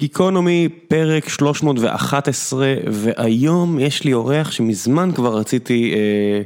[0.00, 6.42] גיקונומי, פרק 311, והיום יש לי אורח שמזמן כבר רציתי אה,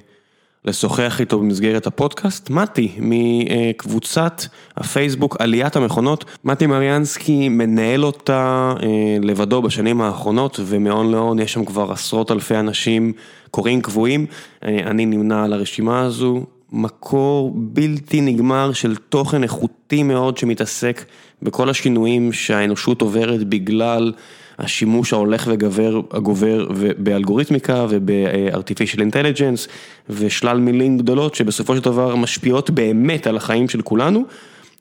[0.65, 4.43] לשוחח איתו במסגרת הפודקאסט, מתי, מקבוצת
[4.77, 6.25] הפייסבוק עליית המכונות.
[6.45, 12.57] מתי מריאנסקי מנהל אותה אה, לבדו בשנים האחרונות, ומהון להון יש שם כבר עשרות אלפי
[12.57, 13.13] אנשים
[13.51, 14.27] קוראים קבועים.
[14.65, 16.45] אה, אני נמנה על הרשימה הזו.
[16.73, 21.05] מקור בלתי נגמר של תוכן איכותי מאוד שמתעסק
[21.43, 24.13] בכל השינויים שהאנושות עוברת בגלל
[24.59, 29.69] השימוש ההולך וגבר, הגובר באלגוריתמיקה וב-artificial intelligence
[30.11, 34.25] ושלל מילים גדולות שבסופו של דבר משפיעות באמת על החיים של כולנו.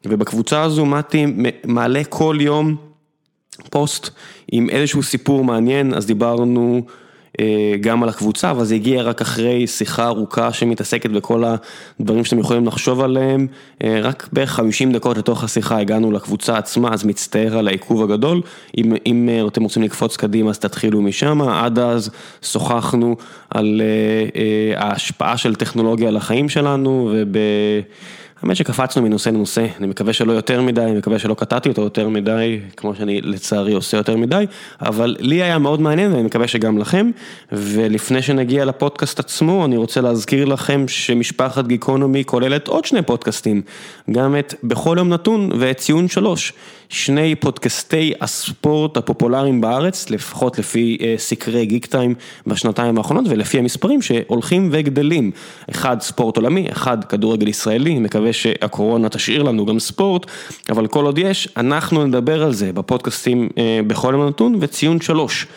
[0.05, 1.25] ובקבוצה הזו מתי
[1.65, 2.75] מעלה כל יום
[3.69, 4.09] פוסט
[4.51, 6.81] עם איזשהו סיפור מעניין אז דיברנו
[7.81, 11.43] גם על הקבוצה, אבל זה הגיע רק אחרי שיחה ארוכה שמתעסקת בכל
[11.99, 13.47] הדברים שאתם יכולים לחשוב עליהם.
[13.83, 18.41] אה, רק בערך 50 דקות לתוך השיחה הגענו לקבוצה עצמה, אז מצטער על העיכוב הגדול.
[18.77, 22.09] אם, אם אה, אתם רוצים לקפוץ קדימה אז תתחילו משם, עד אז
[22.41, 23.15] שוחחנו
[23.49, 23.81] על
[24.75, 27.37] ההשפעה של טכנולוגיה על החיים שלנו וב...
[28.43, 32.09] האמת שקפצנו מנושא לנושא, אני מקווה שלא יותר מדי, אני מקווה שלא קטעתי אותו יותר
[32.09, 34.45] מדי, כמו שאני לצערי עושה יותר מדי,
[34.81, 37.11] אבל לי היה מאוד מעניין ואני מקווה שגם לכם,
[37.51, 43.61] ולפני שנגיע לפודקאסט עצמו, אני רוצה להזכיר לכם שמשפחת גיקונומי כוללת עוד שני פודקאסטים,
[44.11, 46.53] גם את בכל יום נתון ואת ציון שלוש.
[46.89, 52.15] שני פודקאסטי הספורט הפופולריים בארץ, לפחות לפי אה, סקרי גיק טיים
[52.47, 55.31] בשנתיים האחרונות ולפי המספרים שהולכים וגדלים.
[55.69, 60.25] אחד ספורט עולמי, אחד כדורגל ישראלי, מקווה שהקורונה תשאיר לנו גם ספורט,
[60.69, 65.47] אבל כל עוד יש, אנחנו נדבר על זה בפודקאסטים אה, בכל יום נתון וציון שלוש.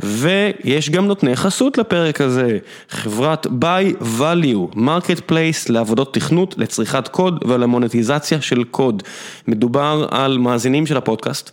[0.00, 2.58] ויש גם נותני חסות לפרק הזה,
[2.88, 9.02] חברת Buy Value, marketplace לעבודות תכנות, לצריכת קוד ולמונטיזציה של קוד.
[9.48, 11.50] מדובר על מאזינים של הפודקאסט,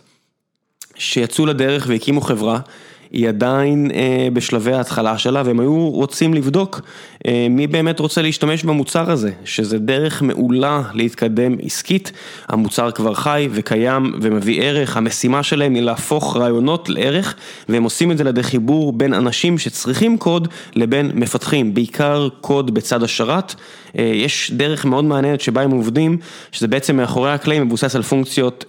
[0.94, 2.58] שיצאו לדרך והקימו חברה.
[3.14, 6.80] היא עדיין אה, בשלבי ההתחלה שלה והם היו רוצים לבדוק
[7.26, 12.12] אה, מי באמת רוצה להשתמש במוצר הזה, שזה דרך מעולה להתקדם עסקית,
[12.48, 17.34] המוצר כבר חי וקיים ומביא ערך, המשימה שלהם היא להפוך רעיונות לערך
[17.68, 23.02] והם עושים את זה לידי חיבור בין אנשים שצריכים קוד לבין מפתחים, בעיקר קוד בצד
[23.02, 23.54] השרת,
[23.98, 26.18] אה, יש דרך מאוד מעניינת שבה הם עובדים,
[26.52, 28.64] שזה בעצם מאחורי הקלעים מבוסס על פונקציות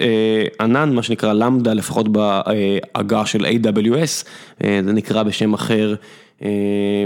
[0.60, 4.26] ענן, מה שנקרא למדה, לפחות בעגה של AWS.
[4.64, 5.96] אה, זה נקרא בשם אחר
[6.44, 6.50] אה,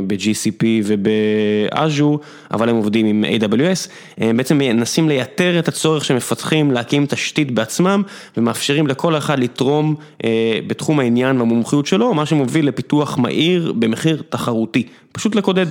[0.08, 2.18] ב-GCP וב-Azure,
[2.52, 8.04] אבל הם עובדים עם AWS, הם בעצם מנסים לייתר את הצורך שמפתחים להקים תשתית בעצמם
[8.38, 14.88] ומאפשרים לכל אחד לתרום אה, בתחום העניין והמומחיות שלו, מה שמוביל לפיתוח מהיר במחיר תחרותי,
[15.20, 15.66] פשוט לקודד.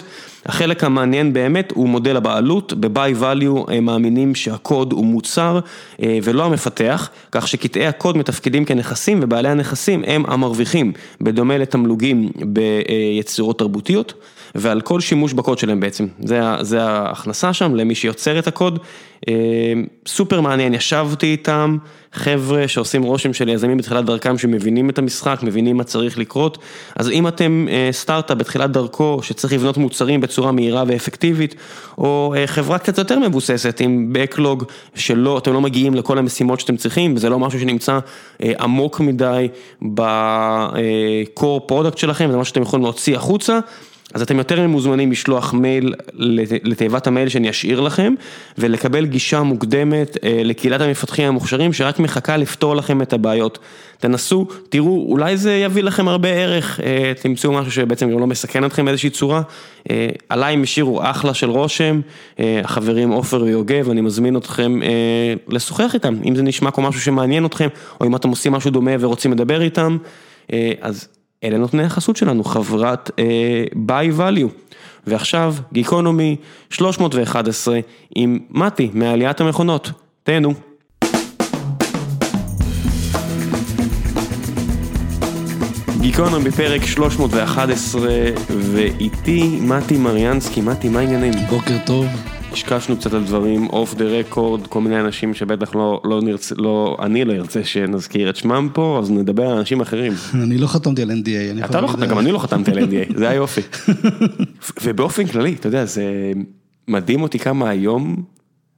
[0.46, 5.60] החלק המעניין באמת הוא מודל הבעלות, ב-by value הם מאמינים שהקוד הוא מוצר
[6.02, 13.38] ולא המפתח, כך שקטעי הקוד מתפקדים כנכסים ובעלי הנכסים הם המרוויחים, בדומה לתמלוגים ביצירות.
[13.38, 14.14] יצירות תרבותיות,
[14.60, 18.78] ועל כל שימוש בקוד שלהם בעצם, זה זה ההכנסה שם למי שיוצר את הקוד,
[19.28, 19.34] אה,
[20.06, 21.76] סופר מעניין, ישבתי איתם,
[22.12, 26.58] חבר'ה שעושים רושם של יזמים בתחילת דרכם שמבינים את המשחק, מבינים מה צריך לקרות,
[26.96, 31.54] אז אם אתם אה, סטארט-אפ בתחילת דרכו שצריך לבנות מוצרים בצורה מהירה ואפקטיבית,
[31.98, 34.64] או אה, חברה קצת יותר מבוססת עם Backlog
[34.94, 37.98] שלא, אתם לא מגיעים לכל המשימות שאתם צריכים, וזה לא משהו שנמצא
[38.42, 39.48] עמוק מדי
[39.94, 43.58] ב-core product שלכם, זה משהו שאתם יכולים להוציא החוצה.
[44.18, 45.94] אז אתם יותר מוזמנים לשלוח מייל
[46.62, 48.14] לתיבת המייל שאני אשאיר לכם
[48.58, 53.58] ולקבל גישה מוקדמת אה, לקהילת המפתחים המוכשרים שרק מחכה לפתור לכם את הבעיות.
[53.98, 58.64] תנסו, תראו, אולי זה יביא לכם הרבה ערך, אה, תמצאו משהו שבעצם גם לא מסכן
[58.64, 59.42] אתכם באיזושהי צורה.
[59.90, 62.00] אה, עליי הם השאירו אחלה של רושם,
[62.64, 64.80] החברים עופר ויוגב, אני מזמין אתכם
[65.48, 67.68] לשוחח איתם, אם זה נשמע כמו משהו שמעניין אתכם,
[68.00, 69.96] או אם אתם עושים משהו דומה ורוצים לדבר איתם,
[70.80, 71.08] אז
[71.44, 73.10] אלה נותני החסות שלנו, חברת
[73.74, 74.68] Buy אה, Value.
[75.06, 76.36] ועכשיו, Geekonomy
[76.70, 77.78] 311
[78.14, 79.90] עם מתי מעליית המכונות.
[80.22, 80.54] תהנו.
[86.00, 88.10] Geekonomy בפרק 311
[88.50, 91.32] ואיתי מתי מריאנסקי, מתי מה העניינים?
[91.50, 92.06] בוקר טוב.
[92.52, 96.96] קשקשנו קצת על דברים off the record, כל מיני אנשים שבטח לא, לא נרצה, לא,
[97.02, 100.12] אני לא ארצה שנזכיר את שמם פה, אז נדבר על אנשים אחרים.
[100.44, 101.64] אני לא חתמתי על NDA.
[101.64, 103.60] אתה לא חתמת, גם אני לא חתמתי על NDA, זה היופי.
[104.84, 106.32] ובאופן כללי, אתה יודע, זה
[106.88, 108.22] מדהים אותי כמה היום,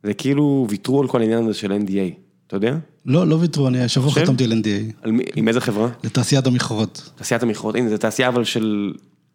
[0.03, 2.15] זה כאילו ויתרו על כל העניין הזה של NDA,
[2.47, 2.77] אתה יודע?
[3.07, 5.09] לא, לא ויתרו, אני השבוע חתמתי על NDA.
[5.37, 5.89] עם איזה חברה?
[6.05, 7.11] לתעשיית המכרות.
[7.17, 8.93] תעשיית המכרות, הנה, זו תעשייה אבל של,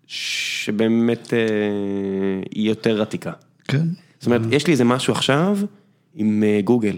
[0.07, 1.39] שבאמת אה,
[2.55, 3.31] היא יותר עתיקה.
[3.67, 3.87] כן.
[4.25, 5.57] זאת אומרת, יש לי איזה משהו עכשיו
[6.15, 6.97] עם אה, גוגל.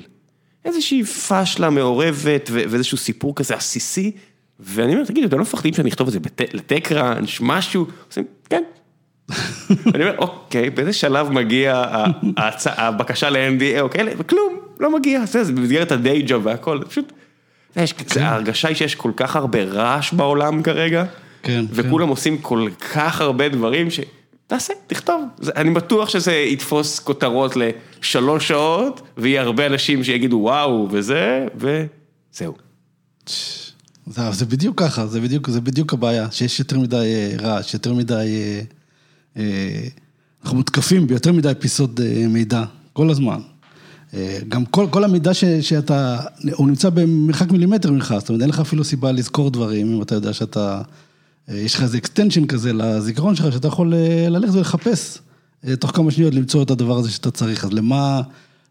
[0.65, 4.12] איזושהי פאשלה מעורבת ואיזשהו סיפור כזה עסיסי,
[4.59, 6.19] ואני אומר, תגידו, אתם לא מפחדים שאני אכתוב את זה
[6.53, 7.85] לטקראנץ', משהו?
[8.07, 8.63] עושים, כן.
[9.95, 11.83] אני אומר, אוקיי, באיזה שלב מגיע
[12.65, 17.13] הבקשה ל-NDA, אוקיי, וכלום, לא מגיע, זה במסגרת ה-day job והכל, פשוט,
[18.21, 21.06] ההרגשה היא שיש כל כך הרבה רעש בעולם כרגע,
[21.44, 24.00] כן, וכולם עושים כל כך הרבה דברים ש...
[24.47, 25.21] תעשה, תכתוב,
[25.55, 32.53] אני בטוח שזה יתפוס כותרות לשלוש שעות, ויהיה הרבה אנשים שיגידו וואו וזה, וזהו.
[34.07, 38.13] זה בדיוק ככה, זה בדיוק, זה בדיוק הבעיה, שיש יותר מדי אה, רעש, יותר מדי...
[38.13, 38.61] אה,
[39.38, 39.88] אה,
[40.44, 43.39] אנחנו מותקפים ביותר מדי פיסות מידע, כל הזמן.
[44.47, 46.17] גם כל, כל המידע ש, שאתה,
[46.53, 50.15] הוא נמצא במרחק מילימטר ממך, זאת אומרת, אין לך אפילו סיבה לזכור דברים, אם אתה
[50.15, 50.81] יודע שאתה,
[51.47, 53.94] יש לך איזה extension כזה לזיכרון שלך, שאתה יכול
[54.29, 55.17] ללכת ולחפש
[55.79, 58.21] תוך כמה שניות למצוא את הדבר הזה שאתה צריך, אז למה,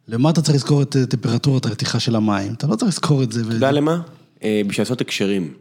[0.08, 2.52] למה אתה צריך לזכור את טמפרטורת הרתיחה של המים?
[2.52, 3.40] אתה לא צריך לזכור את זה.
[3.40, 4.00] אתה יודע למה?
[4.43, 5.55] אה, בשביל לעשות הקשרים.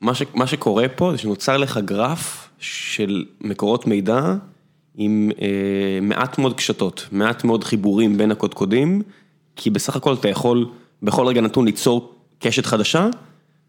[0.00, 4.34] מה, ש, מה שקורה פה זה שנוצר לך גרף של מקורות מידע
[4.94, 9.02] עם אה, מעט מאוד קשתות, מעט מאוד חיבורים בין הקודקודים,
[9.56, 10.70] כי בסך הכל אתה יכול
[11.02, 13.08] בכל רגע נתון ליצור קשת חדשה,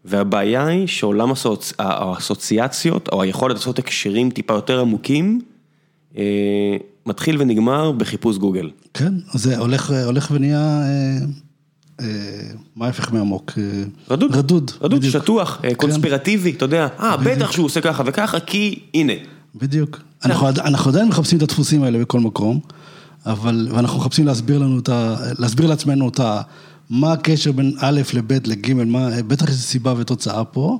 [0.04, 1.72] והבעיה היא שעולם הסוצ...
[1.78, 5.40] האסוציאציות, או היכולת לעשות הקשרים טיפה יותר עמוקים,
[6.16, 8.70] אה, מתחיל ונגמר בחיפוש גוגל.
[8.94, 10.58] כן, זה הולך, הולך ונהיה...
[10.58, 11.26] אה...
[12.00, 12.06] אה,
[12.76, 13.52] מה ההפך מעמוק?
[13.58, 14.36] אה, רדוד.
[14.36, 14.70] רדוד.
[14.80, 15.74] רדוד, שטוח, אה, כן.
[15.74, 19.12] קונספירטיבי, אתה יודע, אה, בטח שהוא עושה ככה וככה, כי הנה.
[19.54, 20.00] בדיוק.
[20.24, 22.60] אנחנו עדיין מחפשים את הדפוסים האלה בכל מקום,
[23.26, 25.16] אבל, ואנחנו מחפשים להסביר לנו את ה...
[25.38, 26.40] להסביר לעצמנו את ה...
[26.90, 30.78] מה הקשר בין א' לב' לג', מה, בטח יש סיבה ותוצאה פה,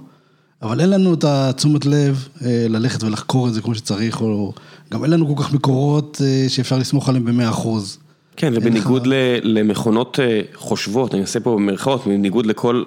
[0.63, 2.29] אבל אין לנו את התשומת לב
[2.69, 4.53] ללכת ולחקור את זה כמו שצריך, או
[4.93, 7.99] גם אין לנו כל כך מקורות שאפשר לסמוך עליהם במאה אחוז.
[8.37, 9.07] כן, ובניגוד
[9.43, 12.83] למכונות אה, חושבות, אני אעשה פה במרכאות, בניגוד לכל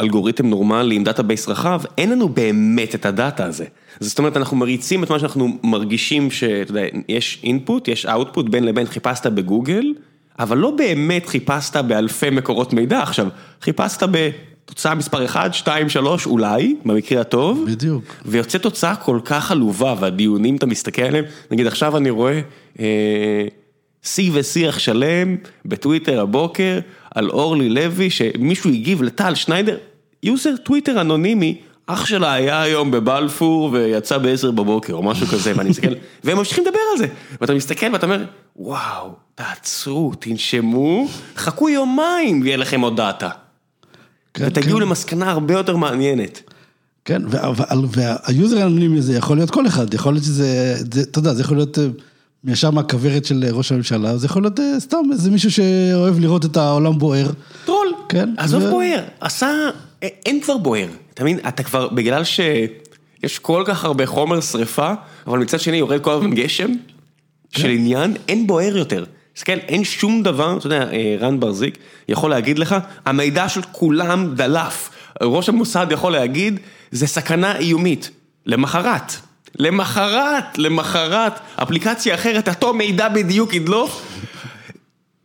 [0.00, 3.64] אלגוריתם נורמלי עם database רחב, אין לנו באמת את ה data הזה.
[4.00, 8.64] זאת אומרת, אנחנו מריצים את מה שאנחנו מרגישים שאתה יודע, יש input, יש output, בין
[8.64, 9.92] לבין חיפשת בגוגל,
[10.40, 13.02] אבל לא באמת חיפשת באלפי מקורות מידע.
[13.02, 13.28] עכשיו,
[13.62, 17.64] חיפשת בתוצאה מספר 1, 2, 3, אולי, במקרה הטוב.
[17.66, 18.04] בדיוק.
[18.24, 22.40] ויוצא תוצאה כל כך עלובה, והדיונים, אתה מסתכל עליהם, נגיד עכשיו אני רואה...
[22.80, 23.46] אה,
[24.02, 26.78] שיג ושיח שלם בטוויטר הבוקר
[27.14, 29.76] על אורלי לוי, שמישהו הגיב לטל שניידר,
[30.22, 31.60] user Twitter אנונימי,
[31.92, 35.94] אח שלה היה היום בבלפור ויצא בעשר בבוקר או משהו כזה, ואני מסתכל,
[36.24, 37.06] והם ממשיכים לדבר על זה,
[37.40, 38.24] ואתה מסתכל ואתה אומר,
[38.56, 43.28] וואו, תעצרו, תנשמו, חכו יומיים ויהיה לכם עוד data.
[44.34, 44.82] כן, ותגיעו כן.
[44.82, 46.42] למסקנה הרבה יותר מעניינת.
[47.04, 47.22] כן,
[47.90, 50.76] וה user האנונימי הזה יכול להיות כל אחד, יכול להיות שזה,
[51.10, 51.78] אתה יודע, זה יכול להיות...
[52.44, 56.56] ישר מהכוורת של ראש הממשלה, זה יכול להיות אה, סתם איזה מישהו שאוהב לראות את
[56.56, 57.26] העולם בוער.
[57.64, 58.34] טרול, כן.
[58.36, 58.70] עזוב ו...
[58.70, 59.48] בוער, עשה,
[60.02, 64.92] אין כבר בוער, אתה מבין, אתה כבר, בגלל שיש כל כך הרבה חומר שריפה,
[65.26, 66.68] אבל מצד שני יורד כל הזמן גשם,
[67.52, 67.60] כן.
[67.60, 69.04] של עניין, אין בוער יותר.
[69.34, 71.78] תסתכל, אין שום דבר, אתה יודע, אה, רן בר-זיק
[72.08, 72.76] יכול להגיד לך,
[73.06, 74.90] המידע של כולם דלף.
[75.22, 76.60] ראש המוסד יכול להגיד,
[76.90, 78.10] זה סכנה איומית.
[78.46, 79.12] למחרת.
[79.58, 84.02] למחרת, למחרת, אפליקציה אחרת, אותו מידע בדיוק ידלוף.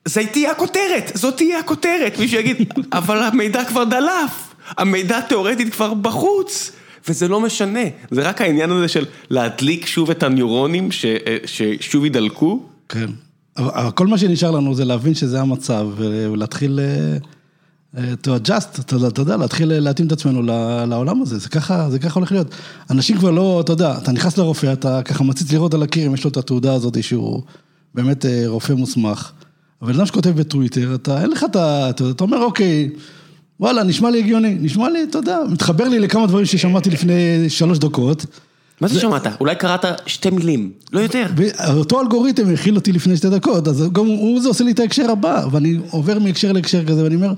[0.05, 5.93] זה תהיה הכותרת, זאת תהיה הכותרת, מישהו יגיד, אבל המידע כבר דלף, המידע תאורטית כבר
[5.93, 6.71] בחוץ,
[7.07, 7.79] וזה לא משנה,
[8.11, 11.05] זה רק העניין הזה של להדליק שוב את הניורונים ש,
[11.45, 12.63] ששוב ידלקו.
[12.89, 13.09] כן,
[13.57, 16.79] אבל כל מה שנשאר לנו זה להבין שזה המצב ולהתחיל...
[16.79, 17.17] אה,
[17.97, 20.41] to adjust, אתה יודע, להתחיל להתאים את עצמנו
[20.87, 22.55] לעולם הזה, זה ככה, זה ככה הולך להיות.
[22.89, 26.13] אנשים כבר לא, אתה יודע, אתה נכנס לרופא, אתה ככה מציץ לראות על הקיר אם
[26.13, 27.41] יש לו את התעודה הזאת שהוא
[27.93, 29.31] באמת אה, רופא מוסמך.
[29.81, 31.89] אבל אדם שכותב בטוויטר, אתה, אין לך את ה...
[31.89, 32.89] אתה אומר, אוקיי,
[33.59, 37.79] וואלה, נשמע לי הגיוני, נשמע לי, אתה יודע, מתחבר לי לכמה דברים ששמעתי לפני שלוש
[37.79, 38.25] דקות.
[38.81, 39.27] מה זה שמעת?
[39.39, 41.25] אולי קראת שתי מילים, לא יותר.
[41.73, 45.11] אותו אלגוריתם הכיל אותי לפני שתי דקות, אז גם הוא זה עושה לי את ההקשר
[45.11, 47.33] הבא, ואני עובר מהקשר להקשר כזה, ואני אומר,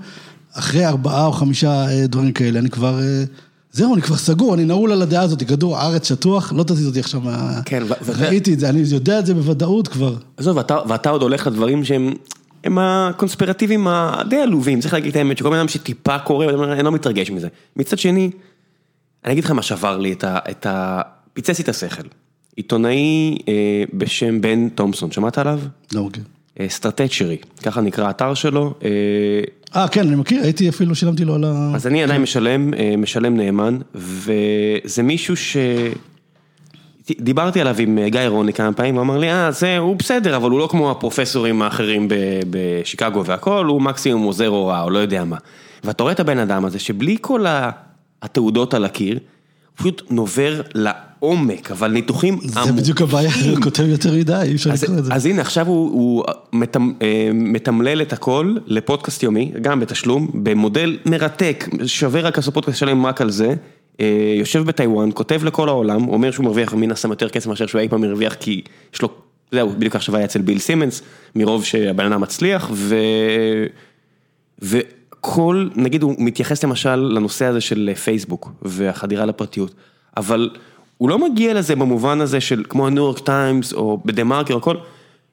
[0.53, 3.23] אחרי ארבעה או חמישה אה, דברים כאלה, אני כבר, אה,
[3.71, 6.99] זהו, אני כבר סגור, אני נעול על הדעה הזאת, כדור הארץ שטוח, לא תזיז אותי
[6.99, 7.61] עכשיו מה...
[7.65, 10.15] כן, ראיתי את זה, אני יודע את זה בוודאות כבר.
[10.37, 10.57] עזוב,
[10.87, 12.13] ואתה עוד הולך לדברים שהם...
[12.67, 17.31] הם הקונספירטיביים הדי עלובים, צריך להגיד את האמת, שכל אדם שטיפה קורא, אני לא מתרגש
[17.31, 17.47] מזה.
[17.75, 18.31] מצד שני,
[19.25, 21.01] אני אגיד לך מה שבר לי את ה...
[21.33, 22.03] פיצץ לי את השכל.
[22.55, 25.59] עיתונאי אה, בשם בן תומפסון, שמעת עליו?
[25.93, 26.23] לא, אוקיי.
[26.67, 28.73] סטרטצ'רי, ככה נקרא האתר שלו.
[29.75, 31.71] אה, כן, אני מכיר, הייתי אפילו, שילמתי לו על ה...
[31.75, 35.57] אז אני עדיין משלם, אה, משלם נאמן, וזה מישהו ש...
[37.19, 40.35] דיברתי עליו עם אה, גיא רוני כמה פעמים, הוא אמר לי, אה, זה, הוא בסדר,
[40.35, 42.07] אבל הוא לא כמו הפרופסורים האחרים
[42.49, 45.37] בשיקגו והכל, הוא מקסימום עוזר הוראה, או לא יודע מה.
[45.83, 47.45] ואתה רואה את הבן אדם הזה, שבלי כל
[48.21, 49.21] התעודות על הקיר, הוא
[49.75, 54.97] פשוט נובר לעומק, אבל ניתוחים זה בדיוק הבעיה, הוא כותב יותר מדי, אי אפשר לקרוא
[54.97, 55.13] את זה.
[55.13, 56.23] אז הנה עכשיו הוא, הוא
[56.53, 62.77] מתמ, אה, מתמלל את הכל לפודקאסט יומי, גם בתשלום, במודל מרתק, שווה רק לעשות פודקאסט
[62.77, 63.55] שלם רק על זה, אה,
[64.39, 67.89] יושב בטיוואן, כותב לכל העולם, אומר שהוא מרוויח מן הסתם יותר כסף מאשר שהוא אי
[67.89, 68.61] פעם הרוויח, כי
[68.93, 69.09] יש לו,
[69.51, 71.01] זהו, בדיוק עכשיו היה אצל ביל סימונס,
[71.35, 72.95] מרוב שהבן אדם מצליח, ו...
[74.61, 79.73] וכל, נגיד הוא מתייחס למשל לנושא הזה של פייסבוק והחדירה לפרטיות,
[80.17, 80.49] אבל
[80.97, 84.57] הוא לא מגיע לזה במובן הזה של כמו ה New York Times או ב TheMarker
[84.57, 84.75] הכל,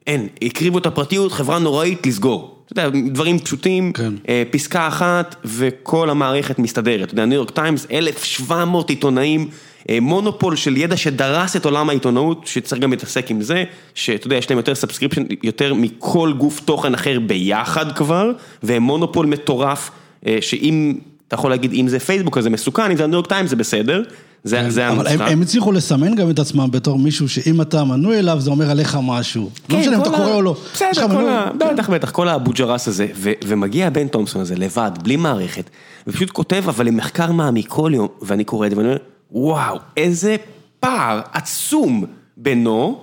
[0.07, 2.54] אין, הקריבו את הפרטיות, חברה נוראית, לסגור.
[2.65, 4.13] אתה יודע, דברים פשוטים, כן.
[4.29, 7.03] אה, פסקה אחת וכל המערכת מסתדרת.
[7.03, 9.49] אתה יודע, New York Times, 1,700 עיתונאים,
[9.89, 13.63] אה, מונופול של ידע שדרס את עולם העיתונאות, שצריך גם להתעסק עם זה,
[13.95, 18.31] שאתה יודע, יש להם יותר subscription, יותר מכל גוף תוכן אחר ביחד כבר,
[18.63, 19.91] והם מונופול מטורף,
[20.27, 20.93] אה, שאם,
[21.27, 23.55] אתה יכול להגיד, אם זה פייסבוק אז זה מסוכן, אם זה הניו יורק טיימס זה
[23.55, 24.03] בסדר,
[24.45, 25.21] זה, זה כן, אבל הם.
[25.21, 28.97] הם הצליחו לסמן גם את עצמם בתור מישהו שאם אתה מנוי אליו זה אומר עליך
[29.03, 29.49] משהו.
[29.69, 30.55] לא משנה אם אתה כן, קורא ה- או לא.
[30.73, 31.31] בסדר, כל מנוי.
[31.31, 31.49] ה...
[31.73, 35.69] בטח, בטח, כל האבו ג'רס הזה, ו- ומגיע בן תומפסון הזה לבד, בלי מערכת,
[36.07, 38.97] ופשוט כותב אבל עם מחקר מעמיק כל יום, ואני קורא את זה ואני אומר,
[39.31, 40.35] וואו, איזה
[40.79, 42.05] פער עצום
[42.37, 43.01] בינו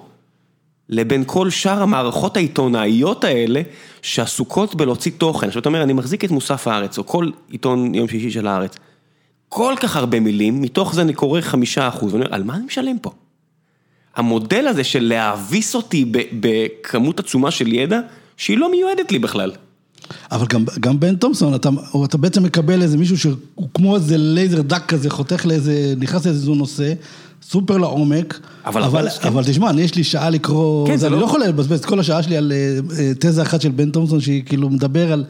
[0.89, 3.63] לבין כל שאר המערכות העיתונאיות האלה,
[4.03, 5.47] שעסוקות בלהוציא תוכן.
[5.47, 8.77] עכשיו אתה אומר, אני מחזיק את מוסף הארץ, או כל עיתון יום שישי של הארץ,
[9.55, 12.65] כל כך הרבה מילים, מתוך זה אני קורא חמישה אחוז, ואני אומר, על מה אני
[12.67, 13.11] משלם פה?
[14.17, 18.01] המודל הזה של להאביס אותי בכמות עצומה של ידע,
[18.37, 19.53] שהיא לא מיועדת לי בכלל.
[20.33, 21.69] אבל גם, גם בן תומפסון, אתה,
[22.05, 23.35] אתה בעצם מקבל איזה מישהו שהוא
[23.75, 26.93] כמו איזה לייזר דק כזה, חותך לאיזה, נכנס לאיזה נושא,
[27.43, 28.41] סופר לעומק.
[28.67, 31.27] אבל- אבל, אבל- אבל תשמע, אני יש לי שעה לקרוא, כן, זה, אני לא- לא
[31.27, 34.71] יכול לבזבז את כל השעה שלי על אה, תזה אחת של בן תומפסון, שהיא כאילו
[34.71, 35.25] מדבר על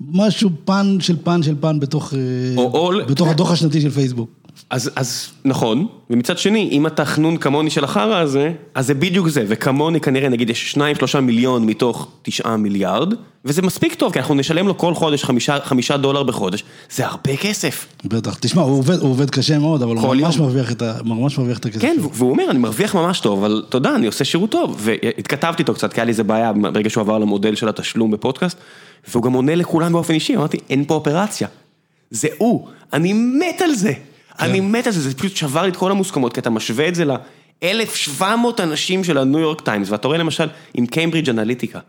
[0.00, 2.18] משהו פן של פן של פן בתוך, אה,
[2.56, 4.30] או- או- בתוך הדוח השנתי של פייסבוק.
[4.70, 9.28] אז, אז נכון, ומצד שני, אם אתה חנון כמוני של החרא הזה, אז זה בדיוק
[9.28, 14.18] זה, וכמוני כנראה נגיד יש שניים שלושה מיליון מתוך תשעה מיליארד, וזה מספיק טוב, כי
[14.18, 17.86] אנחנו נשלם לו כל חודש חמישה, חמישה דולר בחודש, זה הרבה כסף.
[18.04, 20.38] בטח, תשמע, הוא עובד, הוא עובד קשה מאוד, אבל הוא ממש.
[20.38, 21.80] מרוויח את, ה, ממש מרוויח את הכסף.
[21.80, 22.10] כן, שלו.
[22.12, 24.76] והוא אומר, אני מרוויח ממש טוב, אבל תודה, אני עושה שירות טוב.
[24.78, 28.58] והתכתבתי איתו קצת, כי היה לי איזה בעיה ברגע שהוא עבר למודל של התשלום בפודקאסט,
[29.08, 31.48] והוא גם עונה לכולם באופן אישי, אמרתי, אין פה אופרציה.
[32.10, 33.92] זה הוא, אני מת על זה.
[34.40, 36.94] אני מת על זה, זה פשוט שבר לי את כל המוסכמות, כי אתה משווה את
[36.94, 38.22] זה ל-1700
[38.58, 41.80] אנשים של הניו יורק טיימס, ואתה רואה למשל עם קיימברידג' אנליטיקה.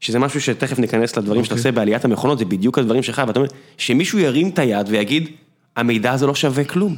[0.00, 3.50] שזה משהו שתכף ניכנס לדברים שאתה עושה בעליית המכונות, זה בדיוק הדברים שלך, ואתה אומר,
[3.78, 5.28] שמישהו ירים את היד ויגיד,
[5.76, 6.96] המידע הזה לא שווה כלום.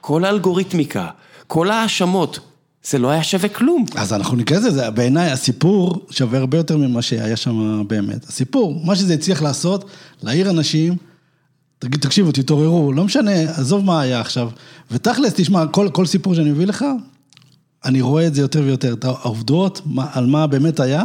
[0.00, 1.08] כל האלגוריתמיקה,
[1.46, 2.38] כל ההאשמות,
[2.84, 3.84] זה לא היה שווה כלום.
[3.96, 8.24] אז אנחנו ניכנס לזה, בעיניי הסיפור שווה הרבה יותר ממה שהיה שם באמת.
[8.24, 9.90] הסיפור, מה שזה הצליח לעשות,
[10.22, 10.96] להעיר אנשים,
[11.84, 14.50] תגיד, תקשיבו, תתעוררו, לא משנה, עזוב מה היה עכשיו.
[14.90, 16.84] ותכלס, תשמע, כל, כל סיפור שאני מביא לך,
[17.84, 21.04] אני רואה את זה יותר ויותר, את העובדות, מה, על מה באמת היה,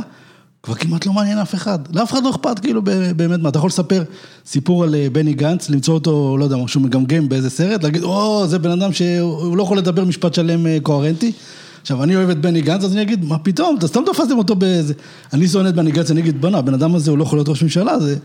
[0.63, 1.79] כבר כמעט לא מעניין אף אחד.
[1.95, 2.81] לאף אחד לא אכפת, כאילו,
[3.15, 3.49] באמת מה.
[3.49, 4.03] אתה יכול לספר
[4.45, 8.47] סיפור על אה, בני גנץ, למצוא אותו, לא יודע, שהוא מגמגם באיזה סרט, להגיד, או,
[8.47, 11.31] זה בן אדם שהוא לא יכול לדבר משפט שלם אה, קוהרנטי.
[11.81, 14.55] עכשיו, אני אוהב את בני גנץ, אז אני אגיד, מה פתאום, אתה סתם תפסתם אותו
[14.55, 14.93] באיזה...
[15.33, 17.49] אני שונא את בני גנץ, אני אגיד, בוא'נה, הבן אדם הזה הוא לא יכול להיות
[17.49, 18.15] ראש ממשלה, זה,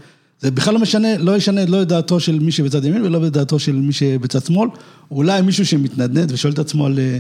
[0.41, 3.33] זה בכלל לא משנה, לא ישנה לא את דעתו של מי שבצד ימין ולא את
[3.33, 4.69] דעתו של מי שבצד שמאל.
[5.11, 7.19] אולי מישהו שמתנדנד ושואל את עצמו על, אה,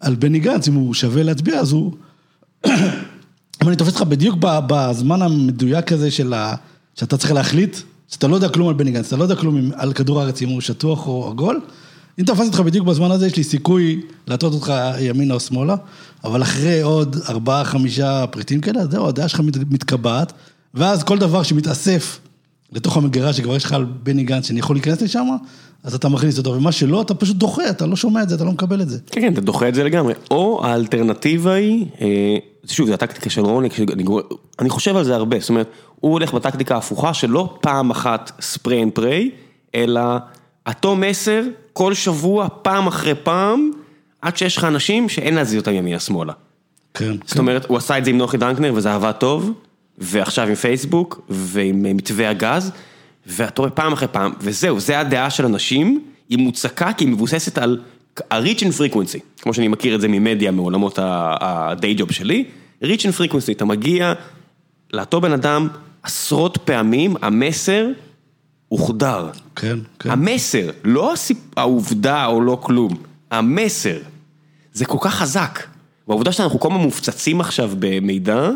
[0.00, 1.92] על בני גנץ, אם הוא שווה להצביע, אז הוא...
[3.60, 6.54] אבל אני תופס אותך בדיוק בזמן המדויק הזה של ה...
[6.94, 7.76] שאתה צריך להחליט,
[8.08, 10.48] שאתה לא יודע כלום על בני גנץ, אתה לא יודע כלום על כדור הארץ, אם
[10.48, 11.60] הוא שטוח או עגול.
[12.18, 15.76] אם תופס אותך בדיוק בזמן הזה, יש לי סיכוי להטות אותך ימינה או שמאלה,
[16.24, 20.32] אבל אחרי עוד ארבעה, חמישה פריטים כאלה, זהו, הדעה שלך מת- מתקבעת,
[20.74, 22.20] ואז כל דבר שמתאסף
[22.72, 25.26] לתוך המגירה שכבר יש לך על בני גנץ, שאני יכול להיכנס לשם,
[25.84, 28.44] אז אתה מכניס אותו, ומה שלא, אתה פשוט דוחה, אתה לא שומע את זה, אתה
[28.44, 28.98] לא מקבל את זה.
[29.06, 30.14] כן, כן, אתה דוחה את זה לגמרי.
[30.30, 34.20] או האלטרנטיבה היא, אה, שוב, זו הטקטיקה של רוניק, שאני גור-
[34.58, 35.70] אני חושב על זה הרבה, זאת אומרת,
[36.00, 39.30] הוא הולך בטקטיקה ההפוכה שלא פעם אחת spray and pray,
[39.74, 40.00] אלא
[40.68, 43.70] אותו מסר כל שבוע, פעם אחרי פעם,
[44.22, 46.32] עד שיש לך אנשים שאין להזיז אותם ימינה-שמאלה.
[46.94, 47.12] כן.
[47.26, 49.52] זאת אומרת, הוא עשה את זה עם נוחי דנקנר וזה עבד טוב,
[50.00, 52.72] ועכשיו עם פייסבוק ועם אה, מתווה הגז,
[53.26, 57.58] ואתה רואה פעם אחרי פעם, וזהו, זה הדעה של אנשים, היא מוצקה כי היא מבוססת
[57.58, 57.80] על
[58.30, 62.44] ה-reach and frequency, כמו שאני מכיר את זה ממדיה, מעולמות ה-day job שלי,
[62.82, 64.12] reach and frequency, אתה מגיע
[64.92, 65.68] לאותו בן אדם
[66.02, 67.86] עשרות פעמים, המסר
[68.68, 69.30] הוחדר.
[69.56, 70.10] כן, כן.
[70.10, 71.38] המסר, לא הסיפ...
[71.56, 72.96] העובדה או לא כלום,
[73.30, 73.98] המסר.
[74.72, 75.62] זה כל כך חזק.
[76.08, 78.50] והעובדה שאנחנו כל הזמן מופצצים עכשיו במידע,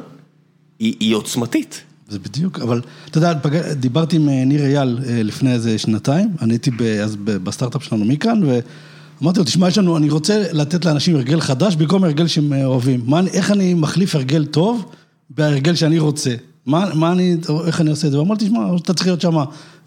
[0.82, 1.82] היא, היא עוצמתית.
[2.08, 3.72] זה בדיוק, אבל אתה יודע, פג...
[3.72, 6.70] דיברתי עם אה, ניר אייל אה, לפני איזה שנתיים, אני הייתי.
[7.02, 11.76] אז בסטארט-אפ שלנו מכאן, ואמרתי לו, תשמע, יש לנו, אני רוצה לתת לאנשים הרגל חדש
[11.76, 13.02] במקום הרגל שהם אה, אוהבים.
[13.06, 14.90] מה, איך אני מחליף הרגל טוב
[15.30, 16.34] בהרגל שאני רוצה?
[16.66, 17.36] מה, מה אני,
[17.66, 18.18] איך אני עושה את זה?
[18.18, 19.36] ואמרתי, תשמע, אתה צריך להיות שם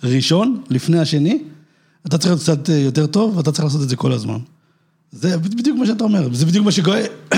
[0.04, 1.44] ראשון, לפני השני,
[2.08, 4.38] אתה צריך להיות קצת יותר טוב, ואתה צריך לעשות את זה כל הזמן.
[5.12, 6.94] זה בדיוק מה שאתה אומר, זה בדיוק מה שגיא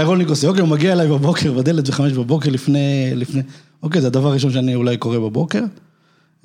[0.00, 3.42] רולניק עושה, אוקיי, הוא מגיע אליי בבוקר, בדלת בחמש בבוקר לפני, לפני,
[3.82, 5.62] אוקיי, זה הדבר הראשון שאני אולי קורא בבוקר,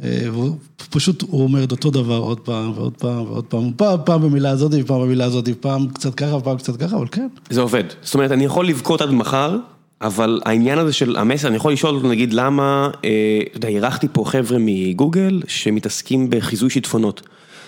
[0.04, 0.56] אה, והוא
[0.90, 4.50] פשוט, הוא אומר את אותו דבר עוד פעם ועוד פעם ועוד פעם, פעם, פעם במילה
[4.50, 7.28] הזאת ופעם במילה הזאת, פעם קצת ככה ופעם קצת ככה, אבל כן.
[7.50, 9.58] זה עובד, זאת אומרת, אני יכול לבכות עד מחר,
[10.02, 14.08] אבל העניין הזה של המסר, אני יכול לשאול אותו, נגיד, למה, אה, אתה יודע, אירחתי
[14.12, 17.22] פה חבר'ה מגוגל שמתעסקים בחיזוי שיטפונות.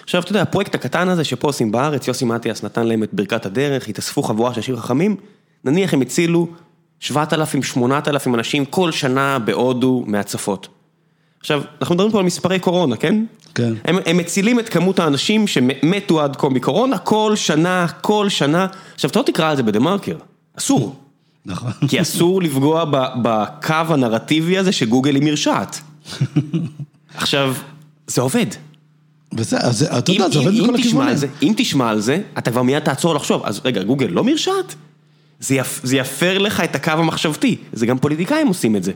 [0.03, 3.45] עכשיו, אתה יודע, הפרויקט הקטן הזה שפה עושים בארץ, יוסי מטיאס נתן להם את ברכת
[3.45, 5.15] הדרך, התאספו חבורה של אנשים חכמים,
[5.65, 6.47] נניח הם הצילו
[6.99, 10.67] 7,000, 8,000 אנשים כל שנה בהודו מהצפות.
[11.39, 13.25] עכשיו, אנחנו מדברים פה על מספרי קורונה, כן?
[13.55, 13.73] כן.
[13.85, 18.67] הם, הם מצילים את כמות האנשים שמתו עד כה מקורונה כל שנה, כל שנה.
[18.95, 20.15] עכשיו, אתה לא תקרא על זה בדה מרקר,
[20.57, 20.95] אסור.
[21.45, 21.71] נכון.
[21.87, 22.85] כי אסור לפגוע
[23.21, 25.81] בקו הנרטיבי הזה שגוגל היא מרשעת.
[27.15, 27.55] עכשיו,
[28.07, 28.45] זה עובד.
[29.33, 31.17] בסדר, אז אתה יודע, זה עובד בכל הכיוונים.
[31.43, 34.75] אם תשמע על זה, אתה כבר מיד תעצור לחשוב, אז רגע, גוגל לא מרשעת?
[35.39, 38.91] זה, יפ, זה יפר לך את הקו המחשבתי, זה גם פוליטיקאים עושים את זה.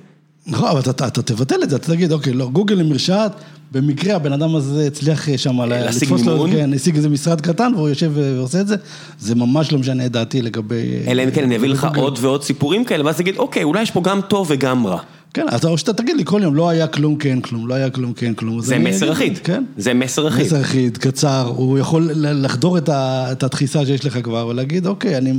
[0.48, 3.32] נכון, אבל אתה, אתה תבטל את זה, אתה תגיד, אוקיי, לא, גוגל היא מרשעת,
[3.72, 7.90] במקרה הבן אדם הזה הצליח אה, שם לתפוס לו, כן, השיג איזה משרד קטן והוא
[7.90, 8.76] יושב ועושה את זה,
[9.20, 10.84] זה ממש לא משנה את דעתי לגבי...
[11.08, 13.92] אלא אם כן אני אביא לך עוד ועוד סיפורים כאלה, ואז תגיד, אוקיי, אולי יש
[13.92, 15.00] פה גם טוב וגם רע.
[15.34, 17.90] כן, אז או שאתה תגיד לי כל יום, לא היה כלום, כן כלום, לא היה
[17.90, 18.62] כלום, כן כלום.
[18.62, 19.38] זה מסר אחיד.
[19.44, 19.64] כן.
[19.78, 20.46] זה מסר אחיד.
[20.46, 25.34] מסר אחיד, קצר, הוא יכול לחדור את התחיסה שיש לך כבר, ולהגיד, אוקיי, אני,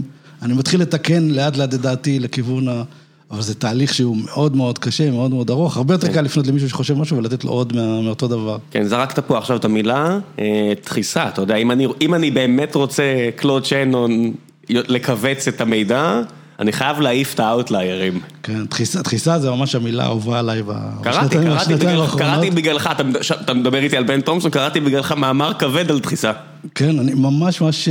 [0.44, 2.82] אני מתחיל לתקן לאט לאט את דעתי לכיוון ה...
[3.30, 6.12] אבל זה תהליך שהוא מאוד מאוד קשה, מאוד מאוד ארוך, הרבה יותר כן.
[6.12, 8.58] קל לפנות למישהו שחושב משהו ולתת לו עוד מאותו דבר.
[8.70, 12.74] כן, זרקת פה עכשיו את המילה, אה, דחיסה, אתה יודע, אם אני, אם אני באמת
[12.74, 14.32] רוצה קלוד שיינון
[14.70, 16.21] לכווץ את המידע,
[16.58, 18.21] אני חייב להעיף את האוטליירים.
[18.43, 18.64] כן,
[19.02, 20.62] דחיסה זה ממש המילה האהובה עליי
[21.02, 21.38] קראתי,
[21.76, 23.02] בגלל, קראתי בגללך, אתה,
[23.40, 26.32] אתה מדבר איתי על בן תומסון, קראתי בגללך מאמר כבד על דחיסה.
[26.75, 27.88] כן, אני ממש ממש,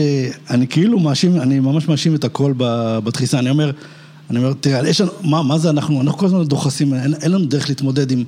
[0.50, 2.54] אני כאילו מאשים, אני ממש מאשים את הכל
[3.04, 3.72] בדחיסה, אני אומר,
[4.30, 7.32] אני אומר, תראה, יש לנו, מה, מה זה אנחנו, אנחנו כל הזמן דוחסים, אין, אין
[7.32, 8.24] לנו דרך להתמודד עם,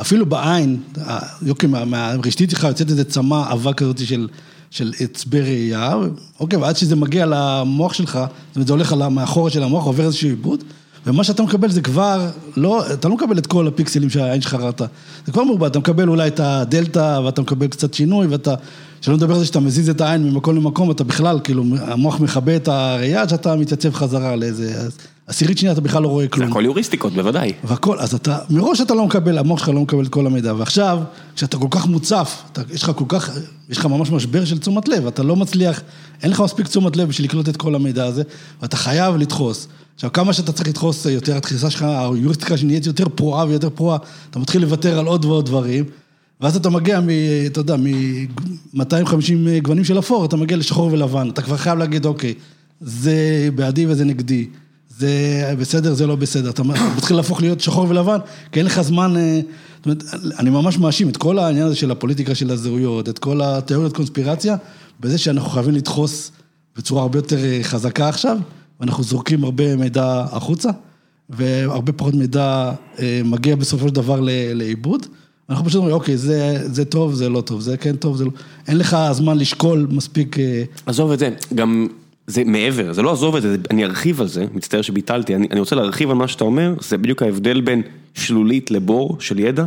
[0.00, 0.80] אפילו בעין,
[1.42, 4.28] יוקי, מהרשתית שלך יוצאת איזה צמא עבה כזאת של...
[4.70, 5.94] של עצבי ראייה,
[6.40, 10.04] אוקיי, ועד שזה מגיע למוח שלך, זאת אומרת, זה הולך על המאחורה של המוח, עובר
[10.04, 10.64] איזשהו עיבוד,
[11.06, 14.84] ומה שאתה מקבל זה כבר, לא, אתה לא מקבל את כל הפיקסלים שהעין שלך ראתה,
[15.26, 18.54] זה כבר מעובד, אתה מקבל אולי את הדלתא, ואתה מקבל קצת שינוי, ואתה,
[19.00, 22.56] שלא נדבר על זה שאתה מזיז את העין ממקום למקום, אתה בכלל, כאילו, המוח מכבה
[22.56, 24.88] את הראייה שאתה מתייצב חזרה לאיזה...
[25.28, 26.46] עשירית שנייה אתה בכלל לא רואה כלום.
[26.46, 27.52] זה הכל יוריסטיקות, בוודאי.
[27.64, 30.98] והכל, אז אתה, מראש אתה לא מקבל, המוח שלך לא מקבל את כל המידע, ועכשיו,
[31.36, 33.30] כשאתה כל כך מוצף, אתה, יש לך כל כך,
[33.68, 35.82] יש לך ממש משבר של תשומת לב, אתה לא מצליח,
[36.22, 38.22] אין לך מספיק תשומת לב בשביל לקלוט את כל המידע הזה,
[38.62, 39.68] ואתה חייב לדחוס.
[39.94, 43.98] עכשיו, כמה שאתה צריך לדחוס יותר, התחיסה שלך, היוריסטיקה שנהיית יותר פרועה ויותר פרועה,
[44.30, 45.84] אתה מתחיל לוותר על עוד ועוד דברים,
[46.40, 47.08] ואז אתה מגיע מ...
[47.46, 52.34] אתה יודע, מ-250 גוונים של אפור, אתה מגיע לשחור ולבן, אתה כבר חייב להגיד, אוקיי,
[52.80, 54.46] זה בעדי וזה נגדי.
[54.98, 56.50] זה בסדר, זה לא בסדר.
[56.50, 56.62] אתה
[56.96, 58.18] מתחיל להפוך להיות שחור ולבן,
[58.52, 59.16] כי אין לך זמן...
[59.16, 59.40] אה,
[59.76, 60.04] זאת אומרת,
[60.38, 64.56] אני ממש מאשים את כל העניין הזה של הפוליטיקה של הזהויות, את כל התיאוריות קונספירציה,
[65.00, 66.32] בזה שאנחנו חייבים לדחוס
[66.76, 68.38] בצורה הרבה יותר אה, חזקה עכשיו,
[68.80, 70.70] ואנחנו זורקים הרבה מידע החוצה,
[71.30, 74.20] והרבה פחות מידע אה, מגיע בסופו של דבר
[74.54, 75.06] לאיבוד.
[75.50, 78.30] אנחנו פשוט אומרים, אוקיי, זה, זה טוב, זה לא טוב, זה כן טוב, זה לא...
[78.68, 80.36] אין לך זמן לשקול מספיק...
[80.86, 81.88] עזוב את זה, גם
[82.28, 85.60] זה מעבר, זה לא עזוב את זה, אני ארחיב על זה, מצטער שביטלתי, אני, אני
[85.60, 87.82] רוצה להרחיב על מה שאתה אומר, זה בדיוק ההבדל בין
[88.14, 89.66] שלולית לבור של ידע.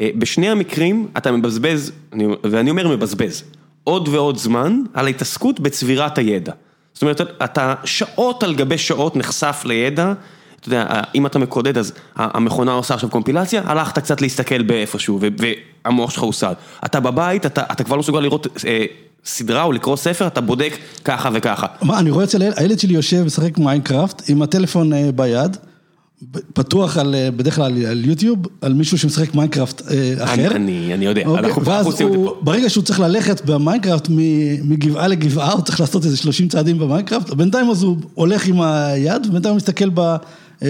[0.00, 3.44] אה, בשני המקרים אתה מבזבז, אני, ואני אומר מבזבז,
[3.84, 6.52] עוד ועוד זמן על ההתעסקות בצבירת הידע.
[6.92, 10.12] זאת אומרת, אתה שעות על גבי שעות נחשף לידע,
[10.60, 15.20] אתה יודע, אם אתה מקודד אז המכונה עושה עכשיו קומפילציה, הלכת קצת להסתכל באיפשהו
[15.84, 16.54] והמוח שלך הוסט.
[16.84, 18.84] אתה בבית, אתה, אתה כבר לא מסוגל לראות אה,
[19.24, 21.66] סדרה או לקרוא ספר, אתה בודק ככה וככה.
[21.82, 25.56] מה, אני רואה אצל הילד שלי יושב משחק מיינקראפט עם הטלפון אה, ביד,
[26.52, 30.50] פתוח על, אה, בדרך כלל על יוטיוב, על מישהו שמשחק מיינקראפט אה, אחר.
[30.50, 32.38] אני, אני יודע, אוקיי, אנחנו ואז עושים את זה פה.
[32.40, 34.08] ברגע שהוא צריך ללכת במיינקראפט
[34.64, 39.26] מגבעה לגבעה, הוא צריך לעשות איזה 30 צעדים במיינקראפט, בינתיים אז הוא הולך עם היד,
[39.26, 40.16] ובינתיים הוא מסתכל ב...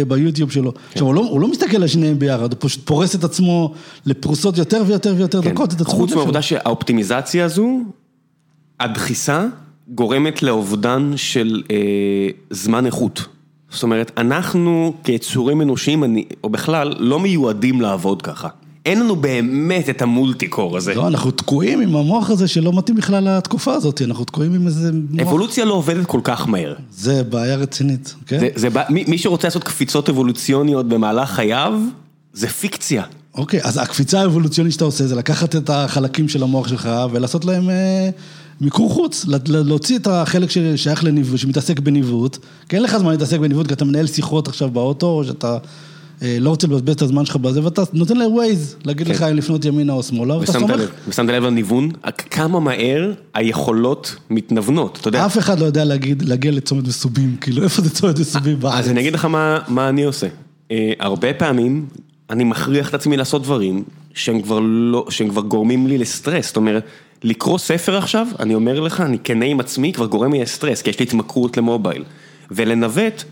[0.08, 0.74] ביוטיוב שלו.
[0.74, 0.80] כן.
[0.92, 3.74] עכשיו, הוא לא, הוא לא מסתכל על שניהם ביחד, הוא פשוט פורס את עצמו
[4.06, 5.50] לפרוסות יותר ויותר ויותר כן.
[5.50, 5.72] דקות.
[5.82, 7.80] חוץ מהעובדה שהאופטימיזציה הזו,
[8.80, 9.46] הדחיסה
[9.88, 11.76] גורמת לאובדן של אה,
[12.50, 13.24] זמן איכות.
[13.70, 18.48] זאת אומרת, אנחנו כיצורים אנושיים, אני- או בכלל, לא מיועדים לעבוד ככה.
[18.86, 20.94] אין לנו באמת את המולטיקור הזה.
[20.94, 24.90] לא, אנחנו תקועים עם המוח הזה שלא מתאים בכלל לתקופה הזאת, אנחנו תקועים עם איזה
[25.10, 25.20] מוח.
[25.20, 26.74] אבולוציה לא עובדת כל כך מהר.
[26.90, 28.38] זה בעיה רצינית, כן?
[28.40, 31.80] זה, זה, מי, מי שרוצה לעשות קפיצות אבולוציוניות במהלך חייו,
[32.32, 33.04] זה פיקציה.
[33.34, 37.70] אוקיי, אז הקפיצה האבולוציונית שאתה עושה זה לקחת את החלקים של המוח שלך ולעשות להם
[37.70, 38.10] אה,
[38.60, 42.38] מיקור חוץ, לה- לה- להוציא את החלק ששייך לניווט, שמתעסק בניווט,
[42.68, 45.58] כי אין לך זמן להתעסק בניווט, כי אתה מנהל שיחות עכשיו באוטו, או שאתה
[46.22, 49.12] אה, לא רוצה לבזבז את הזמן שלך בזה, ואתה נותן לווייז להגיד כן.
[49.12, 50.80] לך אם לפנות ימינה או שמאלה, ואתה סומך.
[51.08, 51.88] ושמת לב לניוון,
[52.30, 55.26] כמה מהר היכולות מתנוונות, אתה יודע.
[55.26, 58.84] אף אחד לא יודע להגיד, להגיע לצומת מסובים, כאילו, איפה זה צומת מסובים בארץ?
[58.84, 60.26] אז אני אגיד לך מה, מה אני עושה.
[60.70, 61.86] אה, הרבה פעמים
[62.30, 63.84] אני מכריח את עצמי לעשות דברים
[64.14, 66.46] שהם כבר, לא, שהם כבר גורמים לי לסטרס.
[66.46, 66.84] זאת אומרת,
[67.24, 70.90] לקרוא ספר עכשיו, אני אומר לך, אני כנה עם עצמי, כבר גורם לי לסטרס, כי
[70.90, 72.04] יש לי התמכרות למובייל.
[72.50, 73.24] ולנווט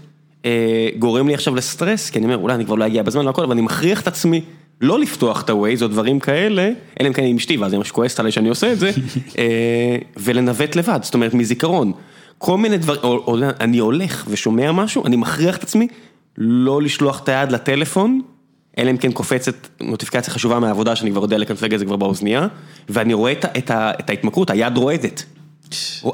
[0.44, 3.42] אה, גורם לי עכשיו לסטרס, כי אני אומר, אולי אני כבר לא אגיע בזמן והכל,
[3.42, 4.40] אבל אני מכריח את עצמי
[4.81, 7.79] לא לפתוח את ה-Waze או דברים כאלה, אלא אם כן אני עם אשתי, ואז היא
[7.79, 8.90] ממש כועסת עליי שאני עושה את זה,
[9.38, 11.92] אה, ולנווט לבד, זאת אומרת, מזיכרון.
[12.38, 15.88] כל מיני דברים, או, או אני הולך ושומע משהו, אני מכריח את עצמי
[16.38, 18.20] לא לשלוח את היד לטלפון,
[18.78, 22.46] אלא אם כן קופצת נוטיפיקציה חשובה מהעבודה שאני כבר יודע לקנפג את זה כבר באוזנייה,
[22.88, 25.24] ואני רואה את, את, את ההתמכרות, היד רועדת.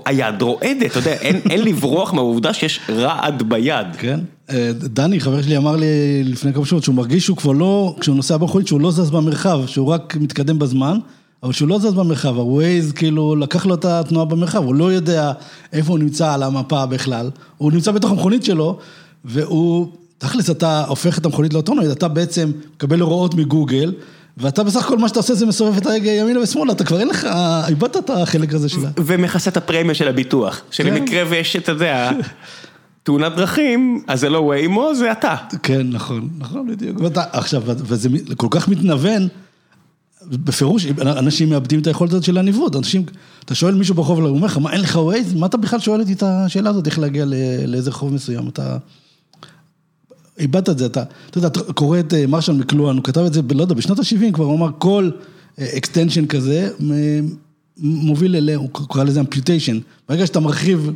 [0.06, 3.86] היד רועדת, אתה יודע, אין, אין לברוח מהעובדה שיש רעד ביד.
[3.98, 4.20] כן.
[4.50, 8.16] אה, דני, חבר שלי, אמר לי לפני כמה שבועות שהוא מרגיש שהוא כבר לא, כשהוא
[8.16, 10.98] נוסע במכונית, שהוא לא זז במרחב, שהוא רק מתקדם בזמן,
[11.42, 15.32] אבל שהוא לא זז במרחב, הווייז כאילו לקח לו את התנועה במרחב, הוא לא יודע
[15.72, 18.78] איפה הוא נמצא על המפה בכלל, הוא נמצא בתוך המכונית שלו,
[19.24, 19.86] והוא,
[20.18, 23.92] תכלס אתה הופך את המכונית לאוטונומית, אתה בעצם מקבל הוראות מגוגל,
[24.36, 27.08] ואתה בסך הכל מה שאתה עושה זה מסובב את ההגה ימינה ושמאלה, אתה כבר אין
[27.08, 27.26] לך,
[27.68, 28.90] איבדת את החלק הזה שלה.
[28.96, 32.10] ומכסה את הפרמיה של הביטוח, שבמקרה ויש, אתה יודע,
[33.02, 35.34] תאונת דרכים, אז זה לא ויימו, זה אתה.
[35.62, 37.00] כן, נכון, נכון, בדיוק.
[37.00, 39.28] ואתה, עכשיו, וזה כל כך מתנוון,
[40.30, 43.04] בפירוש, אנשים מאבדים את היכולת הזאת של הניווט, אנשים,
[43.44, 45.34] אתה שואל מישהו ברחוב, הוא אומר לך, מה, אין לך ווייז?
[45.34, 47.34] מה אתה בכלל שואל אותי את השאלה הזאת, איך להגיע ל-
[47.66, 48.76] לאיזה רחוב מסוים, אתה...
[50.38, 53.32] איבדת את זה, אתה, אתה יודע, אתה קורא את אה, מרשל מקלואן, הוא כתב את
[53.32, 55.10] זה, לא יודע, בשנות ה-70 כבר, הוא אמר, כל
[55.60, 57.46] extension כזה מ-
[57.78, 59.78] מוביל אליה, הוא קרא לזה amputation.
[60.08, 60.90] ברגע שאתה מרחיב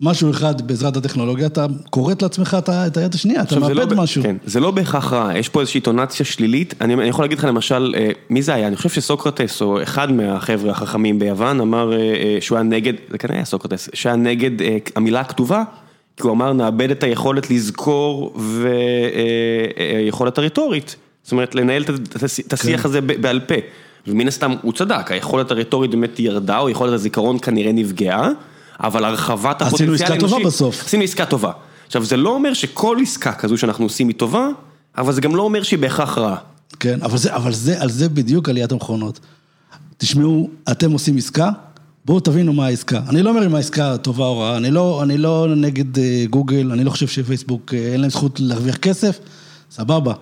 [0.00, 4.22] משהו אחד בעזרת הטכנולוגיה, אתה כורת לעצמך את היד השנייה, אתה לא מאבד ב- משהו.
[4.22, 7.44] כן, זה לא בהכרח רע, יש פה איזושהי קונוטציה שלילית, אני, אני יכול להגיד לך
[7.44, 8.66] למשל, אה, מי זה היה?
[8.66, 13.18] אני חושב שסוקרטס, או אחד מהחבר'ה החכמים ביוון, אמר אה, אה, שהוא היה נגד, זה
[13.18, 15.62] כנראה היה סוקרטס, שהיה נגד אה, המילה הכתובה,
[16.20, 18.34] כי הוא אמר נאבד את היכולת לזכור
[20.06, 21.82] ויכולת הרטורית, זאת אומרת לנהל
[22.46, 22.88] את השיח כן.
[22.88, 23.54] הזה בעל פה,
[24.06, 28.30] ומן הסתם הוא צדק, היכולת הרטורית באמת ירדה, או יכולת הזיכרון כנראה נפגעה,
[28.80, 30.80] אבל הרחבת עשינו הפוטנציאל עסקה טובה האנושי- בסוף.
[30.86, 31.52] עשינו עסקה טובה.
[31.86, 34.48] עכשיו, זה לא אומר שכל עסקה כזו שאנחנו עושים היא טובה,
[34.98, 36.36] אבל זה גם לא אומר שהיא בהכרח רעה.
[36.80, 39.20] כן, אבל זה, אבל זה, על זה בדיוק עליית המכונות.
[39.98, 41.50] תשמעו, אתם עושים עסקה,
[42.04, 43.00] בואו תבינו מה העסקה.
[43.08, 46.72] אני לא אומר אם העסקה טובה או רעה, אני לא, אני לא נגד אה, גוגל,
[46.72, 49.18] אני לא חושב שפייסבוק, אה, אין להם זכות להרוויח כסף,
[49.70, 50.14] סבבה.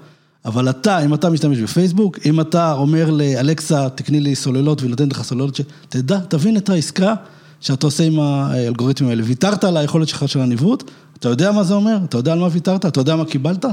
[0.44, 5.22] אבל אתה, אם אתה משתמש בפייסבוק, אם אתה אומר לאלכסה, תקני לי סוללות נותנת לך
[5.22, 5.60] סוללות, ש...
[5.88, 7.14] תדע, תבין את העסקה
[7.60, 9.22] שאתה עושה עם האלגוריתמים האלה.
[9.26, 11.98] ויתרת על היכולת שלך של הניווט, אתה יודע מה זה אומר?
[12.04, 12.86] אתה יודע על מה ויתרת?
[12.86, 13.64] אתה יודע מה קיבלת?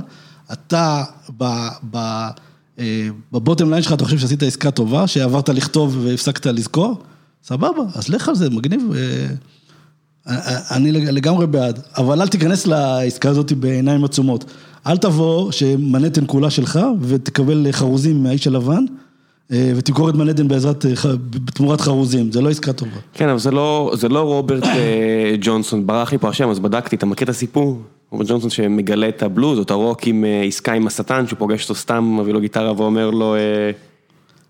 [0.53, 1.03] אתה
[1.37, 1.67] ב...
[1.91, 1.97] ב
[2.79, 7.03] אה, בבוטם ליין שלך אתה חושב שעשית עסקה טובה, שעברת לכתוב והפסקת לזכור?
[7.47, 8.81] סבבה, אז לך על זה, מגניב.
[8.95, 9.27] אה,
[10.71, 14.45] אני לגמרי בעד, אבל אל תיכנס לעסקה הזאת בעיניים עצומות.
[14.87, 18.85] אל תבוא שמנהטן כולה שלך ותקבל חרוזים מהאיש הלבן
[19.51, 20.91] אה, ותמכור את מנהטן בעזרת, אה,
[21.29, 22.97] בתמורת חרוזים, זה לא עסקה טובה.
[23.13, 26.95] כן, אבל זה לא, זה לא רוברט אה, ג'ונסון, ברח לי פה השם, אז בדקתי,
[26.95, 27.81] אתה מכיר את הסיפור?
[28.11, 31.63] רוברט ג'ונסון שמגלה את הבלוז, או את הרוק עם אה, עסקה עם השטן, שהוא פוגש
[31.63, 33.35] אותו סתם, מביא לו גיטרה ואומר לו,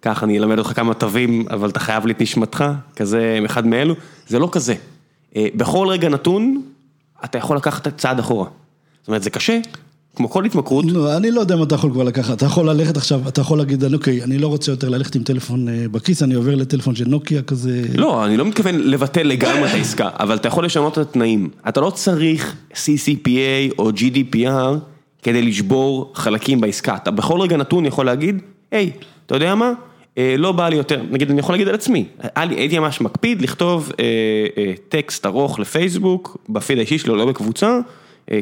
[0.05, 2.65] ככה אני אלמד אותך כמה תווים, אבל אתה חייב לי את נשמתך,
[2.95, 3.95] כזה אחד מאלו,
[4.27, 4.75] זה לא כזה.
[5.35, 6.61] אה, בכל רגע נתון,
[7.25, 8.47] אתה יכול לקחת צעד אחורה.
[9.01, 9.59] זאת אומרת, זה קשה,
[10.15, 12.97] כמו כל התמכרות, לא, אני לא יודע אם אתה יכול כבר לקחת, אתה יכול ללכת
[12.97, 16.33] עכשיו, אתה יכול להגיד, אוקיי, אני לא רוצה יותר ללכת עם טלפון אה, בכיס, אני
[16.33, 17.81] עובר לטלפון של נוקיה כזה.
[17.95, 21.49] לא, אני לא מתכוון לבטל לגמרי את העסקה, אבל אתה יכול לשנות את התנאים.
[21.69, 24.79] אתה לא צריך CCPA או GDPR
[25.23, 26.95] כדי לשבור חלקים בעסקה.
[26.95, 28.41] אתה בכל רגע נתון יכול להגיד,
[28.71, 28.91] היי,
[29.25, 29.71] אתה יודע מה?
[30.17, 33.91] אה, לא בא לי יותר, נגיד, אני יכול להגיד על עצמי, הייתי ממש מקפיד לכתוב
[33.99, 34.05] אה,
[34.57, 37.79] אה, טקסט ארוך לפייסבוק, בפיד האישי שלו, לא בקבוצה,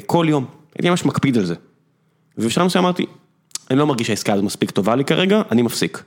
[0.06, 0.46] כל יום.
[0.76, 1.56] הייתי ממש מקפיד על זה.
[2.38, 3.06] ובשלב מסוים אמרתי,
[3.72, 6.04] אני לא מרגיש שהעסקה הזו מספיק טובה לי כרגע, אני מפסיק.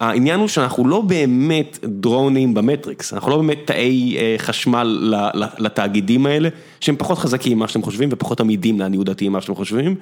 [0.00, 5.14] העניין הוא שאנחנו לא באמת דרונים במטריקס, אנחנו לא באמת תאי חשמל
[5.58, 6.48] לתאגידים האלה,
[6.80, 9.96] שהם פחות חזקים ממה שאתם חושבים ופחות עמידים לעניות דעתי ממה שאתם חושבים.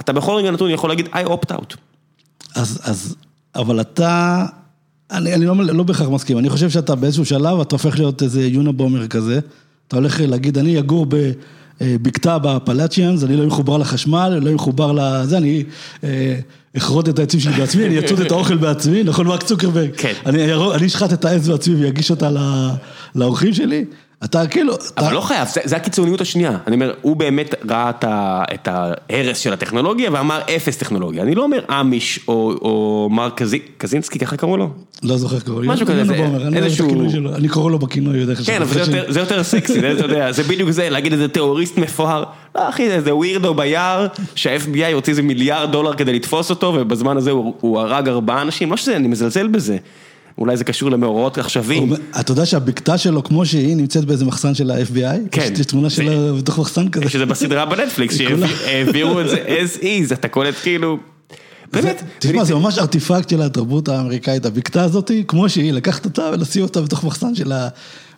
[0.00, 1.76] אתה בכל רגע נתון יכול להגיד, I opt out.
[2.56, 3.16] אז, אז,
[3.54, 4.46] אבל אתה,
[5.10, 8.46] אני, אני לא, לא בהכרח מסכים, אני חושב שאתה באיזשהו שלב, אתה הופך להיות איזה
[8.46, 9.40] יונבומר כזה,
[9.88, 11.32] אתה הולך להגיד, אני אגור ב...
[11.80, 15.64] בקתה בפלאצ'יאנס, אני לא מחובר לחשמל, לא אהיה מחובר לזה, אני
[16.76, 19.90] אכרות את העצים שלי בעצמי, אני אצוד את האוכל בעצמי, נכון, מרק צוקרברג?
[19.96, 20.12] כן.
[20.26, 22.30] אני אשחט את העץ בעצמי ואגיש אותה
[23.14, 23.84] לאורחים שלי.
[24.24, 24.74] אתה כאילו...
[24.96, 26.58] אבל לא חייב, זה הקיצוניות השנייה.
[26.66, 27.90] אני אומר, הוא באמת ראה
[28.54, 31.22] את ההרס של הטכנולוגיה ואמר אפס טכנולוגיה.
[31.22, 33.28] אני לא אומר אמיש או מר
[33.78, 34.70] קזינסקי, ככה קראו לו?
[35.02, 35.72] לא זוכר קראו לו.
[35.72, 36.14] משהו כזה,
[36.56, 36.90] איזשהו...
[37.34, 38.36] אני קורא לו בכינוי.
[38.46, 42.24] כן, אבל זה יותר סקסי, אתה יודע, זה בדיוק זה, להגיד איזה טרוריסט מפואר.
[42.54, 47.30] לא אחי, איזה ווירדו ביער, שה-FBI הוציא איזה מיליארד דולר כדי לתפוס אותו, ובזמן הזה
[47.30, 49.76] הוא הרג ארבעה אנשים, לא שזה, אני מזלזל בזה.
[50.38, 51.92] אולי זה קשור למאורעות עכשוויים.
[52.20, 55.28] אתה יודע שהבקתה שלו, כמו שהיא, נמצאת באיזה מחסן של ה-FBI?
[55.30, 55.52] כן.
[55.60, 57.08] יש תמונה שלה בתוך מחסן כזה.
[57.08, 60.98] שזה בסדרה בנטפליקס, שהעבירו את זה as is, אתה קולט כאילו...
[61.72, 62.02] באמת.
[62.18, 66.80] תשמע, זה ממש ארטיפקט של התרבות האמריקאית, הבקתה הזאת, כמו שהיא, לקחת אותה ולשים אותה
[66.80, 67.68] בתוך מחסן של ה...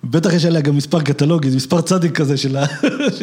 [0.05, 2.57] בטח יש עליה גם מספר קטלוגי, זה מספר צדיק כזה של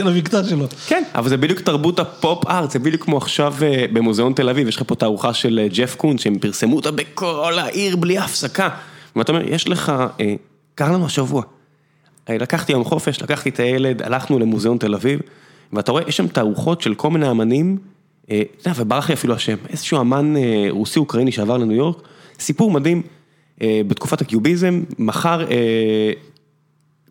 [0.08, 0.66] הבקתה שלו.
[0.88, 3.54] כן, אבל זה בדיוק תרבות הפופ ארט, זה בדיוק כמו עכשיו
[3.94, 7.96] במוזיאון תל אביב, יש לך פה תערוכה של ג'ף קון, שהם פרסמו אותה בכל העיר
[7.96, 8.70] בלי הפסקה.
[9.16, 9.94] ואתה אומר, יש לך,
[10.76, 11.44] קרה לנו השבוע,
[12.30, 15.20] לקחתי יום חופש, לקחתי את הילד, הלכנו למוזיאון תל אביב,
[15.74, 17.78] ואתה רואה, יש שם תערוכות של כל מיני אמנים,
[18.30, 20.34] יודע, וברח לי אפילו השם, איזשהו אמן
[20.70, 21.98] רוסי-אוקראיני שעבר לניו יורק,
[22.40, 23.02] סיפור מדהים,
[23.64, 25.46] בתקופת הקיוביזם, מכר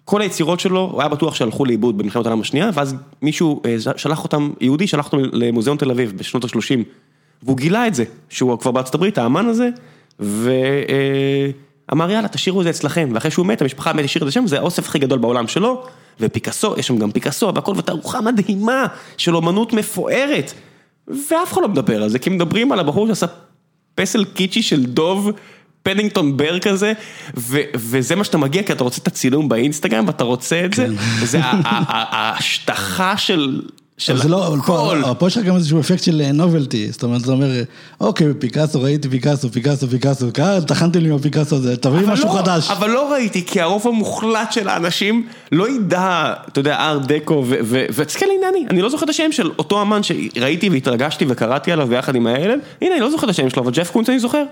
[0.05, 3.63] כל היצירות שלו, הוא היה בטוח שהלכו לאיבוד במלחמת העולם השנייה, ואז מישהו
[3.97, 6.79] שלח אותם, יהודי שלח אותם למוזיאון תל אביב בשנות ה-30,
[7.43, 9.69] והוא גילה את זה, שהוא כבר בארצות הברית, האמן הזה,
[10.21, 14.47] ואמר יאללה תשאירו את זה אצלכם, ואחרי שהוא מת, המשפחה באמת השאירה את זה שם,
[14.47, 15.83] זה האוסף הכי גדול בעולם שלו,
[16.21, 18.87] ופיקאסו, יש שם גם פיקאסו והכל, ותערוכה מדהימה
[19.17, 20.53] של אומנות מפוארת,
[21.09, 23.27] ואף אחד לא מדבר על זה, כי מדברים על הבחור שעשה
[23.95, 25.31] פסל קיצ'י של דוב,
[25.85, 26.93] פדינגטון בר כזה,
[27.75, 30.87] וזה מה שאתה מגיע, כי אתה רוצה את הצילום באינסטגרם, ואתה רוצה את זה,
[31.21, 33.63] וזה ההשטחה של...
[33.99, 34.17] של
[34.57, 35.03] הכל.
[35.19, 37.51] פה יש לך גם איזשהו אפקט של נובלטי, זאת אומרת, אתה אומר,
[38.01, 40.27] אוקיי, פיקאסו, ראיתי פיקאסו, פיקאסו, פיקאסו,
[40.67, 42.71] טחנתי לי עם הפיקאסו הזה, תביא משהו חדש.
[42.71, 48.27] אבל לא ראיתי, כי הרוב המוחלט של האנשים לא ידע, אתה יודע, ארט דקו, ותסתכל,
[48.39, 52.15] הנה אני, אני לא זוכר את השם של אותו אמן שראיתי והתרגשתי וקראתי עליו ביחד
[52.15, 54.45] עם הילד, הנה, אני לא זוכר את השם שלו, אבל ג'ף קונץ אני זוכר.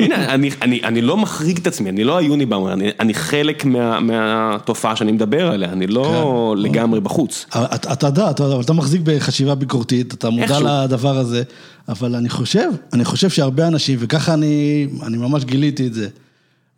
[0.00, 3.64] הנה, אני לא מחריג את עצמי, אני לא היוניבאומר, אני חלק
[4.00, 7.46] מהתופעה שאני מדבר עליה, אני לא לגמרי בחוץ.
[7.92, 11.42] אתה יודע, אתה מחזיק בחשיבה ביקורתית, אתה מודע לדבר הזה,
[11.88, 16.08] אבל אני חושב, אני חושב שהרבה אנשים, וככה אני ממש גיליתי את זה,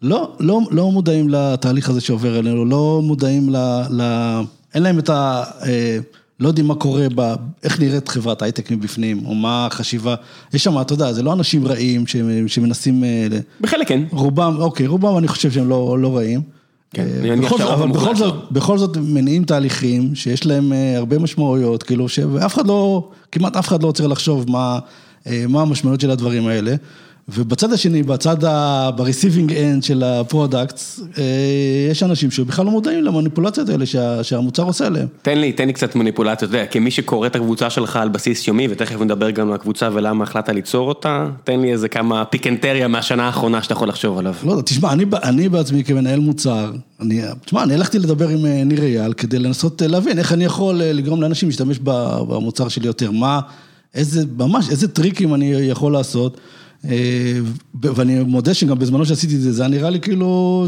[0.03, 3.51] לא מודעים לתהליך הזה שעובר אלינו, לא מודעים
[3.91, 4.03] ל...
[4.75, 5.45] אין להם את ה...
[6.41, 7.07] לא יודעים מה קורה,
[7.65, 10.15] איך נראית חברת הייטק מבפנים, או מה החשיבה,
[10.55, 12.05] יש שם, אתה יודע, זה לא אנשים רעים
[12.47, 13.05] שמנסים...
[13.61, 14.03] בחלק כן.
[14.11, 16.41] רובם, אוקיי, רובם אני חושב שהם לא, לא רעים.
[16.95, 17.07] כן,
[17.73, 23.09] אבל בכל זאת, בכל זאת מניעים תהליכים שיש להם הרבה משמעויות, כאילו שאף אחד לא,
[23.33, 24.79] כמעט אף אחד לא רוצה לחשוב מה,
[25.49, 26.75] מה המשמעויות של הדברים האלה.
[27.35, 28.37] ובצד השני, בצד
[28.97, 31.01] ב- receiving end של ה products,
[31.91, 33.85] יש אנשים שבכלל לא מודעים למניפולציות האלה
[34.23, 35.07] שהמוצר עושה להם.
[35.23, 38.49] תן לי, תן לי קצת מניפולציות, אתה יודע, כמי שקורא את הקבוצה שלך על בסיס
[38.49, 42.89] יומי, ותכף נדבר גם על הקבוצה ולמה החלטת ליצור אותה, תן לי איזה כמה פיקנטריה
[42.89, 44.35] מהשנה האחרונה שאתה יכול לחשוב עליו.
[44.45, 46.73] לא, תשמע, אני בעצמי כמנהל מוצר,
[47.45, 51.49] תשמע, אני הלכתי לדבר עם ניר אייל כדי לנסות להבין איך אני יכול לגרום לאנשים
[51.49, 53.41] להשתמש במוצר שלי יותר, מה,
[53.95, 56.41] איזה, ממש, איזה טריקים אני יכול לעשות.
[57.83, 60.67] ואני מודה שגם בזמנו שעשיתי את זה, זה היה נראה לי כאילו,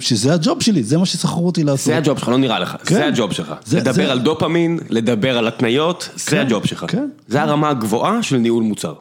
[0.00, 1.86] שזה הג'וב שלי, זה מה ששכרו אותי לעשות.
[1.86, 3.54] זה הג'וב שלך, לא נראה לך, זה הג'וב שלך.
[3.72, 6.86] לדבר על דופמין, לדבר על התניות, זה הג'וב שלך.
[7.28, 8.94] זה הרמה הגבוהה של ניהול מוצר.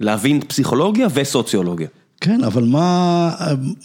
[0.00, 1.88] להבין פסיכולוגיה וסוציולוגיה.
[2.20, 3.34] כן, אבל מה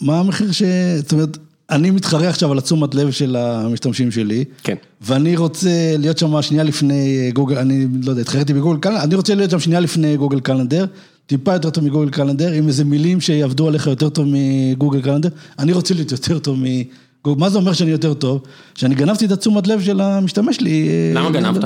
[0.00, 0.62] המחיר ש...
[0.98, 1.38] זאת אומרת...
[1.70, 4.44] אני מתחרה עכשיו על התשומת לב של המשתמשים שלי.
[4.62, 4.74] כן.
[5.00, 9.34] ואני רוצה להיות שם שנייה לפני גוגל, אני לא יודע, התחרתי בגוגל קלנדר, אני רוצה
[9.34, 10.84] להיות שם שנייה לפני גוגל קלנדר,
[11.28, 15.72] טיפה יותר טוב מגוגל קלנדר, עם איזה מילים שיעבדו עליך יותר טוב מגוגל קלנדר, אני
[15.72, 18.42] רוצה להיות יותר טוב מגוגל, מה זה אומר שאני יותר טוב?
[18.74, 20.88] שאני גנבתי את התשומת לב של המשתמש שלי.
[21.14, 21.64] למה גנבת?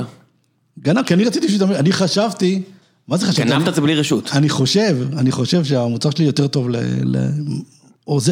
[0.79, 2.61] גנב, כי אני רציתי שישתמש, אני חשבתי,
[3.07, 3.49] מה זה חשבתי?
[3.49, 4.29] גנבת את זה בלי רשות.
[4.33, 6.75] אני חושב, אני חושב שהמוצר שלי יותר טוב ל...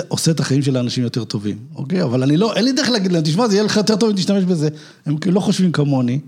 [0.08, 2.04] עושה את החיים של האנשים יותר טובים, אוקיי?
[2.04, 4.16] אבל אני לא, אין לי דרך להגיד להם, תשמע, זה יהיה לך יותר טוב אם
[4.16, 4.70] תשתמש בזה.
[5.06, 6.20] הם לא חושבים כמוני.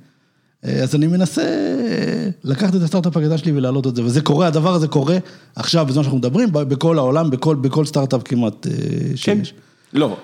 [0.66, 4.48] אה, אז אני מנסה אה, לקחת את הסטארט-אפ הקטן שלי ולהעלות את זה, וזה קורה,
[4.48, 5.18] הדבר הזה קורה
[5.56, 8.72] עכשיו, בזמן שאנחנו מדברים, בכל העולם, בכל, בכל סטארט-אפ כמעט אה,
[9.10, 9.16] כן.
[9.16, 9.54] שיש.
[9.94, 10.18] לא,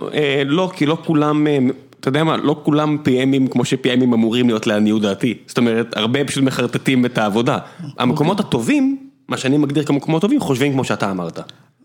[0.45, 1.47] לא, כי לא כולם,
[1.99, 5.38] אתה יודע מה, לא כולם PMים כמו ש-PMים אמורים להיות לעניות דעתי.
[5.47, 7.58] זאת אומרת, הרבה פשוט מחרטטים את העבודה.
[7.97, 8.97] המקומות הטובים,
[9.28, 11.39] מה שאני מגדיר כמקומות טובים, חושבים כמו שאתה אמרת.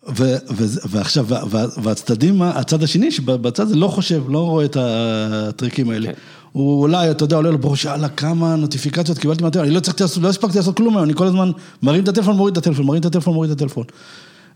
[0.09, 4.77] ו- ו- ועכשיו, וה- וה- והצדדים, הצד השני, שבצד הזה לא חושב, לא רואה את
[4.81, 6.07] הטריקים האלה.
[6.07, 6.13] כן.
[6.55, 10.03] הוא אולי, אתה יודע, עולה לו בראש, יאללה, כמה נוטיפיקציות קיבלתי מהטלפון, אני לא הצלחתי
[10.03, 11.51] לעשות, לא הספקתי לעשות כלום היום, אני כל הזמן
[11.83, 13.85] מרים את הטלפון, מוריד את הטלפון, מרים את הטלפון, מוריד את הטלפון.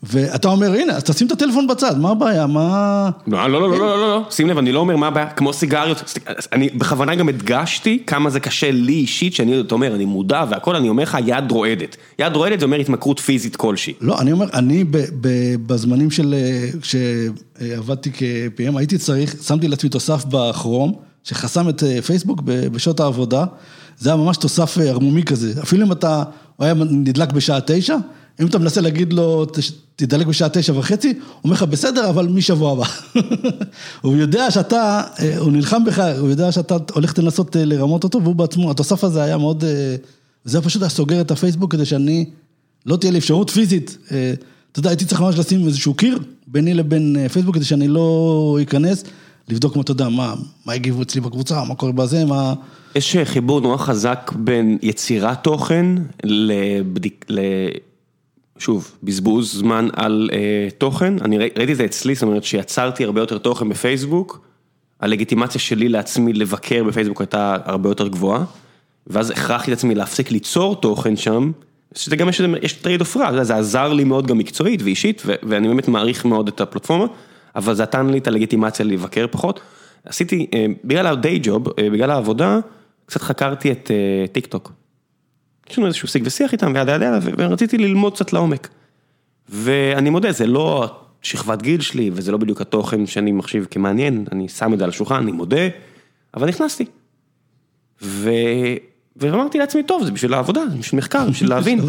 [0.02, 3.10] ואתה אומר, הנה, אז תשים את הטלפון בצד, מה הבעיה, מה...
[3.26, 5.52] לא, לא, לא, לא, לא, לא, לא, שים לב, אני לא אומר מה הבעיה, כמו
[5.52, 6.18] סיגריות,
[6.52, 10.76] אני בכוונה גם הדגשתי כמה זה קשה לי אישית, שאני, אתה אומר, אני מודע והכל,
[10.76, 11.96] אני אומר לך, יד רועדת.
[12.18, 13.94] יד רועדת זה אומר התמכרות פיזית כלשהי.
[14.00, 15.28] לא, אני אומר, אני ב, ב,
[15.66, 16.34] בזמנים של,
[16.80, 23.44] כשעבדתי כ-PM, הייתי צריך, שמתי לעצמי תוסף בכרום, שחסם את אה, פייסבוק בשעות העבודה,
[23.98, 26.22] זה היה ממש תוסף אה, ערמומי כזה, אפילו אם אתה,
[26.56, 27.96] הוא היה נדלק בשעה תשע,
[28.40, 32.26] אם אתה מנסה להגיד לו, "תש- תדלק בשעה תשע וחצי, הוא אומר לך, בסדר, אבל
[32.28, 32.84] משבוע הבא.
[34.02, 38.34] הוא יודע שאתה, אה, הוא נלחם בך, הוא יודע שאתה הולך לנסות לרמות אותו, והוא
[38.34, 39.64] בעצמו, התוסף הזה היה מאוד,
[40.44, 42.24] זה פשוט היה סוגר את הפייסבוק כדי שאני...
[42.86, 43.98] לא תהיה לי אפשרות פיזית.
[44.72, 49.04] אתה יודע, הייתי צריך ממש לשים איזשהו קיר ביני לבין פייסבוק כדי שאני לא אכנס,
[49.48, 50.34] לבדוק מה אתה יודע, מה,
[50.66, 52.54] מה הגיבו אצלי בקבוצה, מה קורה בזה, מה...
[52.94, 55.86] יש אה, חיבור נורא חזק בין יצירת תוכן
[56.24, 57.24] לבדיק...
[57.28, 57.38] ל...
[58.58, 63.04] שוב, בזבוז זמן על אה, תוכן, אני ראי- ראיתי את זה אצלי, זאת אומרת שיצרתי
[63.04, 64.40] הרבה יותר תוכן בפייסבוק,
[65.00, 68.44] הלגיטימציה שלי לעצמי לבקר בפייסבוק הייתה הרבה יותר גבוהה,
[69.06, 71.50] ואז הכרחתי את עצמי להפסיק ליצור תוכן שם,
[71.94, 75.34] שזה גם יש, יש trade off רע, זה עזר לי מאוד גם מקצועית ואישית, ו-
[75.42, 77.04] ואני באמת מעריך מאוד את הפלטפורמה,
[77.56, 79.60] אבל זה נתן לי את הלגיטימציה לבקר פחות.
[80.04, 82.58] עשיתי, אה, בגלל ה- day job, אה, בגלל העבודה,
[83.06, 84.72] קצת חקרתי את אה, טיק טוק.
[85.70, 88.68] יש לנו איזשהו שיג ושיח איתם ו yada yada yada, ורציתי ללמוד קצת לעומק.
[89.48, 90.90] ואני מודה, זה לא
[91.22, 94.90] שכבת גיל שלי, וזה לא בדיוק התוכן שאני מחשיב כמעניין, אני שם את זה על
[94.90, 95.68] השולחן, אני מודה,
[96.34, 96.84] אבל נכנסתי.
[98.02, 98.30] ו...
[99.20, 101.80] ואמרתי לעצמי, טוב, זה בשביל העבודה, זה בשביל מחקר, בשביל להבין.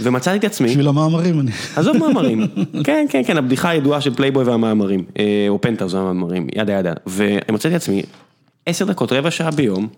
[0.00, 1.50] ומצאתי את עצמי, בשביל המאמרים אני...
[1.76, 2.46] עזוב מאמרים,
[2.84, 7.76] כן, כן, כן, הבדיחה הידועה של פלייבוי והמאמרים, אה, או פנטהאוז והמאמרים, yada yada, ומצאתי
[7.76, 8.02] את עצמי,
[8.66, 9.88] עשר דקות, רבע שעה ביום,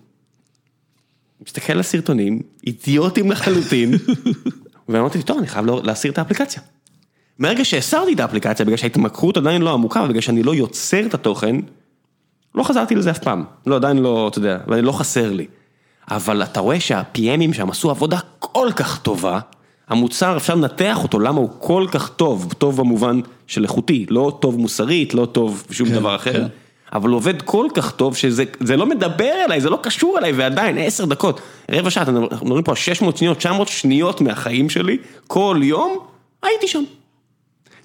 [1.47, 3.95] מסתכל על סרטונים, אידיוטים לחלוטין,
[4.89, 6.63] ואמרתי, טוב, אני חייב לא- להסיר את האפליקציה.
[7.39, 11.57] מהרגע שהסרתי את האפליקציה, בגלל שההתמכרות עדיין לא עמוקה, ובגלל שאני לא יוצר את התוכן,
[12.55, 13.45] לא חזרתי לזה אף פעם.
[13.67, 15.47] לא, עדיין לא, אתה יודע, לא חסר לי.
[16.11, 19.41] אבל אתה רואה שה-PMים שם עשו עבודה כל כך טובה,
[19.89, 24.59] המוצר אפשר לנתח אותו, למה הוא כל כך טוב, טוב במובן של איכותי, לא טוב
[24.59, 26.47] מוסרית, לא טוב בשום כן, דבר אחר, כן.
[26.93, 30.79] אבל עובד כל כך טוב שזה זה לא מדבר אליי, זה לא קשור אליי, ועדיין
[30.79, 35.61] עשר דקות, רבע שעה, אנחנו מדברים פה על 600 שניות, 900 שניות מהחיים שלי, כל
[35.63, 35.99] יום
[36.43, 36.83] הייתי שם.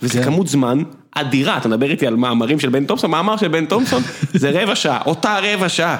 [0.01, 0.25] וזה כן.
[0.25, 4.01] כמות זמן אדירה, אתה מדבר איתי על מאמרים של בן תומפסון, מאמר של בן תומפסון
[4.33, 5.97] זה רבע שעה, אותה רבע שעה.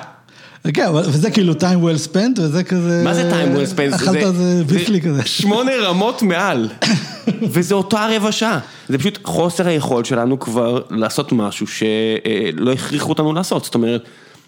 [0.74, 3.02] כן, וזה כאילו time well spent, וזה כזה...
[3.04, 3.96] מה זה time well spent?
[3.96, 5.26] אכלת איזה ביסלי כזה.
[5.26, 6.70] שמונה רמות מעל,
[7.54, 8.60] וזה אותה רבע שעה.
[8.90, 14.04] זה פשוט חוסר היכולת שלנו כבר לעשות משהו שלא הכריחו אותנו לעשות, זאת אומרת,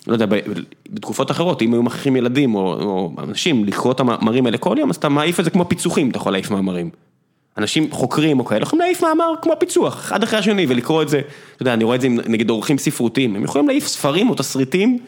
[0.08, 0.26] לא יודע,
[0.90, 4.90] בתקופות אחרות, אם היו מכריחים ילדים או, או אנשים לקרוא את המאמרים האלה כל יום,
[4.90, 6.90] אז אתה מעיף את זה כמו פיצוחים, אתה יכול להעיף מאמרים.
[7.58, 11.22] אנשים חוקרים או כאלה, יכולים להעיף מאמר כמו פיצוח, אחד אחרי השני, ולקרוא את זה,
[11.56, 14.36] אתה יודע, אני רואה את זה עם נגיד אורחים ספרותיים, הם יכולים להעיף ספרים או
[14.36, 15.00] תסריטים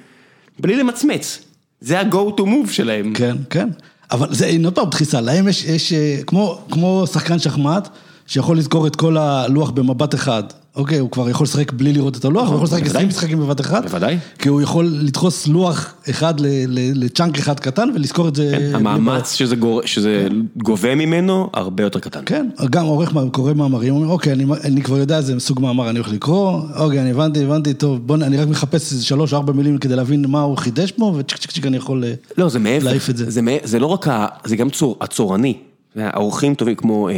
[0.59, 1.39] בלי למצמץ.
[1.81, 3.13] זה ה-go to move שלהם.
[3.13, 3.69] כן, כן.
[4.11, 7.89] אבל זה, עוד פעם, דחיסה, להם יש, יש אה, כמו, כמו שחקן שחמט,
[8.27, 10.43] שיכול לזכור את כל הלוח במבט אחד.
[10.75, 12.89] אוקיי, הוא כבר יכול לשחק בלי לראות את הלוח, הוא יכול לשחק בוודאי.
[12.89, 13.83] 20 משחקים בבת אחת.
[13.83, 14.17] בוודאי.
[14.39, 16.33] כי הוא יכול לדחוס לוח אחד
[16.75, 18.51] לצ'אנק אחד קטן ולזכור את זה.
[18.51, 19.55] כן, המאמץ שזה
[19.85, 20.27] שזה
[20.57, 22.21] גובה ממנו הרבה יותר קטן.
[22.25, 26.11] כן, גם עורך קורא מאמרים, אומר, אוקיי, אני, כבר יודע איזה סוג מאמר אני הולך
[26.13, 29.95] לקרוא, אוקיי, אני הבנתי, הבנתי, טוב, בוא, אני רק מחפש איזה שלוש, ארבע מילים כדי
[29.95, 32.03] להבין מה הוא חידש פה, וצ'יק צ'יק צ'יק אני יכול...
[32.03, 33.31] אה, לא, מעבר, להעיף את זה.
[33.31, 34.07] זה, מע- זה לא רק,
[34.45, 35.68] זה גם צור, הצורני.
[35.95, 37.13] האורחים טובים כמו אה,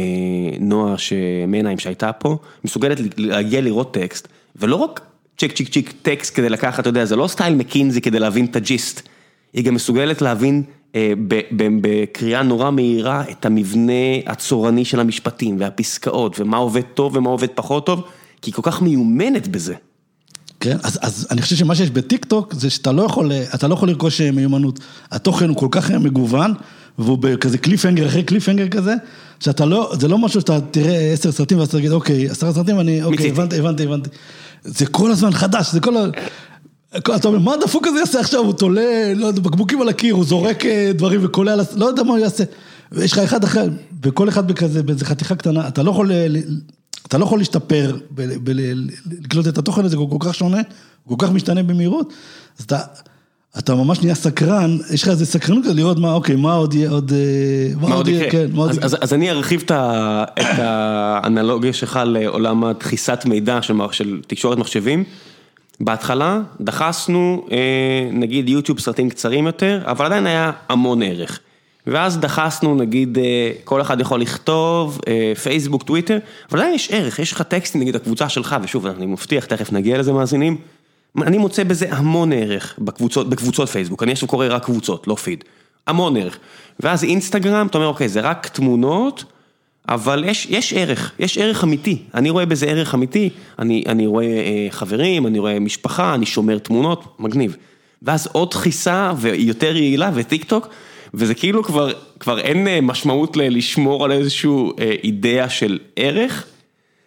[0.60, 0.94] נועה
[1.48, 5.00] מנהיים שהייתה פה, מסוגלת להגיע לראות טקסט, ולא רק
[5.38, 8.56] צ'יק צ'יק צ'יק טקסט כדי לקחת, אתה יודע, זה לא סטייל מקינזי כדי להבין את
[8.56, 9.08] ה gist,
[9.52, 10.62] היא גם מסוגלת להבין
[10.94, 11.12] אה,
[11.56, 13.92] בקריאה נורא מהירה את המבנה
[14.26, 18.02] הצורני של המשפטים והפסקאות, ומה עובד טוב ומה עובד פחות טוב,
[18.42, 19.74] כי היא כל כך מיומנת בזה.
[20.60, 23.74] כן, אז, אז אני חושב שמה שיש בטיק טוק זה שאתה לא יכול, אתה לא
[23.74, 24.78] יכול לרכוש מיומנות.
[25.10, 26.54] התוכן הוא כל כך מגוון,
[26.98, 28.94] והוא בכזה קליפהנגר אחרי קליפהנגר כזה,
[29.40, 33.02] שאתה לא, זה לא משהו שאתה תראה עשר סרטים ואז תגיד, אוקיי, עשרה סרטים, אני,
[33.02, 33.30] אוקיי.
[33.30, 34.10] הבנתי, הבנתי, הבנתי.
[34.64, 36.00] זה כל הזמן חדש, זה כל ה...
[36.98, 38.40] אתה אומר, מה הדפוק הזה יעשה עכשיו?
[38.40, 42.10] הוא תולה, לא יודע, בקבוקים על הקיר, הוא זורק אה, דברים וקולע, לא יודע מה
[42.10, 42.44] הוא יעשה.
[42.92, 43.68] ויש לך אחד אחר,
[44.02, 46.36] וכל אחד בכזה, באיזה חתיכה קטנה, אתה לא יכול, ל-
[47.06, 48.88] אתה לא יכול להשתפר, ב- ב- ל-
[49.24, 50.60] לקלוט את התוכן הזה, הוא כל כך שונה,
[51.04, 52.12] הוא כל כך משתנה במהירות,
[52.58, 52.78] אז אתה,
[53.58, 56.90] אתה ממש נהיה סקרן, יש לך איזה סקרנות כזה לראות מה, אוקיי, מה עוד יהיה,
[56.90, 58.30] עוד, אה, מה עוד יקרה?
[58.30, 58.86] כן, מה עוד אז- יקרה.
[58.86, 59.70] אז- אז אני ארחיב את
[60.58, 63.58] האנלוגיה שלך לעולם הדחיסת מידע
[63.92, 65.04] של תקשורת מחשבים.
[65.80, 67.58] בהתחלה דחסנו אה,
[68.12, 71.40] נגיד יוטיוב סרטים קצרים יותר, אבל עדיין היה המון ערך.
[71.86, 73.24] ואז דחסנו נגיד אה,
[73.64, 75.00] כל אחד יכול לכתוב
[75.42, 76.18] פייסבוק, טוויטר,
[76.50, 79.98] אבל עדיין יש ערך, יש לך טקסטים נגיד הקבוצה שלך, ושוב אני מבטיח, תכף נגיע
[79.98, 80.56] לזה מאזינים.
[81.22, 85.44] אני מוצא בזה המון ערך בקבוצות, בקבוצות פייסבוק, אני עכשיו קורא רק קבוצות, לא פיד.
[85.86, 86.38] המון ערך.
[86.80, 89.24] ואז אינסטגרם, אתה אומר, אוקיי, זה רק תמונות,
[89.88, 92.02] אבל יש, יש ערך, יש ערך אמיתי.
[92.14, 96.58] אני רואה בזה ערך אמיתי, אני, אני רואה אה, חברים, אני רואה משפחה, אני שומר
[96.58, 97.56] תמונות, מגניב.
[98.02, 100.68] ואז עוד דחיסה ויותר יעילה וטיק טוק,
[101.14, 106.46] וזה כאילו כבר, כבר אין אה, משמעות לשמור על איזשהו אה, אידאה של ערך.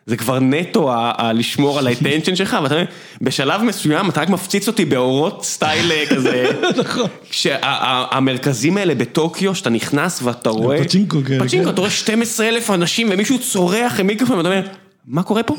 [0.05, 2.85] זה כבר נטו ה- ה- לשמור על ה attention שלך, ואתה אומר,
[3.21, 6.51] בשלב מסוים אתה רק מפציץ אותי באורות סטייל אה, כזה,
[6.81, 7.07] נכון.
[7.31, 11.73] שהמרכזים האלה בטוקיו, שאתה נכנס ואתה רואה, פצ'ינקו כאלה, פצ'ינקו, כן.
[11.73, 14.61] אתה רואה 12 אלף אנשים ומישהו צורח עם מיקרופון, ואתה אומר,
[15.07, 15.55] מה קורה פה?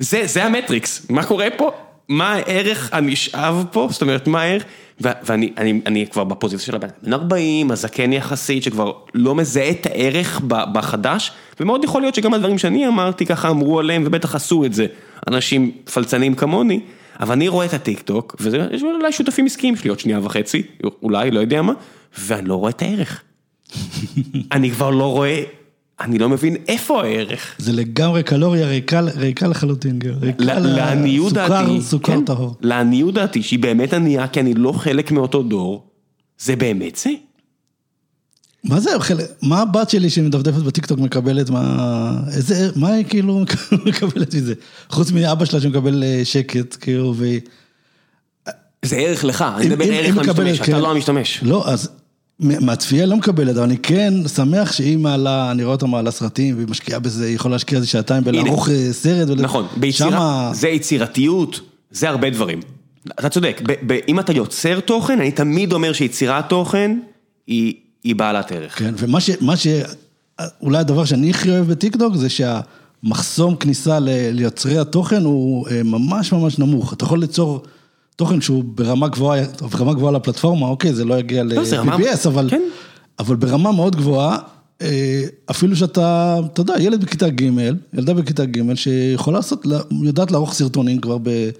[0.24, 1.70] זה המטריקס, מה קורה פה?
[2.08, 3.88] מה הערך הנשאב פה?
[3.90, 4.62] זאת אומרת, מה הערך?
[5.00, 9.86] ואני אני, אני כבר בפוזיציה של הבן בן 40, הזקן יחסית, שכבר לא מזהה את
[9.86, 14.72] הערך בחדש, ומאוד יכול להיות שגם הדברים שאני אמרתי ככה אמרו עליהם, ובטח עשו את
[14.72, 14.86] זה,
[15.28, 16.80] אנשים פלצנים כמוני,
[17.20, 20.62] אבל אני רואה את הטיק טוק, ויש אולי שותפים עסקיים שלי עוד שנייה וחצי,
[21.02, 21.72] אולי, לא יודע מה,
[22.18, 23.22] ואני לא רואה את הערך.
[24.52, 25.42] אני כבר לא רואה,
[26.04, 27.54] אני לא מבין איפה הערך.
[27.58, 29.98] זה לגמרי קלוריה ריקה, ריקה לחלוטין.
[30.20, 32.56] ריקה לעניות דעתי, סוכר, סוכר כן, טהור.
[32.60, 35.86] לעניות דעתי שהיא באמת ענייה כי אני לא חלק מאותו דור,
[36.38, 37.10] זה באמת זה.
[38.64, 38.90] מה זה,
[39.42, 43.40] מה הבת שלי שמדפדפת בטיקטוק מקבלת, מה, איזה, מה היא כאילו
[43.86, 44.54] מקבלת מזה?
[44.90, 47.40] חוץ מאבא שלה שמקבל אה, שקט, כאילו, והיא...
[48.84, 50.80] זה ערך לך, אני מדבר ערך למשתמש, אתה כן.
[50.80, 51.40] לא המשתמש.
[51.42, 51.90] לא, אז
[52.40, 56.68] מהצפייה לא מקבלת, אבל אני כן שמח שהיא מעלה, אני רואה אותה מעלה סרטים, והיא
[56.68, 59.28] משקיעה בזה, היא יכולה להשקיע איזה שעתיים בלערוך אה, סרט.
[59.40, 61.60] נכון, ביצירה, שמה- זה יצירתיות,
[61.90, 62.60] זה הרבה דברים.
[63.18, 63.60] אתה צודק,
[64.08, 66.98] אם אתה יוצר תוכן, אני תמיד אומר שיצירת תוכן
[67.46, 67.74] היא
[68.04, 68.78] היא בעלת ערך.
[68.78, 69.20] כן, ומה
[69.56, 69.66] ש...
[70.62, 76.32] אולי הדבר שאני הכי אוהב בטיקטוק זה שהמחסום כניסה ל- ליוצרי התוכן הוא אה, ממש
[76.32, 76.92] ממש נמוך.
[76.92, 77.62] אתה יכול ליצור
[78.16, 79.42] תוכן שהוא ברמה גבוהה,
[79.72, 82.62] ברמה גבוהה לפלטפורמה, אוקיי, זה לא יגיע לא, ל-PBS, אבל, כן.
[83.18, 84.38] אבל ברמה מאוד גבוהה,
[84.82, 87.50] אה, אפילו שאתה, אתה יודע, ילד בכיתה ג',
[87.94, 89.66] ילדה בכיתה ג', שיכולה לעשות,
[90.02, 91.50] יודעת לערוך סרטונים כבר ב...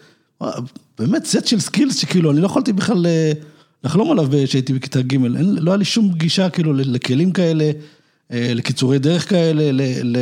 [0.99, 3.33] באמת סט של skills שכאילו, אני לא יכולתי בכלל אה,
[3.85, 7.71] לחלום עליו כשהייתי בכיתה ג', אין, לא היה לי שום גישה כאילו לכלים כאלה,
[8.33, 10.17] אה, לקיצורי דרך כאלה, ל, ל,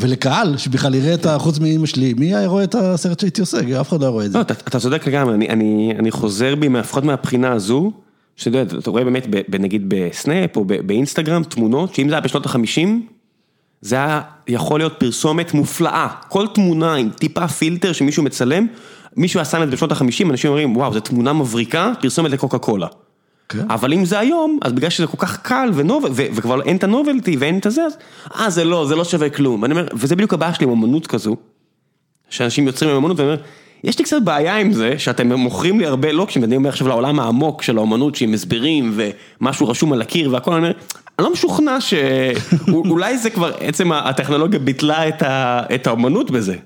[0.00, 1.38] ולקהל שבכלל יראה את ה...
[1.38, 3.80] חוץ מאמא שלי, מי היה רואה את הסרט שהייתי עושה?
[3.80, 4.38] אף אחד לא רואה את זה.
[4.38, 7.92] לא, אתה, צודק לגמרי, אני, חוזר בי, לפחות מהבחינה הזו,
[8.36, 9.26] שאתה יודע, אתה רואה באמת,
[9.58, 13.06] נגיד בסנאפ או באינסטגרם, תמונות, שאם זה היה בשנות החמישים,
[13.80, 16.08] זה היה יכול להיות פרסומת מופלאה.
[16.28, 18.66] כל תמונה עם טיפה פילטר שמישהו מצלם,
[19.16, 22.86] מישהו שם את זה בשנות החמישים, אנשים אומרים, וואו, זו תמונה מבריקה, פרסומת לקוקה קולה.
[23.48, 23.70] כן.
[23.70, 26.84] אבל אם זה היום, אז בגלל שזה כל כך קל ונובל, ו- וכבר אין את
[26.84, 27.96] הנובלטי ואין את הזה, אז
[28.40, 29.64] אה, זה לא, זה לא שווה כלום.
[29.64, 31.36] אומר, וזה בדיוק הבעיה שלי עם אמנות כזו,
[32.30, 33.42] שאנשים יוצרים עם אמנות, ואני אומר,
[33.84, 37.20] יש לי קצת בעיה עם זה, שאתם מוכרים לי הרבה לוקשים, ואני אומר עכשיו לעולם
[37.20, 38.98] העמוק של האמנות, שעם הסברים
[39.40, 40.72] ומשהו רשום על הקיר והכל, אני אומר,
[41.18, 45.62] אני לא משוכנע שאולי זה כבר, עצם הטכנולוגיה ביטלה את, ה...
[45.74, 46.56] את האמנות בזה.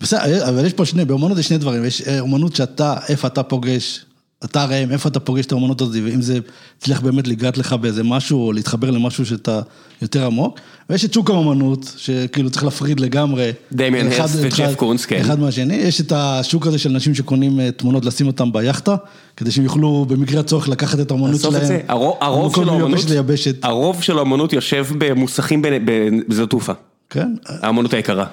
[0.00, 3.42] בסדר, אבל יש פה שני, באמנות יש שני דברים, יש אה, אמנות שאתה, איפה אתה
[3.42, 4.04] פוגש,
[4.44, 6.38] אתה ראם, איפה אתה פוגש את האמנות הזאת, ואם זה
[6.78, 9.60] הצליח באמת לגעת לך באיזה משהו, או להתחבר למשהו שאתה
[10.02, 10.58] יותר עמוק,
[10.90, 13.52] ויש את שוק האמנות, שכאילו צריך להפריד לגמרי.
[13.72, 15.20] דמיאן אחד- הרסט וג'ף קונס, כן.
[15.20, 18.96] אחד מהשני, יש את השוק הזה של אנשים שקונים אה, תמונות, לשים אותם ביאכטה,
[19.36, 21.10] כדי שהם יוכלו במקרה הצורך לקחת את
[21.46, 21.64] את שלהם.
[21.66, 22.70] זה, הרוב, הרוב של
[23.08, 23.64] ליבשת.
[23.64, 26.72] הרוב של האמנות יושב במוסכים ב- ב- בשדות תעופה,
[27.10, 28.26] כן, האמנות היקרה.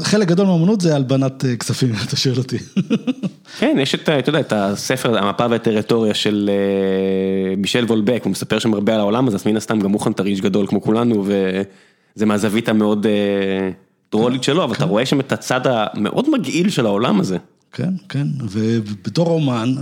[0.00, 2.58] חלק גדול מהאמנות זה הלבנת אה, כספים, אתה שואל אותי.
[3.58, 8.30] כן, יש את, ה- אתה יודע, את הספר, המפה והטריטוריה של אה, מישל וולבק, הוא
[8.30, 11.24] מספר שם הרבה על העולם הזה, אז מן הסתם גם הוא חנטריש גדול כמו כולנו,
[11.26, 13.70] וזה מהזווית המאוד אה,
[14.10, 17.36] טרולית שלו, אבל אתה רואה שם את הצד המאוד מגעיל של העולם הזה.
[17.72, 19.74] כן, כן, ובתור אומן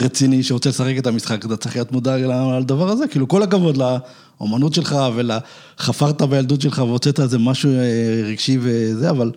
[0.00, 2.16] רציני שרוצה לשחק את המשחק, אתה צריך להיות מודע
[2.60, 8.58] לדבר הזה, כאילו כל הכבוד לאומנות שלך ולחפרת בילדות שלך והוצאת איזה משהו אה, רגשי
[8.60, 9.32] וזה, אבל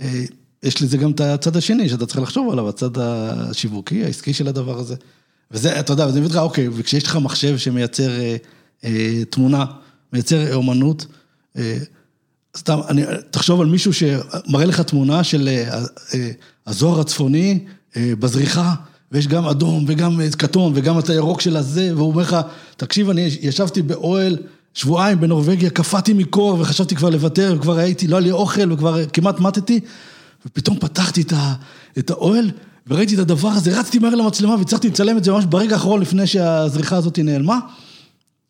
[0.00, 0.24] אה,
[0.62, 4.78] יש לזה גם את הצד השני שאתה צריך לחשוב עליו, הצד השיווקי, העסקי של הדבר
[4.78, 4.94] הזה.
[5.50, 8.36] וזה, אתה יודע, וזה מביא לך, אוקיי, וכשיש לך מחשב שמייצר אה,
[8.84, 9.64] אה, תמונה,
[10.12, 11.06] מייצר אומנות,
[11.56, 11.78] אה,
[12.56, 15.78] סתם, אני, תחשוב על מישהו שמראה לך תמונה של אה,
[16.14, 16.30] אה,
[16.66, 17.64] הזוהר הצפוני
[17.96, 18.74] אה, בזריחה,
[19.12, 22.36] ויש גם אדום וגם כתום וגם את הירוק של הזה, והוא אומר לך,
[22.76, 24.36] תקשיב, אני ישבתי באוהל
[24.74, 29.40] שבועיים בנורבגיה, קפאתי מקור וחשבתי כבר לוותר, וכבר הייתי, לא היה לי אוכל וכבר כמעט
[29.40, 29.80] מתתי,
[30.46, 31.54] ופתאום פתחתי את, ה,
[31.98, 32.50] את האוהל
[32.86, 36.26] וראיתי את הדבר הזה, רצתי מהר למצלמה והצלחתי לצלם את זה ממש ברגע האחרון לפני
[36.26, 37.58] שהזריחה הזאת נעלמה.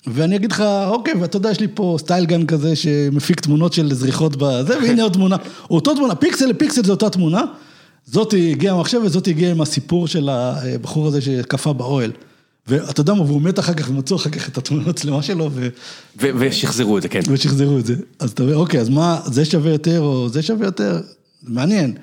[0.07, 3.95] ואני אגיד לך, אוקיי, ואתה יודע, יש לי פה סטייל גן כזה שמפיק תמונות של
[3.95, 5.37] זריחות בזה, והנה עוד תמונה.
[5.71, 7.43] אותו תמונה, פיקסל לפיקסל זה אותה תמונה.
[8.11, 12.13] זאתי הגיעה המחשב וזאתי הגיעה עם הסיפור של הבחור הזה שקפא באוהל.
[12.67, 15.69] ואתה יודע מה, והוא מת אחר כך, ומצאו אחר כך את התמונות צלמה שלו, ו...
[16.17, 17.21] ושחזרו את זה, כן.
[17.29, 17.95] ושחזרו את זה.
[18.19, 21.01] אז אתה אומר, אוקיי, אז מה, זה שווה יותר או זה שווה יותר?
[21.43, 21.95] מעניין.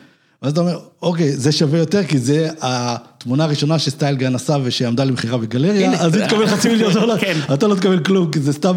[0.46, 5.04] ואז אתה אומר, אוקיי, זה שווה יותר, כי זה התמונה הראשונה שסטייל גן עשה ושעמדה
[5.04, 7.38] למכירה בגלריה, אז היא תקבל חצי מיליון דולר, כן.
[7.54, 8.76] אתה לא תקבל כלום, כי זה סתם,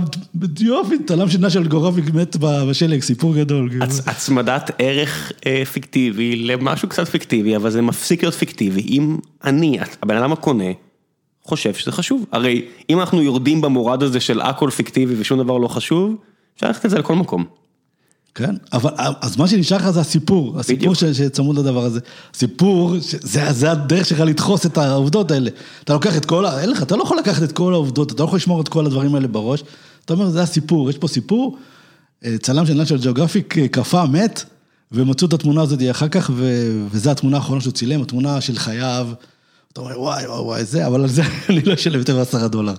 [0.61, 3.69] יופי, תלם של נשל גורוביק מת בשלג, סיפור גדול.
[3.71, 3.85] כאילו.
[3.85, 8.81] הצ- הצמדת ערך אה, פיקטיבי למשהו קצת פיקטיבי, אבל זה מפסיק להיות פיקטיבי.
[8.81, 10.65] אם אני, הבן אדם הקונה,
[11.45, 12.25] חושב שזה חשוב.
[12.33, 16.15] הרי אם אנחנו יורדים במורד הזה של הכל פיקטיבי ושום דבר לא חשוב,
[16.57, 17.45] אפשר ללכת את זה לכל מקום.
[18.35, 20.95] כן, אבל אז מה שנשאר לך זה הסיפור, הסיפור.
[20.95, 22.01] ש- שצמוד לדבר הזה.
[22.35, 25.51] סיפור, ש- זה זה הדרך שלך לדחוס את העובדות האלה.
[25.85, 26.47] אתה לוקח את כל.
[26.47, 28.87] אין לך, אתה לא יכול לקחת את כל העובדות, אתה לא יכול לשמור את כל
[28.87, 29.63] הדברים האלה בראש.
[30.05, 31.57] אתה אומר, זה הסיפור, יש פה סיפור,
[32.25, 34.45] אה, צלם של נאצ'ל ג'אוגרפיק אה, קפא, מת,
[34.93, 39.09] ומצאו את התמונה הזאת אחר כך, ו- וזו התמונה האחרונה שהוא צילם, התמונה של חייו.
[39.73, 42.75] אתה אומר, וואי, וואי, וואי, זה, אבל על זה אני לא אשלם יותר מעשרה דולר.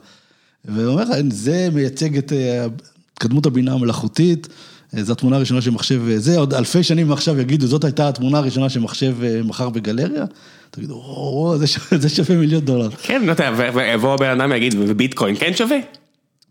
[0.65, 2.65] והוא אומר לך, זה מייצג את אה,
[3.13, 4.53] התקדמות הבינה המלאכותית, אה,
[4.93, 8.69] זו התמונה הראשונה שמחשב, אה, זה עוד אלפי שנים עכשיו יגידו, זאת הייתה התמונה הראשונה
[8.69, 10.25] שמחשב אה, מכר בגלריה,
[10.71, 11.57] תגידו, וואו,
[12.01, 12.89] זה שווה- מיליון דולר.
[13.03, 15.77] כן, לא יודע, ויבוא הבן אדם ויגיד, וביטקוין כן שווה?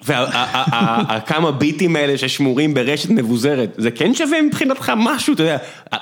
[0.07, 5.57] וכמה ביטים האלה ששמורים ברשת מבוזרת, זה כן שווה מבחינתך משהו, אתה יודע,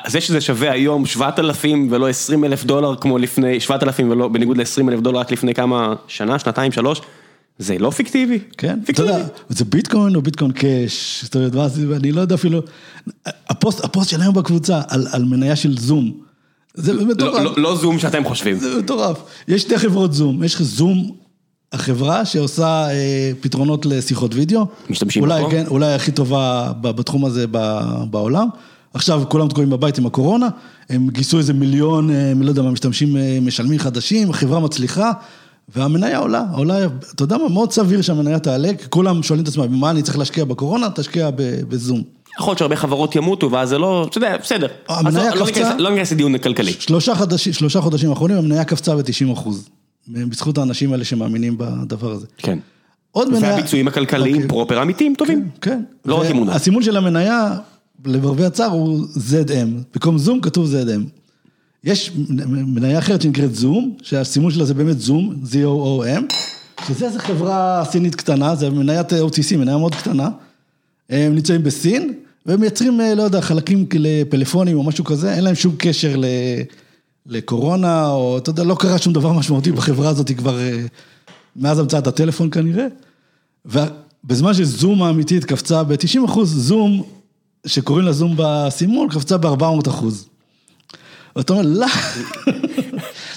[0.07, 4.89] זה שזה שווה היום 7,000 ולא 20 אלף דולר כמו לפני, 7,000 ולא, בניגוד ל-20
[4.89, 7.01] אלף דולר רק לפני כמה שנה, שנתיים, שלוש,
[7.59, 8.39] זה לא פיקטיבי.
[8.59, 9.09] כן, אתה פיקטיבי.
[9.09, 12.61] יודע, זה ביטקוין או ביטקוין קאש, זאת אומרת, מה זה, אני לא יודע אפילו,
[13.49, 16.13] הפוסט, הפוסט שלהם בקבוצה על, על מניה של זום,
[16.75, 18.59] זה באמת לא- לא- לא זום שאתם חושבים.
[18.59, 19.19] זה מטורף.
[19.49, 21.11] יש שתי חברות זום, יש זום,
[21.73, 24.67] החברה שעושה אה, פתרונות לשיחות וידאו.
[24.91, 25.51] משתמשים אולי, בו.
[25.51, 27.47] כן, אולי הכי טובה בתחום הזה
[28.11, 28.49] בעולם.
[28.95, 30.49] עכשיו כולם תקועים בבית עם הקורונה,
[30.91, 35.13] הם גייסו איזה מיליון, אה, לא יודע מה, משתמשים אה, משלמים חדשים, החברה מצליחה,
[35.75, 36.79] והמניה עולה, עולה,
[37.15, 40.19] אתה יודע מה, מאוד סביר שהמניה תעלה, כי כולם שואלים את עצמם, במה אני צריך
[40.19, 40.91] להשקיע בקורונה?
[40.91, 41.31] תשקיע
[41.69, 42.03] בזום.
[42.39, 44.67] יכול להיות שהרבה חברות ימותו ואז זה לא, אתה יודע, בסדר.
[44.89, 45.77] המניה לא- קפצה.
[45.79, 46.73] לא ניכנס לדיון כלכלי.
[47.53, 49.69] שלושה חודשים, האחרונים המניה קפצה ב-90 אחוז,
[50.09, 52.27] בזכות האנשים האלה שמאמינים בדבר הזה.
[52.39, 52.59] כן.
[53.13, 53.51] עוד מניה...
[53.51, 54.49] והביצועים הכלכליים אוקיי.
[54.49, 55.49] פרופר אמיתיים טובים.
[55.61, 55.83] כן.
[56.05, 56.53] לא רק אמונה.
[56.55, 57.59] הסימול של המניה,
[58.05, 59.69] למרבה הצער, הוא ZM.
[59.95, 61.26] במקום זום כתוב ZM.
[61.87, 62.13] יש
[62.67, 66.35] מניה אחרת שנקראת זום, שהסימול שלה זה באמת זום, Z-O-O-M,
[66.89, 70.29] שזה איזה חברה סינית קטנה, זה מניית OTC, מניה מאוד קטנה.
[71.11, 72.13] הם נמצאים בסין,
[72.47, 76.25] והם מייצרים, אה, לא יודע, חלקים לפלאפונים או משהו כזה, אין להם שום קשר ל...
[77.27, 80.87] לקורונה, או אתה יודע, לא קרה שום דבר משמעותי בחברה הזאת כבר אה,
[81.57, 82.87] מאז המצאת הטלפון כנראה.
[83.65, 87.03] ובזמן שזום האמיתית קפצה ב-90 אחוז, זום,
[87.67, 90.29] שקוראים לה זום בסימול, קפצה ב-400 אחוז.
[91.37, 91.87] ואתה אומר, למה?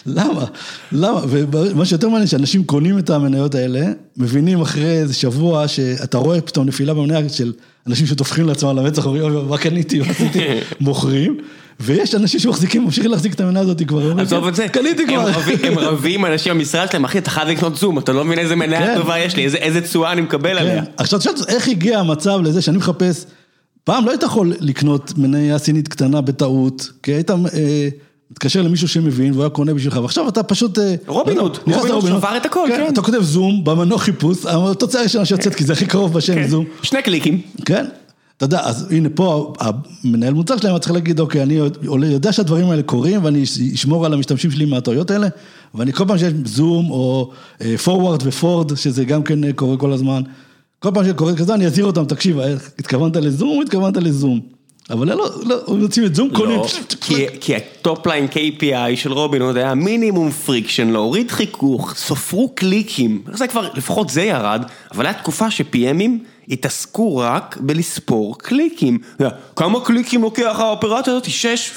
[0.05, 0.45] למה?
[0.91, 1.21] למה?
[1.29, 3.85] ומה שיותר מעניין, שאנשים קונים את המניות האלה,
[4.17, 7.53] מבינים אחרי איזה שבוע שאתה רואה פתאום נפילה במניה של
[7.87, 10.39] אנשים שטופחים לעצמם על המצח, אומרים, "אוי, מה קניתי, מה עשיתי,
[10.79, 11.37] מוכרים,
[11.79, 15.29] ויש אנשים שמחזיקים, ממשיכים להחזיק את המניה הזאת כבר, עזוב את זה, קניתי כבר.
[15.63, 18.79] הם רבים אנשים במשרד שלהם, אחי אתה חייב לקנות זום, אתה לא מבין איזה מניה
[18.85, 18.95] כן.
[18.97, 20.81] טובה יש לי, איזה- תשואה אני מקבל עליה.
[20.85, 20.91] כן.
[20.97, 23.25] עכשיו תשאל איך הגיע המצב לזה שאני מחפש,
[23.89, 27.35] פעם לא היית יכול לקנות מניה סינית קטנה בטעות, כי היית אה,
[28.31, 30.79] מתקשר למישהו שמבין והוא היה קונה בשבילך, ועכשיו אתה פשוט...
[30.79, 32.87] אה, רובין לא הוד, רובין הוד שבר את הכל, כן.
[32.89, 36.47] אתה כותב זום במנוע חיפוש, התוצאה הראשונה שיוצאת, כי זה הכי קרוב בשם כן.
[36.47, 36.65] זום.
[36.81, 37.41] שני קליקים.
[37.65, 37.85] כן.
[38.37, 41.53] אתה יודע, אז הנה פה המנהל מוצר שלהם היה צריך להגיד, אוקיי, אני
[42.05, 45.27] יודע שהדברים האלה קורים ואני אשמור על המשתמשים שלי מהטעויות האלה,
[45.75, 47.31] ואני כל פעם שיש זום או
[47.83, 50.21] פורוורד ופורד, שזה גם כן אה, קורה כל הזמן,
[50.79, 54.39] כל פעם שקורה כזה אני אזהיר אותם, תקשיב, אה, התכוונת לזום, התכוונת לזום.
[54.89, 56.59] אבל לא, לא, הם יוצאים את זום, קונים.
[56.59, 56.67] לא,
[57.01, 62.49] כי- כי ה top line KPI של רובין הוד היה מינימום friction, להוריד חיכוך, ספרו
[62.55, 66.11] קליקים, זה כבר, לפחות זה ירד, אבל הייתה תקופה ש PM ים
[66.49, 68.97] התעסקו רק בלספור קליקים.
[69.55, 71.29] כמה קליקים לוקח האופרציה הזאת?
[71.29, 71.71] שש?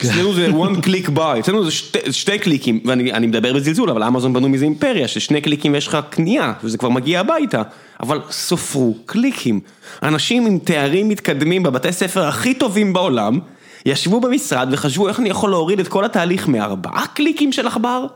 [0.00, 4.32] אצלנו זה one click buy, אצלנו זה שתי, שתי קליקים, ואני מדבר בזלזול, אבל אמזון
[4.32, 7.62] בנו מזה אימפריה, של שני קליקים ויש לך קנייה, וזה כבר מגיע הביתה,
[8.00, 9.60] אבל סופרו קליקים.
[10.02, 13.38] אנשים עם תארים מתקדמים בבתי ספר הכי טובים בעולם,
[13.86, 18.06] ישבו במשרד וחשבו איך אני יכול להוריד את כל התהליך מארבעה קליקים של עכבר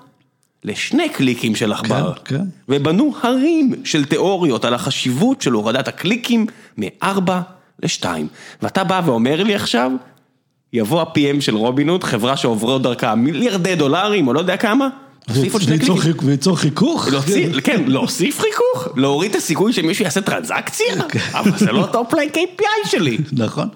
[0.64, 2.12] לשני קליקים של עכבר.
[2.24, 2.44] כן, כן.
[2.68, 6.46] ובנו הרים של תיאוריות על החשיבות של הורדת הקליקים
[6.78, 7.40] מארבע
[7.82, 8.26] לשתיים.
[8.62, 9.92] ואתה בא ואומר לי עכשיו,
[10.72, 14.88] יבוא ה-PM של רובינוד, חברה שעוברות דרכה מיליארדי דולרים או לא יודע כמה,
[15.26, 15.94] תוסיף עוד שני קליקים.
[16.22, 17.08] וייצור חיכוך?
[17.64, 18.96] כן, להוסיף חיכוך?
[18.96, 20.86] להוריד את הסיכוי שמישהו יעשה טרנזקציה?
[21.32, 23.18] אבל זה לא top line KPI שלי.
[23.32, 23.68] נכון.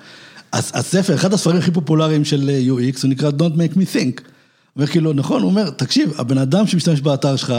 [0.52, 4.20] אז הספר, אחד הספרים הכי פופולריים של UX, הוא נקרא Don't Make Me Think.
[4.76, 7.54] אומר כאילו, נכון, הוא אומר, תקשיב, הבן אדם שמשתמש באתר שלך,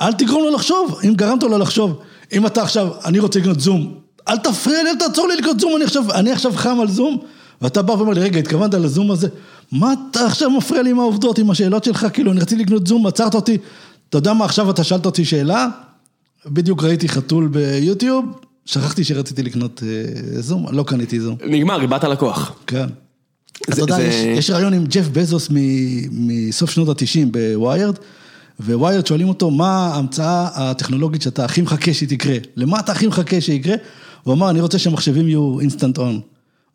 [0.00, 2.00] אל תגרום לו לחשוב, אם גרמת לו לחשוב.
[2.32, 3.94] אם אתה עכשיו, אני רוצה לקנות זום,
[4.28, 5.80] אל תפריע לי, אל תעצור לי לקנות זום,
[6.14, 7.18] אני עכשיו חם על זום,
[7.62, 9.28] ואתה בא ואומר לי, רגע, התכוונת לזום הזה,
[9.72, 13.06] מה אתה עכשיו מפריע לי עם העובדות, עם השאלות שלך, כאילו, אני רציתי לקנות זום,
[13.06, 13.58] עצרת אותי,
[14.08, 15.68] אתה יודע מה, עכשיו אתה שאלת אותי שאלה,
[16.46, 18.24] בדיוק ראיתי חתול ביוטיוב,
[18.64, 21.36] שכחתי שרציתי לקנות אה, זום, לא קניתי זום.
[21.46, 22.52] נגמר, איבדת לקוח.
[22.66, 22.86] כן.
[23.62, 23.98] אתה יודע,
[24.36, 25.48] יש ריאיון עם ג'ף בזוס
[26.10, 27.94] מסוף שנות התשעים ב Wired,
[28.60, 32.36] Wired שואלים אותו, מה ההמצאה הטכנולוגית שאתה הכי מחכה שהיא תקרה?
[32.56, 33.74] למה אתה הכי מחכה שיקרה?
[34.22, 36.20] הוא אמר, אני רוצה שהמחשבים יהיו instant on.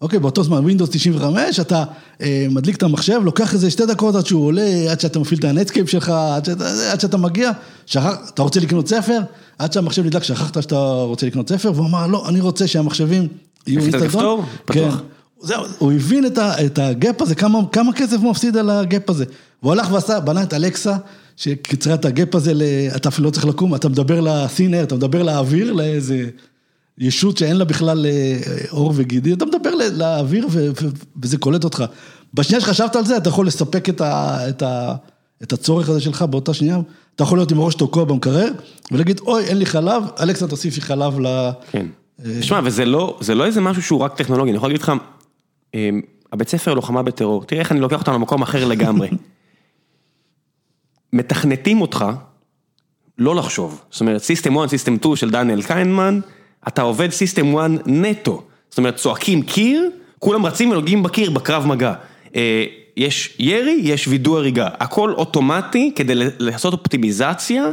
[0.02, 1.84] אוקיי, באותו זמן, Windows 95, אתה
[2.22, 5.44] אה, מדליק את המחשב, לוקח איזה שתי דקות עד שהוא עולה, עד שאתה מפעיל את
[5.44, 7.52] ה Netscape שלך, עד, שאת, עד שאתה מגיע,
[7.86, 9.20] שכח, אתה רוצה לקנות ספר,
[9.60, 13.28] עד שהמחשב נדלק, שכחת שאתה רוצה לקנות ספר, והוא אמר, לא, אני רוצה שהמחשבים
[13.68, 14.46] יהיו instant on.
[14.68, 14.90] כן.
[15.42, 18.80] זהו, הוא הבין את, את ה gap הזה, כמה, כמה כסף הוא מפסיד על ה
[18.80, 19.26] gap הזה.
[19.64, 20.98] והוא הלך ועשה, בנה את אלקסה,
[21.38, 22.54] שקיצרה את ה gap הזה,
[22.96, 26.26] אתה אפילו לא צריך לקום, אתה מדבר לסינר, אתה מדבר לאוויר, לאיזה
[26.98, 28.38] ישות שאין לה בכלל אה,
[28.70, 30.48] עור וגידי, אתה מדבר לאוויר
[31.22, 31.84] וזה קולט אותך.
[32.34, 34.96] בשנייה שחשבת על זה, אתה יכול לספק את, ה, את, ה,
[35.44, 36.80] את הצורך הזה שלך באותה שנייה,
[37.16, 38.48] אתה יכול להיות עם ראש תוקע במקרר,
[38.92, 41.50] ולהגיד, אוי, אין לי חלב, אלכסה תוסיפי חלב ל...
[41.72, 41.86] כן.
[42.40, 44.92] תשמע, וזה לא, לא איזה משהו שהוא רק טכנולוגי, אני יכול להגיד לך,
[45.74, 46.02] אמ,
[46.34, 49.10] הבית ספר לוחמה בטרור, תראה איך אני לוקח אותנו למקום אחר לגמרי.
[51.14, 52.06] מתכנתים אותך
[53.18, 56.20] לא לחשוב, זאת אומרת system 1, system 2 של דניאל כהנמן,
[56.68, 59.90] אתה עובד system 1 נטו, זאת אומרת צועקים קיר,
[60.20, 61.94] כולם רצים ונוגעים בקיר בקרב מגע.
[62.36, 62.66] אה,
[62.98, 67.64] יש ירי, יש וידוא הריגה, הכל אוטומטי כדי לעשות אופטימיזציה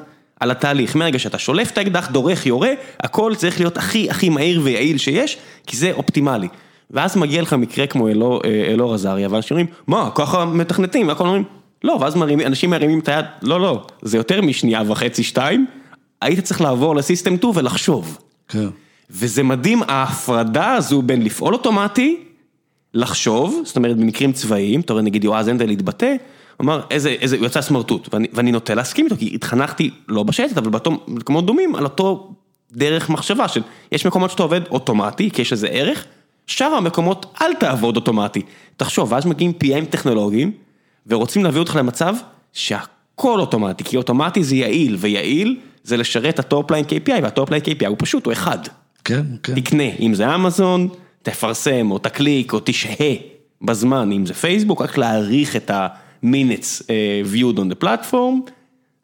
[0.41, 2.71] על התהליך, מהרגע שאתה שולף את האקדח, דורך, יורה,
[3.01, 6.49] הכל צריך להיות הכי הכי מהיר ויעיל שיש, כי זה אופטימלי.
[6.91, 8.41] ואז מגיע לך מקרה כמו אלאור
[8.91, 11.45] אה, עזריה, ואנשים אומרים, מה, ככה מתכנתים, והכל אומרים,
[11.85, 12.17] לא, ואז
[12.47, 15.67] אנשים מרימים את היד, לא, לא, זה יותר משנייה וחצי, שתיים,
[16.21, 18.19] היית צריך לעבור לסיסטם 2 ולחשוב.
[18.53, 18.69] כן.
[19.11, 22.17] וזה מדהים, ההפרדה הזו בין לפעול אוטומטי,
[22.95, 26.15] לחשוב, זאת אומרת במקרים צבאיים, אתה רואה נגיד יועז הנדל התבטא,
[26.57, 30.23] הוא אמר איזה, איזה, הוא יצא סמרטוט, ואני, ואני נוטה להסכים איתו, כי התחנכתי לא
[30.23, 30.71] בשייטת, אבל
[31.07, 32.35] במקומות דומים, על אותו
[32.73, 36.05] דרך מחשבה של, יש מקומות שאתה עובד אוטומטי, כי יש לזה ערך,
[36.47, 38.43] שאר המקומות אל תעבוד אוטומטי.
[38.77, 40.53] תחשוב, ואז מגיעים PM טכנולוגיים,
[41.07, 42.15] ורוצים להביא אותך למצב
[42.53, 48.27] שהכל אוטומטי, כי אוטומטי זה יעיל, ויעיל זה לשרת הטופליין KPI, והטופליין KPI הוא פשוט,
[48.27, 48.59] הוא אחד.
[49.05, 49.61] כן, כן.
[49.61, 50.89] תקנה, אם זה אמזון,
[51.23, 53.15] תפרסם, או תקליק, או תשהה
[53.63, 56.87] בזמן, אם זה פייסבוק, רק להאריך את ה minutes uh,
[57.35, 58.51] viewed on the platform,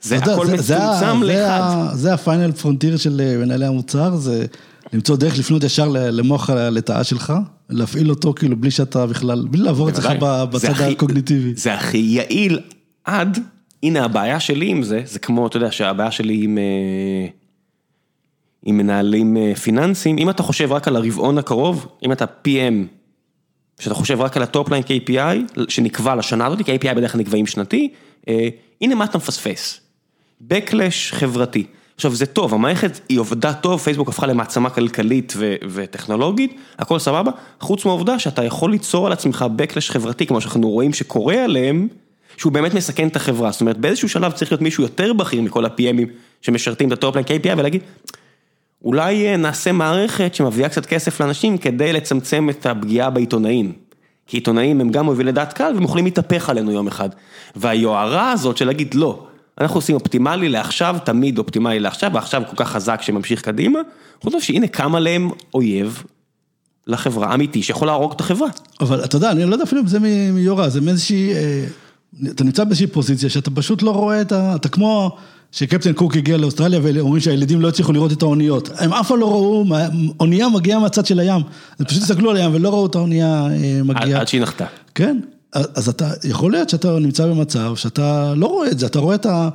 [0.00, 1.88] זה הכל מצומצם לאחד.
[1.94, 4.46] זה ה final frontier של אה, מנהלי המוצר, זה
[4.92, 7.32] למצוא דרך לפנות ישר למוח הלטאה שלך,
[7.70, 11.54] להפעיל אותו כאילו בלי שאתה בכלל, בלי לעבור אצלך בצד הקוגניטיבי.
[11.56, 12.60] זה הכי יעיל
[13.04, 13.38] עד,
[13.82, 16.58] הנה הבעיה שלי עם זה, זה כמו, אתה יודע, שהבעיה שלי עם...
[16.58, 17.28] אה,
[18.62, 22.74] עם מנהלים אה, פיננסיים, אם אתה חושב רק על הרבעון הקרוב, אם אתה PM,
[23.80, 27.20] שאתה חושב רק על ה top line KPI, שנקבע לשנה הזאת, כי KPI בדרך כלל
[27.20, 27.92] נקבעים שנתי,
[28.28, 28.48] אה,
[28.80, 29.80] הנה מה אתה מפספס.
[30.50, 31.66] Backlash חברתי.
[31.94, 37.30] עכשיו זה טוב, המערכת היא עבדה טוב, פייסבוק הפכה למעצמה כלכלית ו- וטכנולוגית, הכל סבבה,
[37.60, 41.88] חוץ מהעובדה שאתה יכול ליצור על עצמך Backlash חברתי, כמו שאנחנו רואים שקורה עליהם,
[42.38, 45.64] שהוא באמת מסכן את החברה, זאת אומרת באיזשהו שלב צריך להיות מישהו יותר בכיר מכל
[45.64, 46.08] ה PM ים
[46.42, 47.80] שמשרתים את ה top line KPI ולהגיד,
[48.84, 53.72] אולי אה, נעשה מערכת שמביאה קצת כסף לאנשים כדי לצמצם את הפגיעה בעיתונאים.
[54.26, 57.08] כי עיתונאים הם גם מובילי דעת קהל והם יכולים להתהפך עלינו יום אחד.
[57.56, 59.26] והיוהרה הזאת של להגיד לא,
[59.60, 63.80] אנחנו עושים אופטימלי לעכשיו, תמיד אופטימלי לעכשיו, ועכשיו כל כך חזק שממשיך קדימה,
[64.22, 66.02] חוץ מזה שהנה קם עליהם אויב
[66.86, 68.48] לחברה אמיתי שיכול להרוג את החברה.
[68.80, 69.98] אבל אתה יודע, אני לא יודע אפילו אם זה
[70.32, 71.64] מיוהרה, זה מאיזושהי, אה,
[72.30, 74.54] אתה נמצא באיזושהי פוזיציה שאתה פשוט לא רואה את ה...
[74.54, 75.16] אתה כמו...
[75.52, 78.70] שקפטן קוק הגיע לאוסטרליה ואומרים שהילדים לא הצליחו לראות את האוניות.
[78.78, 79.64] הם אף פעם לא ראו,
[80.20, 81.40] אונייה מגיעה מהצד של הים.
[81.78, 84.20] הם פשוט הסתכלו על הים ולא ראו את האונייה אה, מגיעה.
[84.20, 84.64] עד שהיא נחתה.
[84.94, 85.20] כן,
[85.52, 89.26] אז אתה, יכול להיות שאתה נמצא במצב שאתה לא רואה את זה, אתה רואה את
[89.26, 89.48] ה...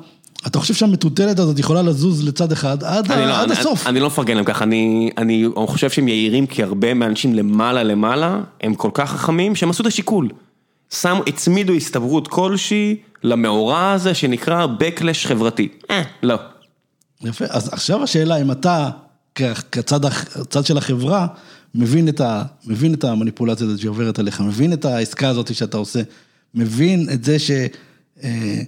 [0.47, 3.87] אתה חושב שהמטוטלת הזאת יכולה לזוז לצד אחד עד, אני לא, עד אני, הסוף.
[3.87, 8.39] אני לא מפרגן להם ככה, אני, אני חושב שהם יהירים כי הרבה מהאנשים למעלה למעלה
[8.61, 10.29] הם כל כך חכמים שהם עשו את השיקול.
[11.01, 15.67] שם, הצמידו הסתברות כלשהי למאורע הזה שנקרא Backlash חברתי.
[15.89, 16.35] אה, לא.
[17.21, 18.89] יפה, אז עכשיו השאלה אם אתה,
[19.71, 21.27] כצד של החברה,
[21.75, 26.01] מבין את, ה, מבין את המניפולציה הזאת שעוברת עליך, מבין את העסקה הזאת שאתה עושה,
[26.55, 27.51] מבין את זה ש...
[28.23, 28.61] אה,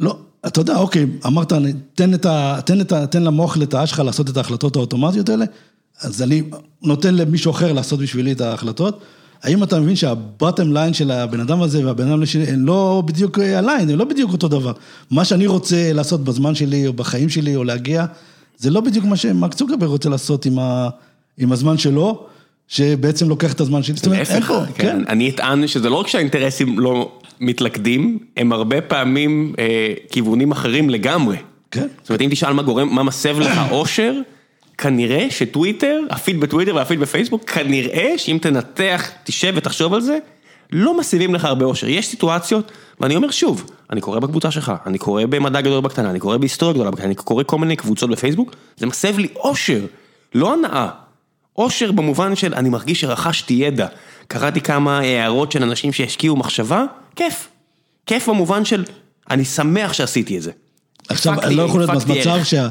[0.00, 1.52] לא, אתה יודע, אוקיי, אמרת,
[1.94, 5.44] תן, את ה, תן, את ה, תן למוח לתאה שלך לעשות את ההחלטות האוטומטיות האלה,
[6.00, 6.42] אז אני
[6.82, 9.02] נותן למישהו אחר לעשות בשבילי את ההחלטות.
[9.42, 13.38] האם אתה מבין שהבוטם ליין של הבן אדם הזה והבן אדם שלי הם לא בדיוק
[13.38, 14.72] הליין, הם לא בדיוק אותו דבר.
[15.10, 18.04] מה שאני רוצה לעשות בזמן שלי או בחיים שלי או להגיע,
[18.56, 20.88] זה לא בדיוק מה שמרק צוקרברג רוצה לעשות עם, ה,
[21.38, 22.26] עם הזמן שלו,
[22.68, 23.96] שבעצם לוקח את הזמן שלי.
[23.96, 24.82] זאת אומרת, אין פה, כן.
[24.82, 25.02] כן.
[25.08, 31.36] אני אטען שזה לא רק שהאינטרסים לא מתלכדים, הם הרבה פעמים אה, כיוונים אחרים לגמרי.
[31.70, 31.86] כן.
[32.02, 34.12] זאת אומרת, אם תשאל מה גורם, מה מסב לך אושר,
[34.78, 40.18] כנראה שטוויטר, הפיד בטוויטר והפיד בפייסבוק, כנראה שאם תנתח, תשב ותחשוב על זה,
[40.72, 41.88] לא מסיבים לך הרבה אושר.
[41.88, 46.20] יש סיטואציות, ואני אומר שוב, אני קורא בקבוצה שלך, אני קורא במדע גדול בקטנה, אני
[46.20, 49.80] קורא בהיסטוריה גדולה בקטנה, אני קורא כל מיני קבוצות בפייסבוק, זה מסב לי אושר,
[50.34, 50.88] לא הנאה.
[51.58, 53.86] אושר במובן של אני מרגיש שרכשתי ידע,
[54.28, 56.84] קראתי כמה הערות של אנשים שהשקיעו מחשבה,
[57.16, 57.48] כיף.
[58.06, 58.84] כיף במובן של
[59.30, 60.50] אני שמח שעשיתי את זה.
[61.08, 62.68] עכשיו, לא יכול להיות מצב שה...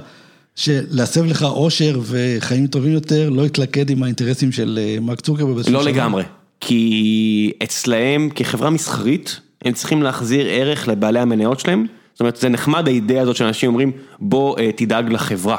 [0.58, 5.70] שלהסב לך אושר וחיים טובים יותר, לא יתלכד עם האינטרסים של אה, מרק צוקרברג.
[5.70, 6.24] לא לגמרי,
[6.60, 12.88] כי אצלהם כחברה מסחרית, הם צריכים להחזיר ערך לבעלי המניות שלהם, זאת אומרת, זה נחמד
[12.88, 15.58] האידאה הזאת שאנשים אומרים, בוא אה, תדאג לחברה.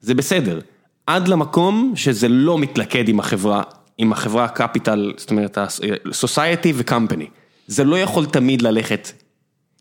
[0.00, 0.60] זה בסדר,
[1.06, 3.62] עד למקום שזה לא מתלכד עם החברה,
[3.98, 7.24] עם החברה הקפיטל, זאת אומרת, ה-society ו-company.
[7.66, 9.12] זה לא יכול תמיד ללכת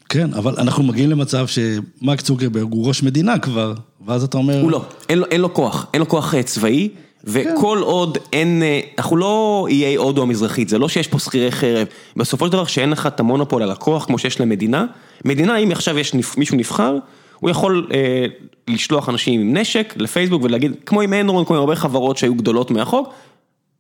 [0.09, 3.73] כן, אבל אנחנו מגיעים למצב שמרק צוקרברג הוא ראש מדינה כבר,
[4.05, 4.61] ואז אתה אומר...
[4.61, 6.89] הוא לא, אין לו, אין לו כוח, אין לו כוח אה, צבאי,
[7.23, 7.83] וכל כן.
[7.83, 12.45] עוד אין, אה, אנחנו לא איי הודו המזרחית, זה לא שיש פה שכירי חרב, בסופו
[12.45, 14.85] של דבר שאין לך את המונופול על הכוח כמו שיש למדינה,
[15.25, 16.97] מדינה אם עכשיו יש מישהו נבחר,
[17.39, 18.25] הוא יכול אה,
[18.67, 22.71] לשלוח אנשים עם נשק לפייסבוק ולהגיד, כמו עם אנרון, כמו עם הרבה חברות שהיו גדולות
[22.71, 23.13] מהחוק,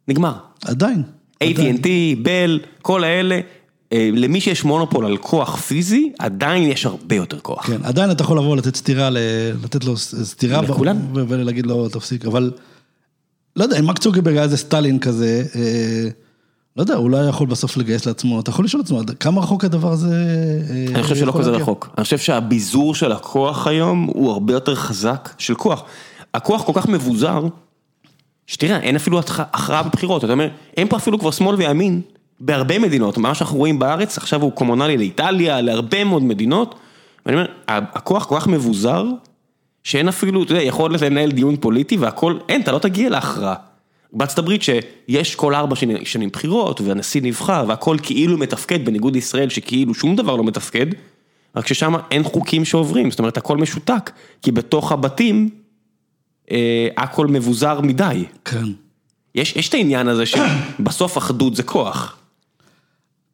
[0.07, 0.33] נגמר.
[0.65, 1.03] עדיין.
[1.43, 1.87] AT&T,
[2.21, 3.39] בל, כל האלה,
[3.93, 7.67] למי שיש מונופול על כוח פיזי, עדיין יש הרבה יותר כוח.
[7.67, 9.09] כן, עדיין אתה יכול לבוא לתת סטירה,
[9.63, 12.51] לתת לו סטירה, לכולם, ולהגיד לו תפסיק, אבל
[13.55, 16.09] לא יודע, אם מרק צוקרברג היה איזה סטלין כזה, אה,
[16.77, 20.15] לא יודע, אולי יכול בסוף לגייס לעצמו, אתה יכול לשאול לעצמו, כמה רחוק הדבר הזה
[20.69, 24.75] אה, אני חושב שלא כזה רחוק, אני חושב שהביזור של הכוח היום הוא הרבה יותר
[24.75, 25.83] חזק של כוח.
[26.33, 27.47] הכוח כל כך מבוזר,
[28.47, 32.01] שתראה, אין אפילו הכרעה בבחירות, אתה אומר, אין פה אפילו כבר שמאל וימין.
[32.39, 36.75] בהרבה מדינות, מה שאנחנו רואים בארץ, עכשיו הוא קומונלי לאיטליה, להרבה מאוד מדינות,
[37.25, 39.05] ואני אומר, הכוח כל כך מבוזר,
[39.83, 43.55] שאין אפילו, אתה יודע, יכול לנהל דיון פוליטי והכל, אין, אתה לא תגיע להכרעה.
[44.13, 49.93] בארצות הברית שיש כל ארבע שנים בחירות, והנשיא נבחר, והכל כאילו מתפקד, בניגוד לישראל שכאילו
[49.93, 50.85] שום דבר לא מתפקד,
[51.55, 54.11] רק ששם אין חוקים שעוברים, זאת אומרת, הכל משותק,
[54.41, 55.49] כי בתוך הבתים,
[56.51, 58.25] אה, הכל מבוזר מדי.
[58.45, 58.65] כן.
[59.35, 62.18] יש, יש את העניין הזה שבסוף אחדות זה כוח.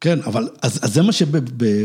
[0.00, 1.36] כן, אבל אז, אז זה מה שב...
[1.36, 1.84] ב, ב,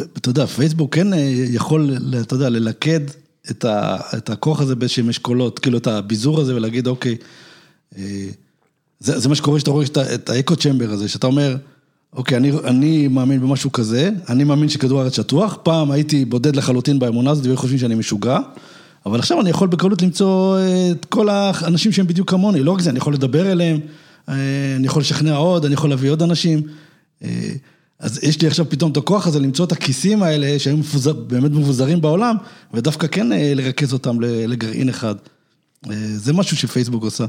[0.00, 3.00] אתה יודע, פייסבוק כן אה, יכול, אתה יודע, ללכד
[3.50, 7.16] את, ה, את הכוח הזה באיזשהם אשכולות, כאילו את הביזור הזה ולהגיד, אוקיי,
[7.98, 8.28] אה,
[9.00, 9.84] זה, זה מה שקורה שאתה רואה
[10.14, 11.56] את האקו צ'מבר הזה, שאתה אומר,
[12.12, 16.98] אוקיי, אני, אני מאמין במשהו כזה, אני מאמין שכדור הארץ שטוח, פעם הייתי בודד לחלוטין
[16.98, 18.38] באמונה הזאת והיו חושבים שאני משוגע,
[19.06, 22.80] אבל עכשיו אני יכול בקלות למצוא אה, את כל האנשים שהם בדיוק כמוני, לא רק
[22.80, 23.80] זה, אני יכול לדבר אליהם.
[24.28, 26.62] אה, אני יכול לשכנע עוד, אני יכול להביא עוד אנשים.
[27.24, 27.52] אה,
[27.98, 31.50] אז יש לי עכשיו פתאום את הכוח הזה למצוא את הכיסים האלה שהיו מפוזר, באמת
[31.50, 32.36] מבוזרים בעולם,
[32.74, 35.14] ודווקא כן אה, לרכז אותם לגרעין אחד.
[36.14, 37.24] זה משהו שפייסבוק עושה.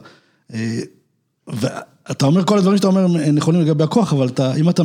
[1.48, 4.84] ואתה אומר כל הדברים שאתה אומר נכונים לגבי הכוח, אבל אתה, אם אתה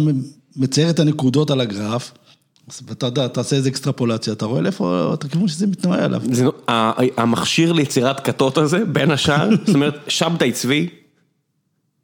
[0.57, 2.13] מצייר את הנקודות על הגרף,
[2.87, 6.23] ואתה יודע, תעשה איזה אקסטרפולציה, אתה רואה לאיפה, את הכיוון שזה מתנועה עליו.
[6.33, 6.45] זה,
[7.17, 10.89] המכשיר ליצירת כתות הזה, בין השאר, זאת אומרת, שבתאי צבי,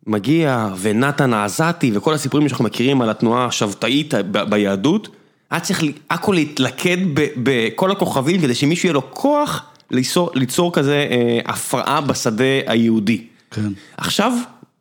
[0.07, 4.15] מגיע ונתן העזתי וכל הסיפורים שאנחנו מכירים על התנועה השבתאית
[4.49, 5.09] ביהדות,
[5.51, 11.39] היה צריך הכל להתלכד בכל הכוכבים כדי שמישהו יהיה לו כוח ליצור, ליצור כזה אה,
[11.47, 13.25] הפרעה בשדה היהודי.
[13.51, 13.73] כן.
[13.97, 14.33] עכשיו,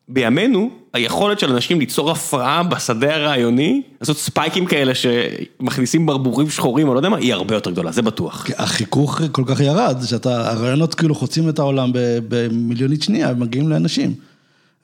[0.07, 6.93] בימינו, היכולת של אנשים ליצור הפרעה בשדה הרעיוני, לעשות ספייקים כאלה שמכניסים ברבורים שחורים או
[6.93, 8.47] לא יודע מה, היא הרבה יותר גדולה, זה בטוח.
[8.57, 11.91] החיכוך כל כך ירד, שאתה, הרעיונות כאילו חוצים את העולם
[12.27, 14.13] במיליונית שנייה ומגיעים לאנשים.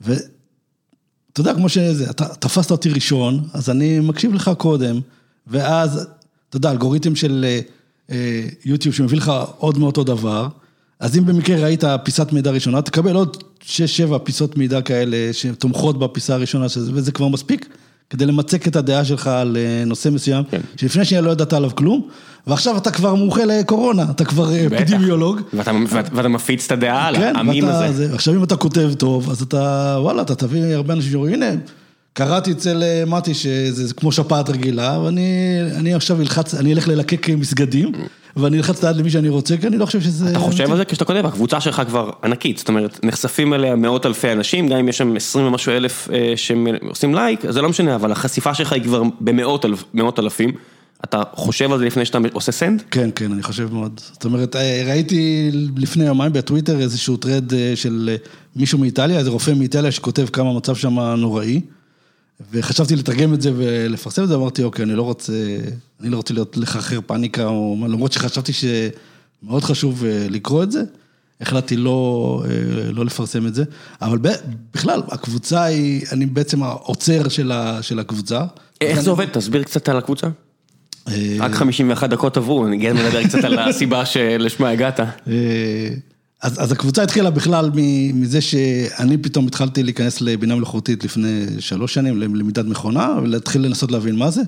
[0.02, 0.14] ו...
[1.36, 5.00] אתה יודע, כמו שזה, אתה תפסת אותי ראשון, אז אני מקשיב לך קודם,
[5.48, 6.08] ואז,
[6.50, 7.60] אתה יודע, אלגוריתם של אה,
[8.12, 10.48] אה, יוטיוב שמביא לך עוד מאותו דבר,
[11.00, 13.68] אז אם במקרה ראית פיסת מידע ראשונה, תקבל עוד 6-7
[14.24, 17.70] פיסות מידע כאלה שתומכות בפיסה הראשונה, שזה, וזה כבר מספיק
[18.10, 20.62] כדי למצק את הדעה שלך על אה, נושא מסוים, כן.
[20.76, 22.08] שלפני שנייה לא ידעת עליו כלום,
[22.48, 24.68] ועכשיו אתה כבר מומחה לקורונה, אתה כבר אה.
[24.68, 25.42] אפידמיולוג.
[25.54, 27.94] ואתה, ואתה, ואתה מפיץ את הדעה על כן, המים הזה.
[27.94, 31.52] זה, עכשיו אם אתה כותב טוב, אז אתה, וואלה, אתה תביא הרבה אנשים שאומרים, הנה,
[32.18, 36.88] קראתי אצל אה, מתי שזה זה כמו שפעת רגילה, ואני אני עכשיו אלחץ, אני אלך
[36.88, 37.92] ללקק מסגדים,
[38.36, 40.30] ואני אלחץ את היד למי שאני רוצה, כי אני לא חושב שזה...
[40.30, 44.06] אתה חושב על זה כשאתה כותב, הקבוצה שלך כבר ענקית, זאת אומרת, נחשפים אליה מאות
[44.06, 47.96] אלפי אנשים, גם אם יש שם 20 ומשהו אלף אה, שעושים לייק, זה לא משנה,
[47.96, 50.52] אבל החשיפה שלך היא כבר במאות אלפים.
[51.04, 52.84] אתה חושב על זה לפני שאתה עושה סנד?
[52.92, 54.02] כן, כן, אני חושב מאוד.
[54.14, 58.16] זאת אומרת, אה, ראיתי לפני יומיים בטוויטר איזשהו טרד אה, של אה,
[58.56, 61.62] מישהו מאיטליה, איזה רופא מאיטליה שכותב כמה המצב שם נוראי,
[62.52, 65.34] וחשבתי לתרגם את זה ולפרסם את זה, אמרתי, אוקיי, אני לא רוצה,
[66.02, 70.84] אני לא רוצה להיות לחרחר פאניקה, או, למרות שחשבתי שמאוד חשוב אה, לקרוא את זה,
[71.42, 73.64] החלטתי לא, אה, לא לפרסם את זה,
[74.02, 74.18] אבל
[74.74, 78.46] בכלל, הקבוצה היא, אני בעצם העוצר של, ה, של הקבוצה.
[78.82, 79.26] איך זה עובד?
[79.26, 80.28] תסביר קצת על הקבוצה.
[81.08, 85.00] אה, רק 51 דקות עברו, אני גם מדבר קצת על הסיבה שלשמה הגעת.
[86.42, 87.72] אז, אז הקבוצה התחילה בכלל
[88.14, 94.16] מזה שאני פתאום התחלתי להיכנס לבינה מלאכותית לפני שלוש שנים, ללמידת מכונה, ולהתחיל לנסות להבין
[94.16, 94.42] מה זה.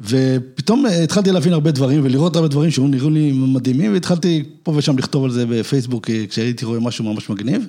[0.00, 4.98] ופתאום התחלתי להבין הרבה דברים ולראות הרבה דברים שהיו נראו לי מדהימים, והתחלתי פה ושם
[4.98, 7.66] לכתוב על זה בפייסבוק אה, כשהייתי רואה משהו ממש מגניב.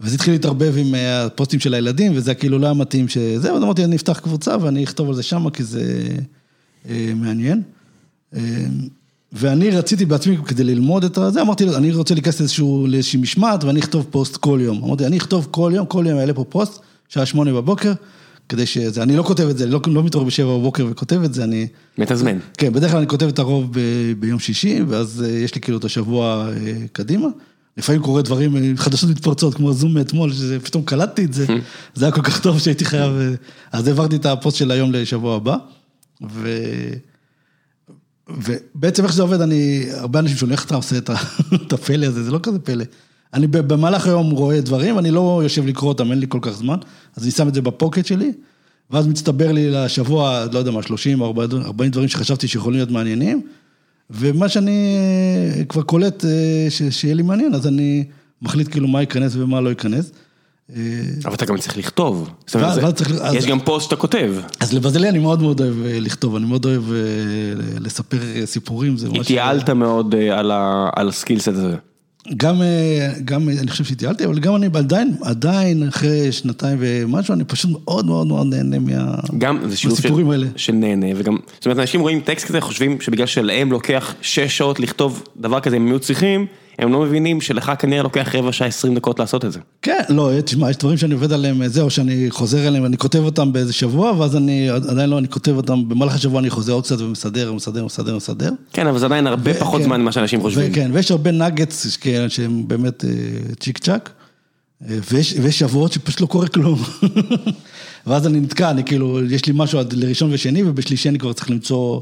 [0.00, 3.62] וזה התחיל להתערבב עם אה, הפוסטים של הילדים, וזה כאילו לא היה מתאים שזה, אז
[3.62, 6.08] אמרתי, אני אפתח קבוצה ואני אכתוב על זה שמה, כי זה
[6.88, 7.62] אה, מעניין.
[8.34, 8.40] אה,
[9.32, 13.64] ואני רציתי בעצמי, כדי ללמוד את זה, אמרתי, לו, אני רוצה להיכנס לאיזשהו, לאיזושהי משמעת,
[13.64, 14.84] ואני אכתוב פוסט כל יום.
[14.84, 17.92] אמרתי, אני אכתוב כל יום, כל יום אעלה פה פוסט, שעה שמונה בבוקר,
[18.48, 21.34] כדי שזה, אני לא כותב את זה, אני לא, לא מתעורר בשבע בבוקר וכותב את
[21.34, 21.66] זה, אני...
[21.98, 22.38] מתזמן.
[22.58, 23.80] כן, בדרך כלל אני כותב את הרוב ב,
[24.18, 27.28] ביום שישי, ואז אה, יש לי כאילו את השבוע אה, קדימה.
[27.76, 31.46] לפעמים קורה דברים, אה, חדשות מתפרצות, כמו הזום מאתמול, שפתאום קלטתי את זה,
[31.94, 33.12] זה היה כל כך טוב שהייתי חייב...
[33.72, 35.56] אז העברתי את הפוסט של היום לשבוע הבא,
[36.30, 36.58] ו...
[38.44, 41.10] ובעצם איך שזה עובד, אני, הרבה אנשים שואלים, איך אתה עושה את
[41.72, 42.84] הפלא הזה, זה לא כזה פלא.
[43.34, 46.76] אני במהלך היום רואה דברים, אני לא יושב לקרוא אותם, אין לי כל כך זמן,
[47.16, 48.32] אז אני שם את זה בפוקט שלי,
[48.90, 53.42] ואז מצטבר לי לשבוע, לא יודע מה, 30 או 40 דברים שחשבתי שיכולים להיות מעניינים,
[54.10, 54.96] ומה שאני
[55.58, 56.30] אה, כבר קולט אה,
[56.70, 58.04] ש- שיהיה לי מעניין, אז אני
[58.42, 60.12] מחליט כאילו מה ייכנס ומה לא ייכנס.
[60.76, 60.82] אה,
[61.24, 62.30] אבל אתה גם צריך לכתוב.
[63.34, 64.34] יש גם פוסט שאתה כותב.
[64.60, 66.98] אז למזלי אני מאוד מאוד אוהב אה, לכתוב, אני מאוד אוהב אה,
[67.80, 69.18] לספר סיפורים, זה ממש...
[69.18, 70.14] התייעלת מאוד
[70.92, 71.76] על הסקילסט הזה.
[72.36, 72.62] גם,
[73.24, 78.06] גם אני חושב שהתייעלתי, אבל גם אני עדיין, עדיין אחרי שנתיים ומשהו, אני פשוט מאוד
[78.06, 79.14] מאוד מאוד נהנה מה...
[79.38, 80.46] גם זה שילוב של, האלה.
[80.56, 84.80] של נהנה וגם, זאת אומרת אנשים רואים טקסט כזה חושבים שבגלל שלהם לוקח 6 שעות
[84.80, 86.46] לכתוב דבר כזה הם יהיו צריכים,
[86.78, 89.58] הם לא מבינים שלך כנראה לוקח רבע שעה 20 דקות לעשות את זה.
[89.82, 93.52] כן, לא, תשמע, יש דברים שאני עובד עליהם, זהו, שאני חוזר אליהם, אני כותב אותם
[93.52, 97.00] באיזה שבוע, ואז אני, עדיין לא, אני כותב אותם, במהלך השבוע אני חוזר עוד קצת
[97.00, 98.50] ומסדר, מסדר, מסדר, מסדר.
[98.72, 99.86] כן אבל זה עדיין הרבה ו- פחות כן.
[99.86, 100.72] זמן ממה שאנשים חושבים.
[100.72, 103.10] כן, ויש הרבה נאגץ כן, שהם באמת אה,
[103.60, 104.10] צ'יק צ'אק,
[104.90, 106.82] אה, ויש, ויש שבועות שפשוט לא קורה כלום.
[108.06, 111.50] ואז אני נתקע, אני כאילו, יש לי משהו עד לראשון ושני, ובשלישי אני כבר צריך
[111.50, 112.00] למצוא,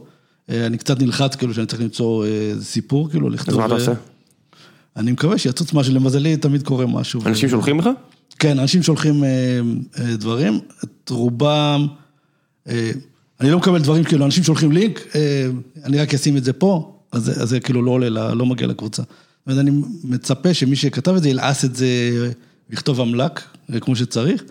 [0.51, 2.27] אה, אני קצת נלחץ כאילו שאני צריך למצוא
[2.61, 3.55] סיפור, כאילו, לכתוב.
[3.55, 3.93] אז מה אתה עושה?
[4.97, 7.21] אני מקווה שיצוץ משהו, למזלי תמיד קורה משהו.
[7.27, 7.89] אנשים שולחים לך?
[8.39, 9.29] כן, אנשים שולחים אה,
[9.99, 11.87] אה, דברים, את רובם,
[12.69, 12.91] אה,
[13.41, 15.47] אני לא מקבל דברים כאילו, אנשים שולחים לינק, אה,
[15.85, 19.03] אני רק אשים את זה פה, אז אז זה כאילו לא עולה, לא מגיע לקבוצה.
[19.47, 19.71] אומרת, אני
[20.05, 21.87] מצפה שמי שכתב את זה ילעס את זה,
[22.71, 23.43] יכתוב אמל"ק,
[23.75, 24.43] אה, כמו שצריך,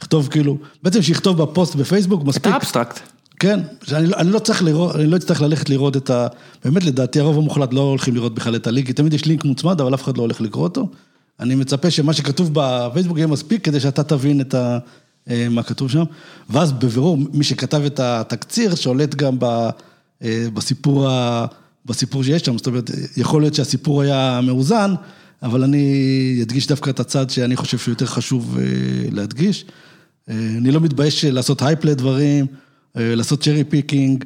[0.00, 2.52] יכתוב כאילו, בעצם שיכתוב בפוסט בפייסבוק, את מספיק.
[2.52, 3.00] ה abstract.
[3.38, 6.26] כן, שאני לא- אני לא צריך לראות, אני לא אצטרך ללכת לראות את ה...
[6.64, 9.80] באמת, לדעתי הרוב המוחלט לא הולכים לראות בכלל את הלינק, כי תמיד יש לינק מוצמד,
[9.80, 10.88] אבל אף אחד לא הולך לקרוא אותו.
[11.40, 14.78] אני מצפה שמה שכתוב בפייסבוק יהיה מספיק, כדי שאתה תבין את ה...
[15.30, 16.02] אה, מה כתוב שם.
[16.50, 19.44] ואז בבירור, מי שכתב את התקציר, שולט גם ב...
[20.22, 21.46] אה, בסיפור, ה...
[21.86, 24.94] בסיפור שיש שם, זאת אומרת, יכול להיות שהסיפור היה מאוזן,
[25.42, 28.64] אבל אני אדגיש דווקא את הצד שאני חושב שהוא יותר חשוב אה,
[29.10, 29.64] להדגיש.
[30.28, 32.46] אני לא מתבייש לעשות הייפ לדברים,
[32.94, 34.24] לעשות cherry picking,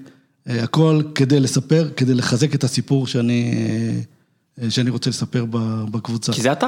[0.49, 3.55] אה, הכל כדי לספר, כדי לחזק את הסיפור שאני,
[4.63, 5.45] אה, שאני רוצה לספר
[5.91, 6.33] בקבוצה.
[6.33, 6.67] כי זה אתה.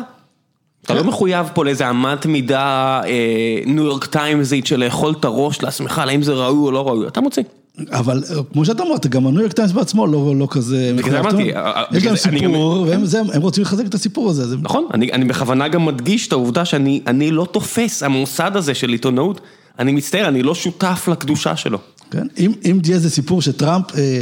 [0.85, 5.63] אתה לא מחויב פה לאיזה אמת מידה אה, ניו יורק טיימזית של לאכול את הראש
[5.63, 7.43] לעצמך, האם זה ראוי או לא ראוי, אתה מוציא.
[7.91, 10.93] אבל אה, כמו שאתה אמרת, גם הניו יורק טיימס בעצמו לא, לא כזה...
[10.97, 11.21] בגלל זה.
[11.21, 14.47] אמרתי, אה, יש להם סיפור, והם זה, רוצים לחזק את הסיפור הזה.
[14.47, 14.57] זה...
[14.63, 18.89] נכון, אני, אני בכוונה גם מדגיש את העובדה שאני אני לא תופס, המוסד הזה של
[18.89, 19.41] עיתונאות,
[19.79, 21.79] אני מצטער, אני לא שותף לקדושה שלו.
[22.11, 22.27] כן?
[22.39, 24.21] אם, אם תהיה איזה סיפור שטראמפ אה,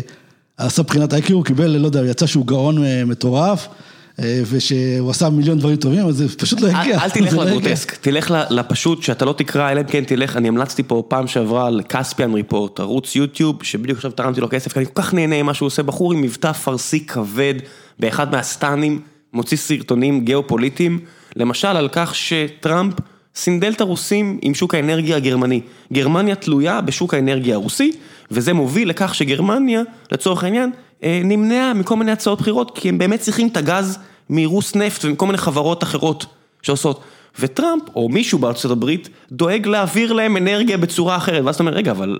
[0.57, 3.69] עשה בחינת איי-קיו, הוא קיבל, לא יודע, יצא שהוא גאון אה, מטורף,
[4.19, 6.99] אה, ושהוא עשה מיליון דברים טובים, אז זה פשוט לא אל, יגיע.
[7.05, 7.45] אל תלך זה לא.
[7.45, 11.27] לגרוטסק, תלך ל- לפשוט שאתה לא תקרא, אלא אם כן תלך, אני המלצתי פה פעם
[11.27, 15.15] שעברה על כספיאן ריפורט, ערוץ יוטיוב, שבדיוק עכשיו תרמתי לו כסף, כי אני כל כך
[15.15, 17.55] נהנה ממה שהוא עושה, בחור עם מבטא פרסי כבד,
[18.01, 19.01] באחד מהסטנים,
[19.33, 20.99] מוציא סרטונים גיאופוליטיים,
[21.37, 22.95] למשל על כך שטראמפ
[23.35, 25.61] סינדל את הרוסים עם שוק האנרגיה הגרמני.
[25.93, 27.93] גרמניה תלויה בשוק האנרגיה הרוסי,
[28.31, 30.71] וזה מוביל לכך שגרמניה, לצורך העניין,
[31.03, 33.99] אה, נמנעה מכל מיני הצעות בחירות, כי הם באמת צריכים את הגז
[34.31, 36.27] מרוס נפט ומכל מיני חברות אחרות
[36.63, 37.01] שעושות.
[37.39, 41.45] וטראמפ, או מישהו בארצות הברית, דואג להעביר להם אנרגיה בצורה אחרת.
[41.45, 42.19] ואז אתה אומר, רגע, אבל,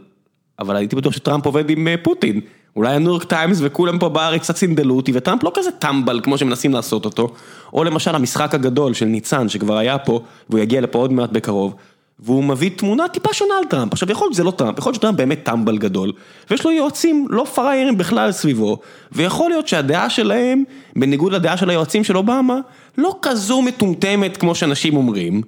[0.59, 2.41] אבל הייתי בטוח שטראמפ עובד עם אה, פוטין.
[2.77, 6.39] אולי הניו יורק טיימס וכולם פה בארץ קצת סינדלו אותי, וטראמפ לא כזה טמבל כמו
[6.39, 7.29] שמנסים לעשות אותו.
[7.73, 10.21] או למשל המשחק הגדול של ניצן, שכבר היה פה,
[10.51, 11.75] והוא יגיע לפה עוד מעט בקרוב.
[12.19, 13.93] והוא מביא תמונה טיפה שונה על טראמפ.
[13.93, 16.13] עכשיו, יכול להיות שזה לא טראמפ, יכול להיות שטראמפ באמת טמבל גדול,
[16.51, 18.79] ויש לו יועצים לא פראיירים בכלל סביבו,
[19.13, 20.65] ויכול להיות שהדעה שלהם,
[20.97, 22.59] בניגוד לדעה של היועצים של אובמה,
[22.99, 25.43] לא כזו מטומטמת כמו שאנשים אומרים,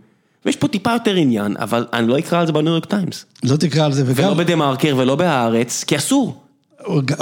[0.47, 3.27] ויש פה טיפה יותר עניין, אבל אני לא אקרא על זה בניו יורק טיימס.
[3.45, 6.44] לא תקרא על זה, וגם, ולא בדה מרקר ולא בהארץ, כי אסור.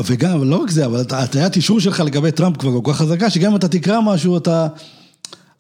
[0.07, 3.51] וגם, לא רק זה, אבל הטיית אישור שלך לגבי טראמפ כבר כל כך חזקה, שגם
[3.51, 4.67] אם אתה תקרא משהו, אתה...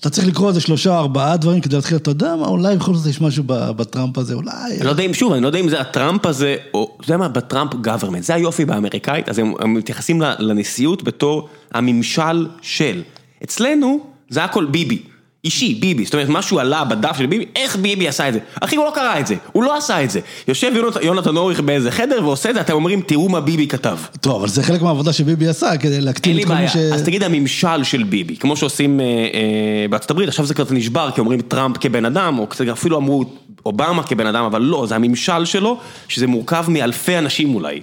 [0.00, 3.06] אתה צריך לקרוא איזה שלושה, ארבעה דברים כדי להתחיל, אתה יודע מה, אולי בכל זאת
[3.06, 4.50] יש משהו בטראמפ הזה, אולי...
[4.76, 7.16] אני לא יודע אם, שוב, אני לא יודע אם זה הטראמפ הזה, או, אתה יודע
[7.16, 13.02] מה, בטראמפ גוברמנט, זה היופי באמריקאית, אז הם, הם מתייחסים לנשיאות בתור הממשל של.
[13.44, 15.02] אצלנו זה הכל ביבי,
[15.44, 18.38] אישי, ביבי, זאת אומרת, משהו עלה בדף של ביבי, איך ביבי עשה את זה?
[18.60, 20.20] אחי, הוא לא קרא את זה, הוא לא עשה את זה.
[20.48, 23.98] יושב יונת, יונתן אוריך באיזה חדר ועושה את זה, אתם אומרים, תראו מה ביבי כתב.
[24.20, 26.70] טוב, אבל זה חלק מהעבודה שביבי עשה, כדי אין להקטין לי את כל מי בעיה,
[26.70, 26.76] ש...
[26.76, 31.10] אז תגיד הממשל של ביבי, כמו שעושים אה, אה, בארצות הברית, עכשיו זה קצת נשבר,
[31.14, 33.24] כי אומרים טראמפ כבן אדם, או קצת אפילו אמרו
[33.66, 35.78] אובמה כבן אדם, אבל לא, זה הממשל שלו,
[36.08, 37.80] שזה מורכב מאלפי אנשים אולי.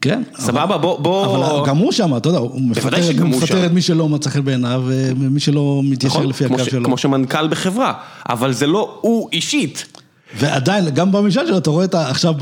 [0.00, 0.22] כן.
[0.38, 1.26] סבבה, בוא, בוא...
[1.26, 3.66] אבל גם הוא שם, אתה יודע, הוא מפטר.
[3.66, 6.84] את מי שלא מצא חן בעיניו, ומי שלא מתיישר נכון, לפי הקו שלו.
[6.84, 7.92] כמו שמנכ"ל בחברה,
[8.28, 9.98] אבל זה לא הוא אישית.
[10.38, 11.94] ועדיין, גם בממשל שלו, אתה רואה את.
[11.94, 12.34] עכשיו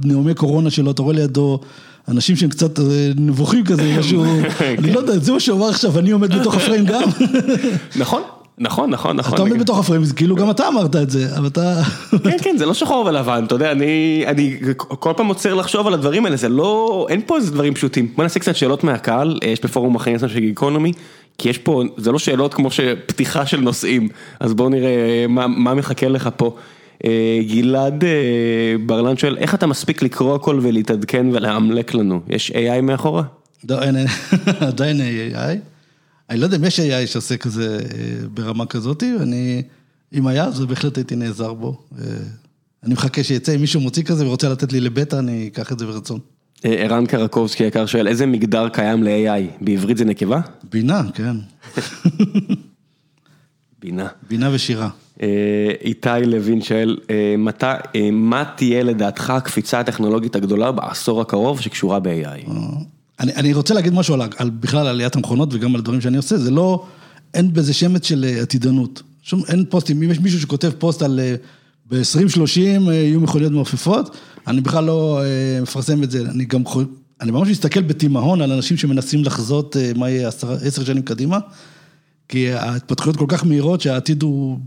[0.00, 1.60] בנאומי קורונה שלו, אתה רואה לידו
[2.08, 2.84] אנשים שהם קצת אה,
[3.16, 4.24] נבוכים כזה, משהו...
[4.78, 7.02] אני לא יודע, זה מה שהוא אמר עכשיו, אני עומד בתוך הפריים גם.
[7.96, 8.22] נכון,
[8.58, 9.34] נכון, נכון, נכון.
[9.34, 11.82] אתה עומד בתוך הפריים, כאילו גם אתה אמרת את זה, אבל אתה...
[12.24, 15.94] כן, כן, זה לא שחור ולבן, אתה יודע, אני, אני כל פעם עוצר לחשוב על
[15.94, 18.08] הדברים האלה, זה לא, אין פה איזה דברים פשוטים.
[18.16, 20.92] בוא נעשה קצת שאלות מהקהל, יש בפורום החיים של גיקונומי,
[21.38, 24.08] כי יש פה, זה לא שאלות כמו שפתיחה של נושאים,
[24.40, 26.56] אז בואו נראה מה, מה מחכה לך פה.
[27.04, 28.10] אה, גלעד אה,
[28.86, 32.20] ברלן שואל, איך אתה מספיק לקרוא הכל ולהתעדכן ולאמלק לנו?
[32.28, 33.22] יש AI מאחורה?
[33.68, 33.96] לא, אין,
[34.68, 35.73] עדיין AI.
[36.30, 39.62] אני לא יודע אם יש AI שעושה כזה אה, ברמה כזאת, ואני,
[40.12, 41.78] אם היה, אז בהחלט הייתי נעזר בו.
[41.98, 42.04] אה,
[42.82, 45.86] אני מחכה שיצא, אם מישהו מוציא כזה ורוצה לתת לי לבטא, אני אקח את זה
[45.86, 46.20] ברצון.
[46.64, 49.64] אה, ערן קרקובסקי היקר שואל, איזה מגדר קיים ל-AI?
[49.64, 50.40] בעברית זה נקבה?
[50.72, 51.36] בינה, כן.
[53.82, 54.08] בינה.
[54.28, 54.88] בינה ושירה.
[55.80, 56.98] איתי לוין שואל,
[57.38, 57.66] מתי,
[58.12, 62.50] מה תהיה לדעתך הקפיצה הטכנולוגית הגדולה בעשור הקרוב שקשורה ב-AI?
[63.20, 66.38] אני, אני רוצה להגיד משהו על, על בכלל עליית המכונות וגם על דברים שאני עושה,
[66.38, 66.86] זה לא,
[67.34, 69.02] אין בזה שמץ של אה, עתידנות.
[69.22, 71.34] שום, אין פוסטים, אם יש מישהו שכותב פוסט על אה,
[71.90, 76.82] ב-2030 יהיו מכוניות מעופפות, אני בכלל לא אה, מפרסם את זה, אני גם, חו-
[77.20, 81.38] אני ממש מסתכל בתימהון על אנשים שמנסים לחזות אה, מה יהיה עשר, עשר שנים קדימה,
[82.28, 84.58] כי ההתפתחויות כל כך מהירות שהעתיד הוא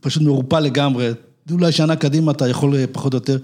[0.00, 1.10] פשוט מעורפל לגמרי.
[1.50, 3.38] אולי שנה קדימה אתה יכול אה, פחות או יותר,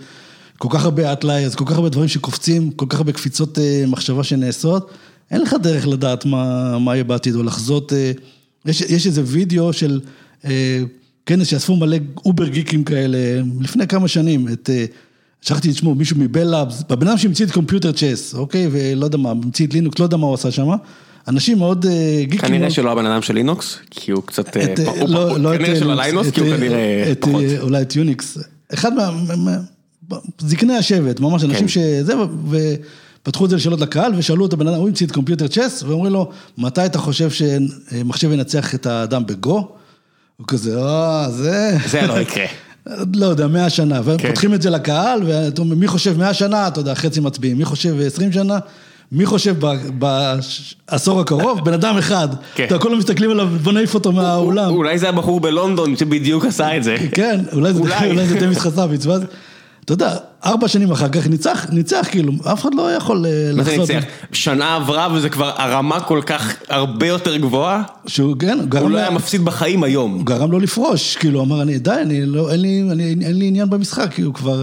[0.58, 4.24] כל כך הרבה outliers, כל כך הרבה דברים שקופצים, כל כך הרבה קפיצות אה, מחשבה
[4.24, 4.90] שנעשות,
[5.30, 8.12] אין לך דרך לדעת מה, מה יהיה בעתיד, או לחזות, אה,
[8.66, 10.00] יש, יש איזה וידאו של
[10.44, 10.82] אה,
[11.26, 13.18] כנס שאספו מלא uber גיקים כאלה,
[13.60, 14.70] לפני כמה שנים, את...
[14.72, 14.84] אה,
[15.40, 18.68] שכחתי את שמו, מישהו מ Bell Labs, הבן אדם שהמציא את computer chess, אוקיי?
[18.70, 20.68] ולא יודע מה, המציא את לינוקס, לא יודע מה הוא עשה שם.
[21.28, 21.86] אנשים מאוד
[22.20, 22.38] גיקים.
[22.40, 24.78] כנראה שלא הבן אדם של לינוקס, כי הוא קצת, את,
[25.08, 27.42] לא, לא כנראה שלא ליינוס, כי הוא אה, כנראה פחות.
[27.60, 28.38] אולי את יוניקס.
[28.74, 29.10] אחד מה...
[30.38, 31.68] זקני השבט, ממש אנשים כן.
[31.68, 32.14] שזה,
[33.22, 36.12] ופתחו את זה לשאלות לקהל, ושאלו את הבן אדם, הוא המציא את computer chess, ואומרים
[36.12, 39.68] לו, מתי אתה חושב שמחשב ינצח את האדם בגו?
[40.36, 41.76] הוא כזה, אה, זה...
[41.86, 42.44] זה לא יקרה.
[43.14, 44.28] לא יודע, מאה שנה, כן.
[44.28, 47.64] פותחים את זה לקהל, ואתה אומר, מי חושב מאה שנה, אתה יודע, חצי מצביעים, מי
[47.64, 48.58] חושב עשרים שנה,
[49.12, 49.56] מי חושב
[49.98, 52.64] בעשור הקרוב, בן אדם אחד, כן.
[52.64, 54.70] אתה כולם מסתכלים עליו, בוא נעיף אותו מהאולם.
[54.70, 56.96] אולי זה הבחור בלונדון שבדיוק עשה את זה.
[57.12, 58.10] כן, אולי זה אולי.
[58.10, 59.22] אולי זה דמיס חסביץ, ואז
[59.86, 63.62] אתה יודע, ארבע שנים אחר כך ניצח, ניצח, כאילו, אף אחד לא יכול אה, מה
[63.62, 63.76] זה.
[63.78, 64.02] ניצח?
[64.32, 67.82] שנה עברה וזה כבר הרמה כל כך הרבה יותר גבוהה?
[68.06, 70.12] שהוא, כן, הוא הוא גרם לא לו- היה מפסיד בחיים היום.
[70.12, 73.46] הוא גרם לו לפרוש, כאילו, אמר, אני, די, אני לא, אין לי, אני, אין לי
[73.46, 74.62] עניין במשחק, כי הוא כבר,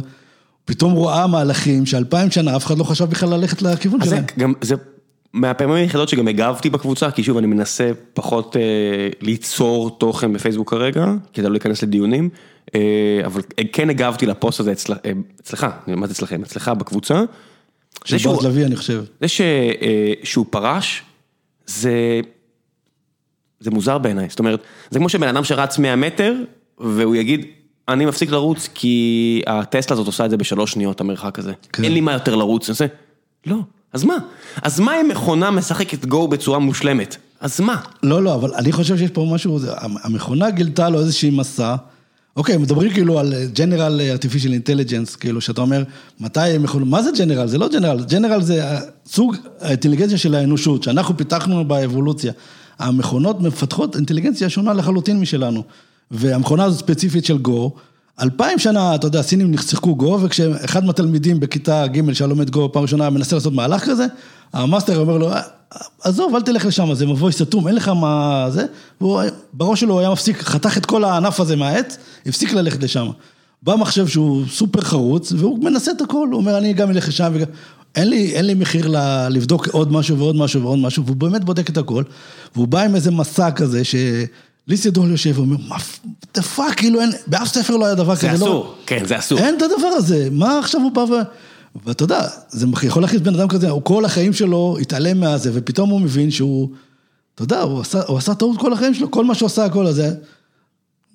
[0.66, 4.16] פתאום הוא ראה מהלכים שאלפיים שנה אף אחד לא חשב בכלל ללכת לכיוון אז זה
[4.16, 4.26] שלהם.
[4.40, 4.76] גם, זה
[5.34, 8.62] מהפעמים היחידות שגם הגבתי בקבוצה, כי שוב אני מנסה פחות אה,
[9.22, 12.30] ליצור תוכן בפייסבוק כרגע, כדי לא להיכנס לדיונים,
[13.26, 13.42] אבל
[13.72, 14.74] כן הגבתי לפוסט הזה
[15.06, 15.12] אה,
[15.42, 16.42] אצלך, מה זה אצלכם?
[16.44, 17.24] אצלך בקבוצה.
[18.06, 19.04] של בועז לביא, אני חושב.
[19.22, 21.04] זה ש, אה, שהוא פרש,
[21.66, 22.22] זה,
[23.60, 24.60] זה מוזר בעיניי, זאת אומרת,
[24.90, 26.36] זה כמו שבן אדם שרץ 100 מטר,
[26.80, 27.46] והוא יגיד,
[27.88, 31.54] אני מפסיק לרוץ כי הטסלה הזאת עושה את זה בשלוש שניות, המרחק הזה.
[31.74, 31.84] כן.
[31.84, 32.86] אין לי מה יותר לרוץ, אני עושה,
[33.46, 33.58] לא,
[33.94, 34.18] אז מה?
[34.62, 37.18] אז מה אם מכונה משחקת גו בצורה מושלמת?
[37.40, 37.82] אז מה?
[38.04, 39.60] לא, לא, אבל אני חושב שיש פה משהו,
[40.04, 41.76] המכונה גילתה לו איזושהי מסע.
[42.38, 45.84] אוקיי, מדברים כאילו על General Artificial Intelligence, כאילו, שאתה אומר,
[46.20, 47.46] מתי מכונה, מה זה General?
[47.46, 48.64] זה לא General, General זה
[49.06, 52.34] סוג האינטליגנציה של האנושות, שאנחנו פיתחנו באבולוציה.
[52.80, 55.64] המכונות מפתחות אינטליגנציה שונה לחלוטין משלנו.
[56.12, 57.72] והמכונה הזו ספציפית של גו,
[58.22, 63.10] אלפיים שנה, אתה יודע, הסינים שיחקו גו, וכשאחד מהתלמידים בכיתה ג' שלומד גו פעם ראשונה
[63.10, 64.06] מנסה לעשות מהלך כזה,
[64.54, 65.30] המאסטר אומר לו,
[66.04, 68.66] עזוב, אל תלך לשם, זה מבוי סתום, אין לך מה זה,
[69.02, 69.22] והוא,
[69.54, 73.08] בראש שלו היה מפסיק, חתך את כל הענף הזה מהעץ, הפסיק ללכת לשם.
[73.64, 77.32] בא מחשב שהוא סופר חרוץ, והוא מנסה את הכל, הוא אומר, אני גם אלך לשם
[77.34, 77.48] וגם...
[77.96, 81.44] אין לי, אין לי מחיר ל- לבדוק עוד משהו ועוד משהו ועוד משהו, והוא באמת
[81.44, 82.04] בודק את הכל,
[82.56, 84.26] והוא בא עם איזה מסע כזה, שלי
[84.68, 85.76] סדול יושב ואומר, מה
[86.34, 88.36] the fuck, כאילו אין, באף ספר לא היה דבר זה כזה, לא...
[88.36, 89.40] אסור, כן, זה אסור.
[89.40, 91.14] אין את הדבר הזה, מה עכשיו הוא בא ו...
[91.86, 95.90] ואתה יודע, זה יכול להכניס בן אדם כזה, הוא כל החיים שלו התעלם מהזה, ופתאום
[95.90, 96.70] הוא מבין שהוא,
[97.36, 99.86] אתה יודע, הוא עשה, הוא עשה טעות כל החיים שלו, כל מה שהוא עשה, הכל
[99.86, 100.08] הזה,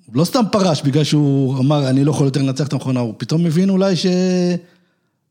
[0.06, 3.14] הוא לא סתם פרש בגלל שהוא אמר, אני לא יכול יותר לנצח את המכונה, הוא
[3.16, 4.06] פתאום מבין אולי ש...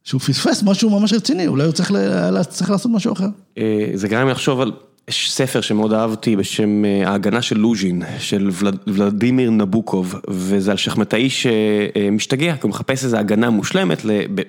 [0.04, 2.44] שהוא פספס משהו ממש רציני, אולי הוא צריך, ל...
[2.44, 3.28] צריך לעשות משהו אחר.
[3.58, 4.72] אה, זה גרם לי לחשוב על
[5.10, 10.78] יש ספר שמאוד אהבתי בשם אה, ההגנה של לוז'ין, של ולד- ולדימיר נבוקוב, וזה על
[10.78, 14.02] שחמטאי שמשתגע, כי הוא מחפש איזו הגנה מושלמת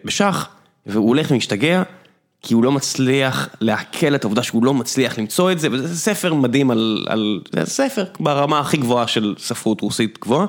[0.05, 0.49] בשח,
[0.87, 1.83] והוא הולך ומשתגע,
[2.43, 6.35] כי הוא לא מצליח לעכל את העובדה שהוא לא מצליח למצוא את זה, וזה ספר
[6.35, 10.47] מדהים על, על זה ספר ברמה הכי גבוהה של ספרות רוסית גבוהה.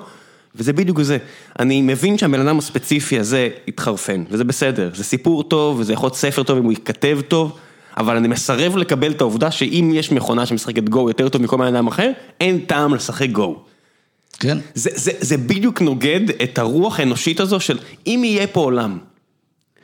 [0.55, 1.17] וזה בדיוק זה,
[1.59, 6.15] אני מבין שהבן אדם הספציפי הזה התחרפן, וזה בסדר, זה סיפור טוב, וזה יכול להיות
[6.15, 7.57] ספר טוב אם הוא ייכתב טוב,
[7.97, 11.75] אבל אני מסרב לקבל את העובדה שאם יש מכונה שמשחקת גו יותר טוב מכל בן
[11.75, 12.11] אדם אחר,
[12.41, 13.55] אין טעם לשחק גו.
[14.39, 14.57] כן?
[14.73, 17.77] זה, זה, זה בדיוק נוגד את הרוח האנושית הזו של
[18.07, 18.97] אם יהיה פה עולם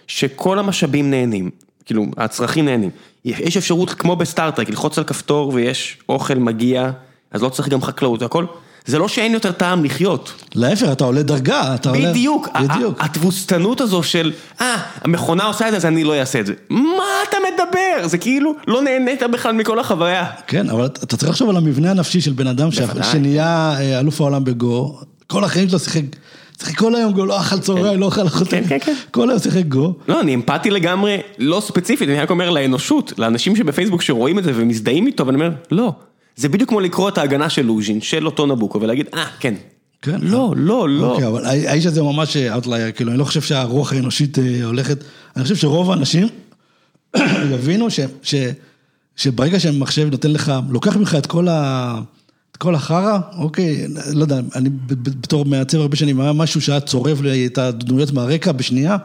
[0.08, 1.49] שכל המשאבים נהנים,
[1.86, 2.89] כאילו הצרכים נהנים,
[3.26, 6.91] יש אפשרות כמו בסטארט-טרק ללחוץ על כפתור ויש אוכל מגיע,
[7.32, 8.45] אז לא צריך גם חקלאות והכל,
[8.86, 10.33] זה לא שאין יותר טעם לחיות.
[10.55, 12.09] להפך, אתה עולה דרגה, אתה עולה...
[12.09, 12.97] בדיוק, בדיוק.
[12.99, 14.31] התבוסתנות הזו של,
[14.61, 16.53] אה, המכונה עושה את זה אז אני לא אעשה את זה.
[16.69, 18.07] מה אתה מדבר?
[18.07, 20.25] זה כאילו, לא נהנית בכלל מכל החוויה.
[20.47, 22.69] כן, אבל אתה צריך לחשוב על המבנה הנפשי של בן אדם.
[23.11, 26.01] שנהיה אה, אלוף העולם בגו, כל החיים שלו שיחק,
[26.59, 28.93] שיחק כל היום גו, לא אכל צהריים, לא אכל אוכל, כן, כן, כן.
[29.11, 29.93] כל היום שיחק גו.
[30.07, 34.51] לא, אני אמפתי לגמרי, לא ספציפית, אני רק אומר לאנושות, לאנשים שבפייסבוק שרואים את זה
[34.55, 35.93] ומזדהים איתו, ואני אומר, לא.
[36.36, 39.53] זה בדיוק כמו לקרוא את ההגנה של לוז'ין, של אותו נבוקוב, ולהגיד, אה, כן.
[40.01, 40.19] כן.
[40.21, 41.11] לא, לא, לא.
[41.11, 45.03] אוקיי, אבל הא- האיש הזה ממש outlier, כאילו, אני לא חושב שהרוח האנושית אה, הולכת,
[45.36, 46.27] אני חושב שרוב האנשים
[47.53, 48.36] יבינו ש- ש-
[49.15, 51.95] שברגע שמחשב נותן לך, לוקח ממך את כל ה...
[52.51, 57.21] את כל החרא, אוקיי, לא יודע, אני בתור מעצב הרבה שנים, היה משהו שהיה צורב
[57.21, 58.97] לי את הדמויות מהרקע בשנייה,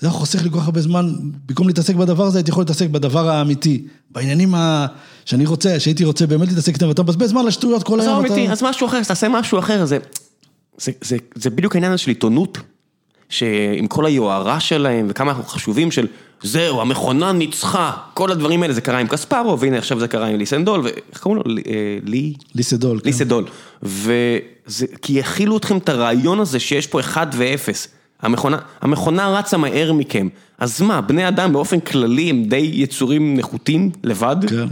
[0.00, 1.12] זה היה חוסך לי כל כך הרבה זמן,
[1.46, 4.86] במקום להתעסק בדבר הזה, הייתי יכול להתעסק בדבר האמיתי, בעניינים ה...
[5.24, 8.24] שאני רוצה, שהייתי רוצה באמת להתעסק איתם, ואתה מבזבז זמן לשטויות כל היום.
[8.24, 9.98] אתה- איתי, אז משהו אחר, אז תעשה משהו אחר, זה,
[10.78, 12.58] זה, זה, זה בדיוק העניין של עיתונות,
[13.28, 16.06] שעם כל היוהרה שלהם וכמה אנחנו חשובים של
[16.42, 20.38] זהו, המכונה ניצחה, כל הדברים האלה, זה קרה עם קספרו, והנה עכשיו זה קרה עם
[20.38, 21.52] ליסנדול, ואיך קוראים לו?
[21.54, 21.72] לי- אה,
[22.04, 22.32] לי?
[22.54, 22.98] ליסדול.
[23.00, 23.04] כן.
[23.06, 23.44] ליסדול.
[23.82, 27.88] וזה, כי הכילו אתכם את הרעיון הזה שיש פה אחד ואפס.
[28.22, 30.28] המכונה, המכונה רצה מהר מכם.
[30.58, 34.36] אז מה, בני אדם באופן כללי הם די יצורים נחותים לבד?
[34.48, 34.66] כן.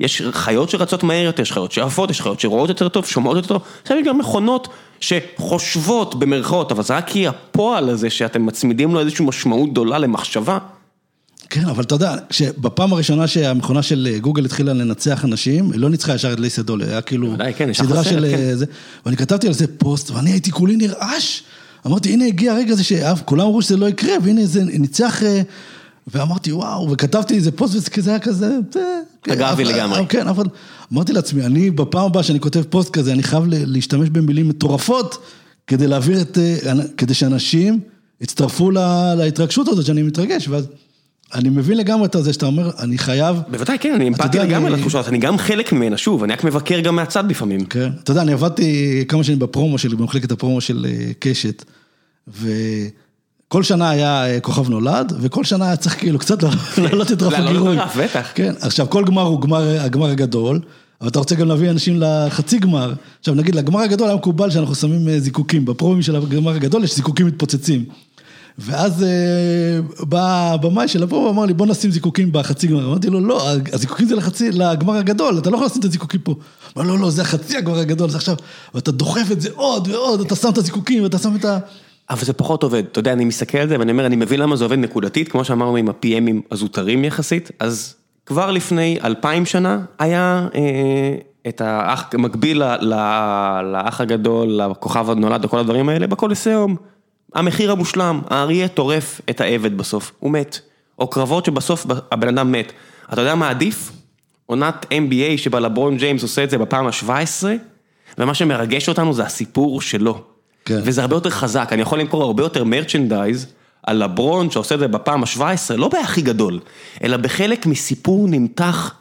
[0.00, 3.48] יש חיות שרצות מהר יותר, יש חיות שעפות, יש חיות שרואות יותר טוב, שומעות יותר
[3.48, 3.62] טוב.
[3.82, 4.68] עכשיו יש גם מכונות
[5.00, 10.58] שחושבות במרכאות, אבל זה רק כי הפועל הזה שאתם מצמידים לו איזושהי משמעות גדולה למחשבה.
[11.50, 15.90] כן, אבל אתה יודע, שבפעם הראשונה שהמכונה של אה, גוגל התחילה לנצח אנשים, היא לא
[15.90, 17.34] ניצחה ישר את ליסדול, היה כאילו...
[17.56, 18.34] כן, סדרה של כן.
[18.34, 18.66] אה, זה,
[19.06, 21.40] ואני כתבתי על זה פוסט, ואני הייתי כולי נרעש.
[21.86, 25.22] אמרתי, הנה הגיע הרגע הזה שכולם אמרו שזה לא יקרה, והנה זה ניצח...
[25.22, 25.42] אה,
[26.06, 28.58] ואמרתי, וואו, וכתבתי איזה פוסט, וזה היה כזה...
[28.76, 28.80] אה,
[29.22, 30.06] כן, אגבי לגמרי.
[30.08, 30.44] כן, אבל
[30.92, 35.18] אמרתי לעצמי, אני בפעם הבאה שאני כותב פוסט כזה, אני חייב להשתמש במילים מטורפות,
[35.66, 36.38] כדי להעביר את...
[36.38, 37.80] אה, כדי שאנשים
[38.20, 40.66] הצטרפו לה, להתרגשות הזאת שאני מתרגש, ואז
[41.34, 43.36] אני מבין לגמרי את זה שאתה אומר, אני חייב...
[43.48, 46.80] בוודאי, כן, אני אמפתי לגמרי לתחושה הזאת, אני גם חלק ממנה, שוב, אני רק מבקר
[46.80, 47.64] גם מהצד לפעמים.
[47.64, 47.90] כן.
[48.02, 51.64] אתה יודע, אני עבדתי כמה שנים בפרומו שלי, במחלקת הפרומו של אה, קשת,
[52.28, 56.42] וכל שנה היה אה, כוכב נולד, וכל שנה היה צריך כאילו קצת
[56.78, 57.78] להעלות את רף להעלות את הגירוי.
[57.78, 58.30] הרף, בטח.
[58.34, 60.60] כן, עכשיו כל גמר הוא גמר, הגמר הגדול,
[61.00, 62.92] אבל אתה רוצה גם להביא אנשים לחצי גמר.
[63.20, 66.96] עכשיו נגיד, לגמר הגדול היה מקובל שאנחנו שמים אה, זיקוקים, בפרומים של הגמר הגדול יש
[66.96, 67.84] זיקוקים מתפוצצים.
[68.58, 72.86] ואז אה, בא הבמאי של הפרומו ואמר לי, בוא נשים זיקוקים בחצי גמר.
[72.86, 76.34] אמרתי לו, לא, הזיקוקים זה לחצי, לגמר הגדול, אתה לא יכול לשים את הזיקוקים פה.
[76.76, 78.34] אמר, לא, לא, זה החצי הגמר הגדול, זה עכשיו,
[78.74, 81.58] ואתה דוחף את זה עוד ועוד, אתה שם את הזיקוקים, ואתה שם את ה...
[82.10, 84.56] אבל זה פחות עובד, אתה יודע, אני מסתכל על זה ואני אומר, אני מבין למה
[84.56, 87.94] זה עובד נקודתית, כמו שאמרנו עם ה-PMים הזוטרים יחסית, אז
[88.26, 90.60] כבר לפני אלפיים שנה היה אה,
[91.48, 92.62] את האח, מקביל
[93.62, 96.76] לאח הגדול, לכוכב הנולד וכל הדברים האלה, בקולוסיאום.
[97.34, 100.60] המחיר המושלם, האריה טורף את העבד בסוף, הוא מת.
[100.98, 102.72] או קרבות שבסוף הבן אדם מת.
[103.12, 103.92] אתה יודע מה עדיף?
[104.46, 107.44] עונת NBA שבה לברון ג'יימס עושה את זה בפעם ה-17,
[108.18, 110.22] ומה שמרגש אותנו זה הסיפור שלו.
[110.64, 110.80] כן.
[110.84, 113.46] וזה הרבה יותר חזק, אני יכול למכור הרבה יותר מרצ'נדייז
[113.82, 116.60] על לברון שעושה את זה בפעם ה-17, לא בהכי גדול,
[117.04, 118.94] אלא בחלק מסיפור נמתח,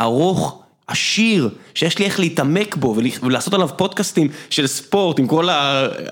[0.00, 5.48] ארוך, עשיר, שיש לי איך להתעמק בו ול- ולעשות עליו פודקאסטים של ספורט עם כל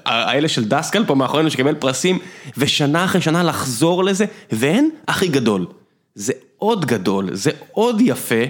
[0.07, 2.19] האלה של דסקל פה מאחורינו שקיבל פרסים,
[2.57, 5.67] ושנה אחרי שנה לחזור לזה, ואין הכי גדול.
[6.15, 8.45] זה עוד גדול, זה עוד יפה.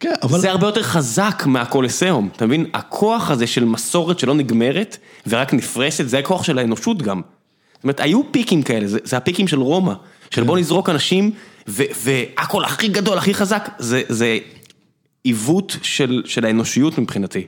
[0.00, 0.38] כן, אבל...
[0.38, 2.66] זה הרבה יותר חזק מהקולוסיאום, אתה מבין?
[2.74, 4.96] הכוח הזה של מסורת שלא נגמרת
[5.26, 7.20] ורק נפרסת, זה הכוח של האנושות גם.
[7.74, 9.92] זאת אומרת, היו פיקים כאלה, זה, זה הפיקים של רומא,
[10.30, 11.30] של בוא נזרוק אנשים,
[11.66, 14.38] והכל הכי גדול, הכי חזק, זה, זה
[15.28, 17.46] עיוות של, של האנושיות מבחינתי.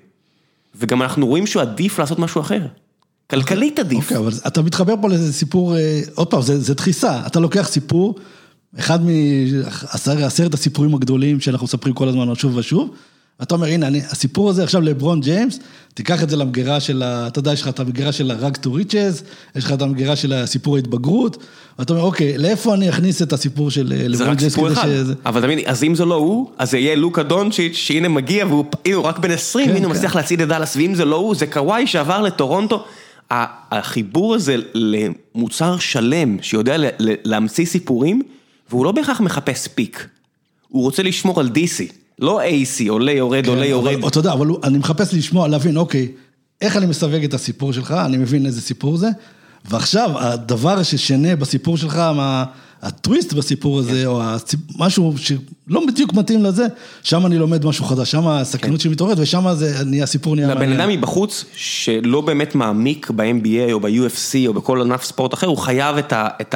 [0.74, 2.66] וגם אנחנו רואים שהוא עדיף לעשות משהו אחר.
[3.31, 4.05] כלכלית עדיף.
[4.05, 7.27] אוקיי, אבל אתה מתחבר פה לאיזה סיפור, אה, עוד פעם, זה, זה דחיסה.
[7.27, 8.15] אתה לוקח סיפור,
[8.78, 12.90] אחד מעשרת הסיפורים הגדולים שאנחנו מספרים כל הזמן שוב ושוב,
[13.40, 15.58] ואתה אומר, הנה, אני, הסיפור הזה עכשיו לברון ג'יימס,
[15.94, 17.26] תיקח את זה למגירה של ה...
[17.26, 19.24] אתה יודע, יש לך את המגירה של ה-Rug to Riches,
[19.56, 21.36] יש לך את המגירה של הסיפור ההתבגרות,
[21.78, 24.68] ואתה אומר, אוקיי, לאיפה אני אכניס את הסיפור של אה, זה לברון רק ג'יימס סיפור
[24.68, 25.14] כדי אחד, שזה...
[25.26, 28.64] אבל תמיד, אז אם זה לא הוא, אז זה יהיה לוקה דונצ'יץ' שהנה מגיע והוא
[28.94, 29.98] הוא רק בן 20, כן, הנה הוא כן.
[29.98, 32.84] מצליח להצעיד את דאלאס, ואם זה לא הוא, זה קוואי שעבר לטורונטו.
[33.70, 36.76] החיבור הזה למוצר שלם שיודע
[37.24, 38.22] להמציא סיפורים,
[38.70, 40.08] והוא לא בהכרח מחפש פיק,
[40.68, 43.90] הוא רוצה לשמור על DC, לא AC, עולה יורד, עולה יורד.
[43.90, 46.09] כן, אבל, אתה יודע, אבל אני מחפש לשמוע, להבין, אוקיי,
[46.60, 49.09] איך אני מסווג את הסיפור שלך, אני מבין איזה סיפור זה,
[49.70, 52.44] ועכשיו, הדבר ששנה בסיפור שלך, מה,
[52.82, 54.60] הטוויסט בסיפור הזה, או הסיפ...
[54.78, 56.66] משהו שלא בדיוק מתאים לזה,
[57.02, 59.44] שם אני לומד משהו חדש, שם הסכנות שלי מתעוררת, ושם
[59.86, 65.05] נהיה, הסיפור נהיה לבן אדם מבחוץ שלא באמת מעמיק ב-NBA או ב-UFC או בכל ענף
[65.05, 66.55] ספורט אחר, הוא חייב את, ה, את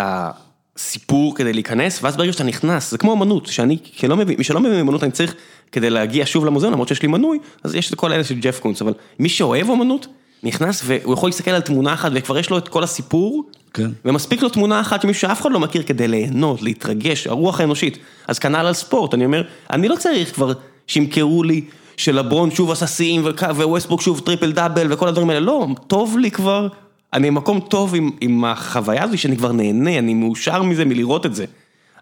[0.76, 4.60] הסיפור כדי להיכנס, ואז ברגע שאתה נכנס, זה כמו אמנות, שאני כלא מבין, מי שלא
[4.60, 5.34] מבין אמנות אני צריך
[5.72, 8.60] כדי להגיע שוב למוזיאון, למרות שיש לי מנוי, אז יש את כל אלה של ג'ף
[8.60, 10.06] קונס, אבל מי שאוהב אמנות,
[10.42, 13.44] נכנס והוא יכול להסתכל על תמונה אחת וכבר יש לו את כל הסיפור,
[13.74, 13.90] כן.
[14.04, 17.98] ומספיק לו תמונה אחת שמישהו שאף אחד לא מכיר כדי ליהנות, להתרגש, הרוח האנושית.
[18.28, 20.52] אז כנ"ל על ספורט, אני אומר, אני לא צריך כבר
[20.86, 21.64] שימכרו לי
[21.96, 23.26] שלברון שוב עשה שיאים
[23.56, 26.68] וווסטבוק שוב triple double וכל הדברים האלה, לא, טוב לי כבר,
[27.14, 31.34] אני במקום טוב עם, עם החוויה הזו שאני כבר נהנה, אני מאושר מזה מלראות את
[31.34, 31.44] זה.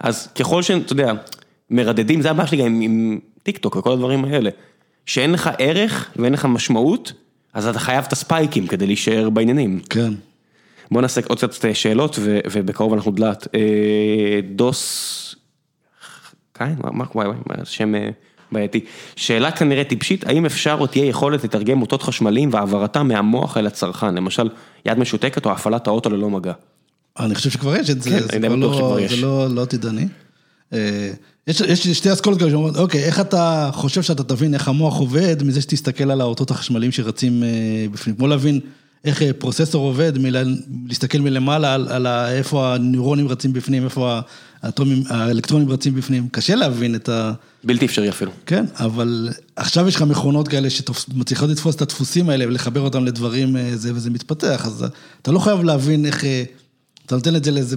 [0.01, 1.13] אז ככל שאתה יודע,
[1.71, 4.51] מרדדים, זה הבעיה שלי גם עם, עם טיק טוק וכל הדברים האלה.
[5.07, 7.13] שאין לך ערך ואין לך משמעות,
[7.55, 9.81] אז אתה חייב את הספייקים כדי להישאר בעניינים.
[9.91, 10.13] כן.
[10.91, 13.49] בוא נעשה עוד קצת שאלות ו- ובקרוב אנחנו דלת.
[13.55, 15.35] אה, דוס...
[16.53, 16.77] קין?
[16.79, 18.11] מה, וואי, וואי, שם אה,
[18.53, 18.81] בעייתי.
[19.17, 24.15] שאלה כנראה טיפשית, האם אפשר או תהיה יכולת לתרגם אותות חשמליים והעברתם מהמוח אל הצרכן,
[24.15, 24.49] למשל
[24.87, 26.53] יד משותקת או הפעלת האוטו ללא מגע.
[27.21, 28.99] אני חושב שכבר יש את זה, כן, זה לא-.
[29.09, 30.07] זה לא, לא עתידני.
[30.73, 31.11] אה,
[31.47, 35.43] יש, יש שתי אסכולות כאלה שאומרות, אוקיי, איך אתה חושב שאתה תבין איך המוח עובד
[35.43, 37.49] מזה שתסתכל על האותות החשמליים שרצים אה,
[37.93, 38.61] בפנים, כמו להבין
[39.05, 44.21] איך אה, פרוססור עובד, מלהסתכל מלמעלה על, על איפה הנוירונים רצים בפנים, איפה
[44.63, 47.33] האטומים, האלקטרונים רצים בפנים, קשה להבין את ה...
[47.65, 48.31] בלתי אפשרי אפילו.
[48.47, 53.57] כן, אבל עכשיו יש לך מכונות כאלה שמצליחות לתפוס את הדפוסים האלה ולחבר אותם לדברים
[53.57, 54.87] אה, זה, וזה מתפתח, אז
[55.23, 56.43] אתה לא חייב להבין איך, אה,
[57.07, 57.77] אתה נותן את זה לאיזה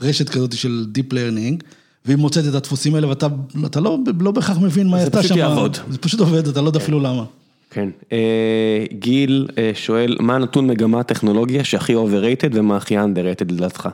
[0.00, 1.64] רשת כזאת של Deep Learning,
[2.04, 3.26] והיא מוצאת את הדפוסים האלה ואתה
[3.66, 5.28] אתה לא, לא בהכרח מבין מה זה הייתה שם.
[5.28, 5.76] פשוט יעבוד.
[5.90, 7.24] זה פשוט עובד, אתה לא יודע אפילו למה.
[7.70, 7.88] כן.
[8.12, 13.88] אה, גיל שואל, מה נתון מגמה הטכנולוגיה שהכי overrated ומה הכי underrated לדעתך?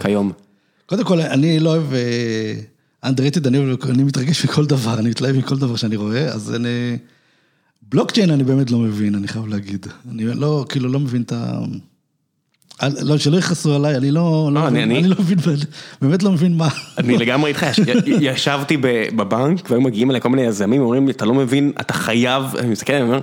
[0.00, 0.32] כיום.
[0.86, 2.54] קודם כל, אני לא אוהב אה,
[3.10, 3.58] underrated, אני,
[3.90, 6.98] אני מתרגש מכל דבר, אני מתלהב מכל דבר שאני רואה, אז אני...
[7.90, 9.86] בלוקצ'יין אני באמת לא מבין, אני חייב להגיד.
[10.10, 11.58] אני לא, כאילו, לא מבין את ה...
[13.00, 14.20] לא, שלא יכעסו עליי, אני לא,
[14.52, 15.38] לא, לא, אני- אני אני- לא מבין,
[16.02, 16.68] באמת לא מבין מה.
[16.98, 17.78] אני לגמרי איתך, יש-
[18.20, 18.76] ישבתי
[19.16, 22.68] בבנק והיו מגיעים אליי כל מיני יזמים, אומרים לי, אתה לא מבין, אתה חייב, אני
[22.68, 23.20] מסתכל, אני אומר,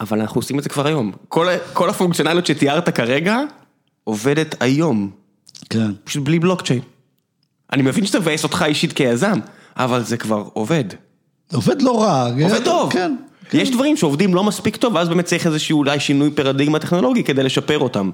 [0.00, 1.12] אבל אנחנו עושים את זה כבר היום.
[1.28, 3.38] כל כל הפונקציונליות שתיארת כרגע,
[4.04, 5.10] עובדת היום,
[5.70, 5.90] כן.
[6.04, 6.80] פשוט בלי בלוקצ'יין.
[7.72, 9.38] אני מבין שזה מבאס אותך אישית כיזם,
[9.76, 10.84] אבל זה כבר עובד.
[11.52, 12.28] עובד לא רע.
[12.42, 12.92] עובד טוב.
[12.92, 13.14] כן.
[13.52, 17.42] יש דברים שעובדים לא מספיק טוב, ואז באמת צריך איזשהו אולי שינוי פרדיגמה טכנולוגי כדי
[17.42, 18.10] לשפר אותם.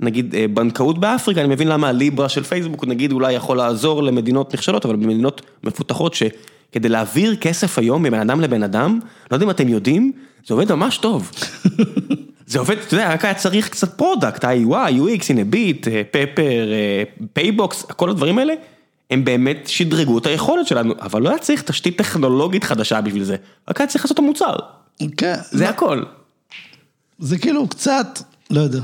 [0.00, 4.54] נגיד אה, בנקאות באפריקה, אני מבין למה הליברה של פייסבוק נגיד אולי יכול לעזור למדינות
[4.54, 8.98] נכשלות, אבל במדינות מפותחות שכדי להעביר כסף היום מבן אדם לבן אדם,
[9.30, 10.12] לא יודע אם אתם יודעים,
[10.46, 11.30] זה עובד ממש טוב.
[12.48, 16.68] זה עובד, אתה יודע, רק היה צריך קצת product, ה-UI, UX, הנה ביט, פפר,
[17.32, 18.54] פייבוקס, כל הדברים האלה,
[19.10, 23.36] הם באמת שדרגו את היכולת שלנו, אבל לא היה צריך תשתית טכנולוגית חדשה בשביל זה,
[23.68, 24.56] רק היה צריך לעשות את המוצר,
[25.16, 25.34] כן.
[25.50, 26.02] זה הכל.
[27.18, 28.18] זה כאילו קצת,
[28.50, 28.80] לא יודע.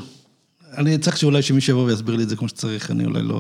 [0.79, 3.35] אני צריך שאולי שמישהו יבוא ויסביר לי את זה כמו שצריך, אני אולי לא...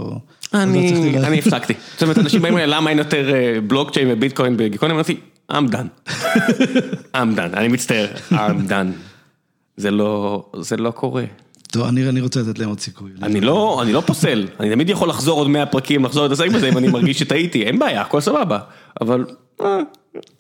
[0.55, 1.75] לא אני לה- אני הפסקתי.
[1.93, 4.95] זאת אומרת, אנשים באים אליי, למה אין יותר אה, בלוקצ'יין וביטקוין בגיקונומי?
[4.97, 5.17] אמרתי,
[5.53, 6.11] I'm done.
[7.17, 9.14] I'm done, אני מצטער, I'm done.
[9.77, 11.25] זה לא, זה לא קורה.
[11.73, 13.11] טוב, אני אני רוצה לתת להם עוד סיכוי.
[13.23, 16.69] אני לא, אני לא פוסל, אני תמיד יכול לחזור עוד 100 פרקים, לחזור להתעסק בזה
[16.69, 18.59] אם אני מרגיש שטעיתי, אין בעיה, הכל סבבה.
[19.01, 19.25] אבל,
[19.61, 19.79] אה,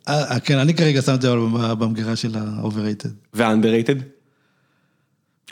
[0.08, 1.30] אה, כן, אני כרגע שם את זה
[1.78, 3.08] במגירה של ה-overrated.
[3.34, 4.02] ו-underrated?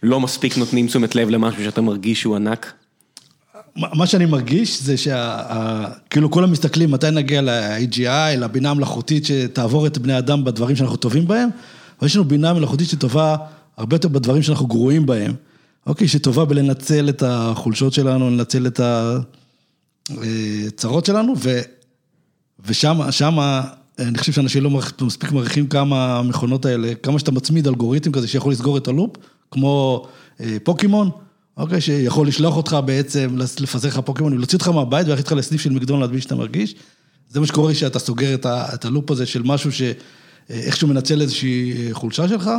[0.03, 2.73] לא מספיק נותנים תשומת לב למשהו שאתה מרגיש שהוא ענק?
[3.77, 9.99] מה מה שאני מרגיש זה שכאילו כולם מסתכלים מתי נגיע ל-AGI, לבינה המלאכותית שתעבור את
[9.99, 11.49] בני אדם בדברים שאנחנו טובים בהם,
[11.99, 13.37] אבל יש לנו בינה מלאכותית שטובה
[13.77, 15.35] הרבה יותר בדברים שאנחנו גרועים בהם,
[15.87, 18.81] אוקיי, שטובה בלנצל את החולשות שלנו, לנצל את
[20.11, 21.61] הצרות שלנו, ו,
[22.67, 23.39] ושם, שם,
[23.99, 24.71] אני חושב שאנשים לא
[25.01, 29.17] מספיק מעריכים כמה המכונות האלה, כמה שאתה מצמיד אלגוריתם כזה שיכול לסגור את הלופ,
[29.51, 30.07] כמו
[30.41, 31.11] אה, פוקימון,
[31.57, 35.71] אוקיי, שיכול לשלוח אותך בעצם, לפזר לך פוקימון, להוציא אותך מהבית ולהכניס אותך לסניף של
[35.71, 36.75] מקדונלד בלי שאתה מרגיש.
[37.29, 41.73] זה מה שקורה שאתה סוגר את, ה, את הלופ הזה של משהו שאיכשהו מנצל איזושהי
[41.73, 42.51] אה, חולשה שלך,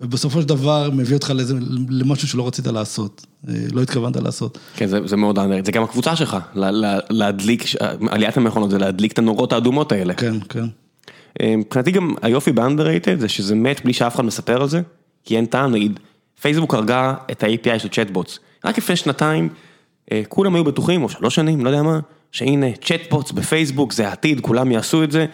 [0.00, 1.54] ובסופו של דבר מביא אותך לאיזה,
[1.88, 4.58] למשהו שלא רצית לעשות, אה, לא התכוונת לעשות.
[4.76, 7.64] כן, זה, זה מאוד underrated, זה גם הקבוצה שלך, לה, לה, להדליק,
[8.10, 10.14] עליית המכונות זה להדליק את הנורות האדומות האלה.
[10.14, 10.64] כן, כן.
[11.40, 14.80] אה, מבחינתי גם היופי ב-underrated זה שזה מת בלי שאף אחד מספר על זה,
[15.24, 16.00] כי אין טעם, נגיד,
[16.40, 18.38] פייסבוק הרגה את ה-API של צ'טבוטס.
[18.64, 19.48] רק לפני שנתיים,
[20.12, 22.00] אה, כולם היו בטוחים, או שלוש שנים, לא יודע מה,
[22.32, 25.26] שהנה, צ'טבוטס בפייסבוק זה העתיד, כולם יעשו את זה.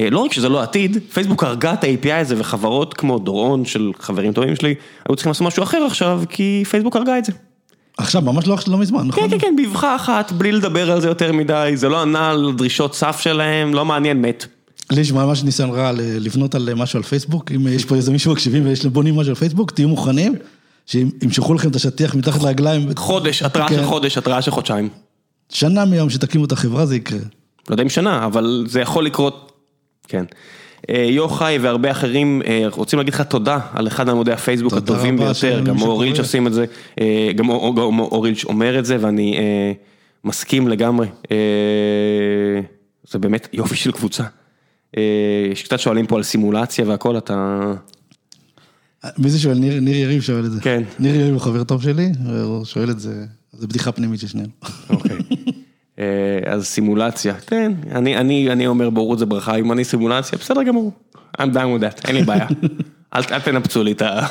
[0.00, 3.90] אה, לא רק שזה לא עתיד, פייסבוק הרגה את ה-API הזה, וחברות כמו דורון של
[3.98, 4.74] חברים טובים שלי,
[5.08, 7.32] היו צריכים לעשות משהו אחר עכשיו, כי פייסבוק הרגה את זה.
[7.98, 9.24] עכשיו, ממש לא, לא מזמן, נכון?
[9.24, 12.52] כן, כן, כן, באבחה אחת, בלי לדבר על זה יותר מדי, זה לא ענה על
[12.56, 14.46] דרישות סף שלהם, לא מעניין, מת.
[14.92, 18.32] לי יש ממש ניסיון רע לבנות על משהו על פייסבוק, אם יש פה איזה מישהו
[18.32, 20.34] מקשיבים ויש להם בונים משהו על פייסבוק, תהיו מוכנים,
[20.86, 22.88] שימשכו לכם את השטיח מתחת לרגליים.
[22.96, 23.84] חודש, התראה של כן.
[23.84, 24.88] חודש, התראה של חודשיים.
[25.48, 27.18] שנה מיום שתקימו את החברה זה יקרה.
[27.68, 29.49] לא יודע אם שנה, אבל זה יכול לקרות,
[30.10, 30.24] כן.
[30.90, 35.60] אה, יוחאי והרבה אחרים אה, רוצים להגיד לך תודה על אחד מעמודי הפייסבוק הטובים ביותר,
[35.64, 36.18] גם אורילץ'.
[36.18, 36.64] עושים את זה,
[37.00, 39.38] אה, גם אור- גם אורילץ' אומר את זה ואני
[40.24, 41.06] מסכים לגמרי.
[43.10, 44.24] זה באמת יופי של קבוצה.
[45.52, 47.72] יש קצת שואלים פה על סימולציה והכל, אתה...
[49.18, 49.58] מי זה שואל?
[49.58, 50.60] ניר, ניר יריב שואל את זה.
[50.60, 50.82] כן.
[50.98, 52.12] ניר יריב הוא חבר טוב שלי,
[52.42, 54.48] הוא שואל את זה, זה בדיחה פנימית של שנינו.
[54.90, 55.16] אוקיי.
[56.00, 56.04] אה,
[56.52, 60.92] אז סימולציה, כן, אני, אני, אני אומר בורות זה ברכה, אם אני סימולציה, בסדר גמור,
[61.38, 62.46] I'm done with that, אין לי בעיה.
[63.16, 64.26] אל, אל תנפצו לי את ה...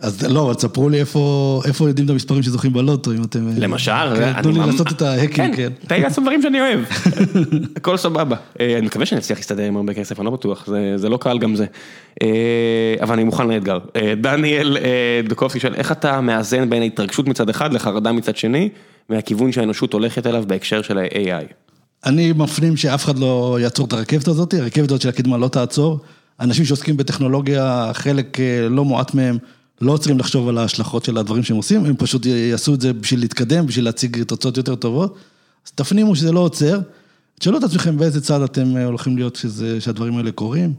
[0.00, 1.20] אז לא, אבל תספרו לי איפה,
[1.66, 3.48] איפה יודעים את המספרים שזוכים בלוטו, אם אתם...
[3.56, 5.72] למשל, כן, תנו לי לעשות את ההקים, כן.
[5.86, 6.80] תן לי לעשות דברים שאני אוהב,
[7.76, 8.36] הכל סבבה.
[8.60, 11.16] אה, אני מקווה שאני אצליח להסתדר עם הרבה כסף, אני לא בטוח, זה- זה לא
[11.16, 11.66] קל גם זה.
[12.22, 12.28] אה,
[13.02, 13.78] אבל אני מוכן לאתגר.
[13.96, 14.82] אה, דניאל אה,
[15.28, 18.68] דוקובסקי שואל, איך אתה מאזן בין ההתרגשות מצד אחד לחרדה מצד שני,
[19.10, 21.52] מהכיוון שהאנושות הולכת אליו בהקשר של ה-AI?
[22.06, 25.98] אני מפנים שאף אחד לא יעצור את הרכבת הזאת, הרכבת הזאת של הקדמה לא תעצור.
[26.40, 29.38] אנשים שעוסקים בטכנולוגיה, חלק אה, לא מועט מהם,
[29.80, 33.20] לא עוצרים לחשוב על ההשלכות של הדברים שהם עושים, הם פשוט יעשו את זה בשביל
[33.20, 35.16] להתקדם, בשביל להציג תוצאות יותר טובות.
[35.66, 36.80] אז תפנימו שזה לא עוצר,
[37.38, 40.74] תשאלו את עצמכם באיזה צד אתם אה, הולכים להיות שזה, שהדברים האלה קורים.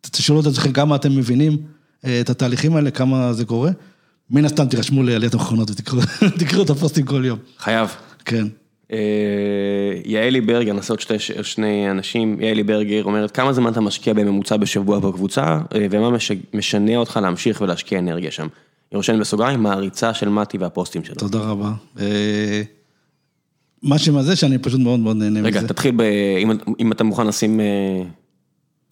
[0.00, 1.58] תשאלו את עצמכם כמה אתם מבינים
[2.04, 3.70] אה, את התהליכים האלה, כמה זה קורה.
[4.32, 6.02] מן הסתם תירשמו לעליית המכונות ותקראו
[6.38, 7.38] תקראו את הפוסטים כל יום.
[7.58, 7.88] חייב.
[8.24, 8.46] כן.
[8.92, 8.98] אה,
[10.04, 14.56] יעלי ברגר, נעשה עוד שתי, שני אנשים, יעלי ברגר אומרת כמה זמן אתה משקיע בממוצע
[14.56, 15.42] בשבוע בקבוצה
[15.74, 18.46] אה, ומה מש, משנה אותך להמשיך ולהשקיע אנרגיה שם.
[18.90, 21.14] היא רושמת בסוגריים, מעריצה של מתי והפוסטים שלו.
[21.14, 21.72] תודה רבה.
[22.00, 22.62] אה,
[23.82, 25.48] מה שמזה שאני פשוט מאוד מאוד נהנה מזה.
[25.48, 26.00] רגע, תתחיל ב...
[26.38, 27.60] אם, אם אתה מוכן לשים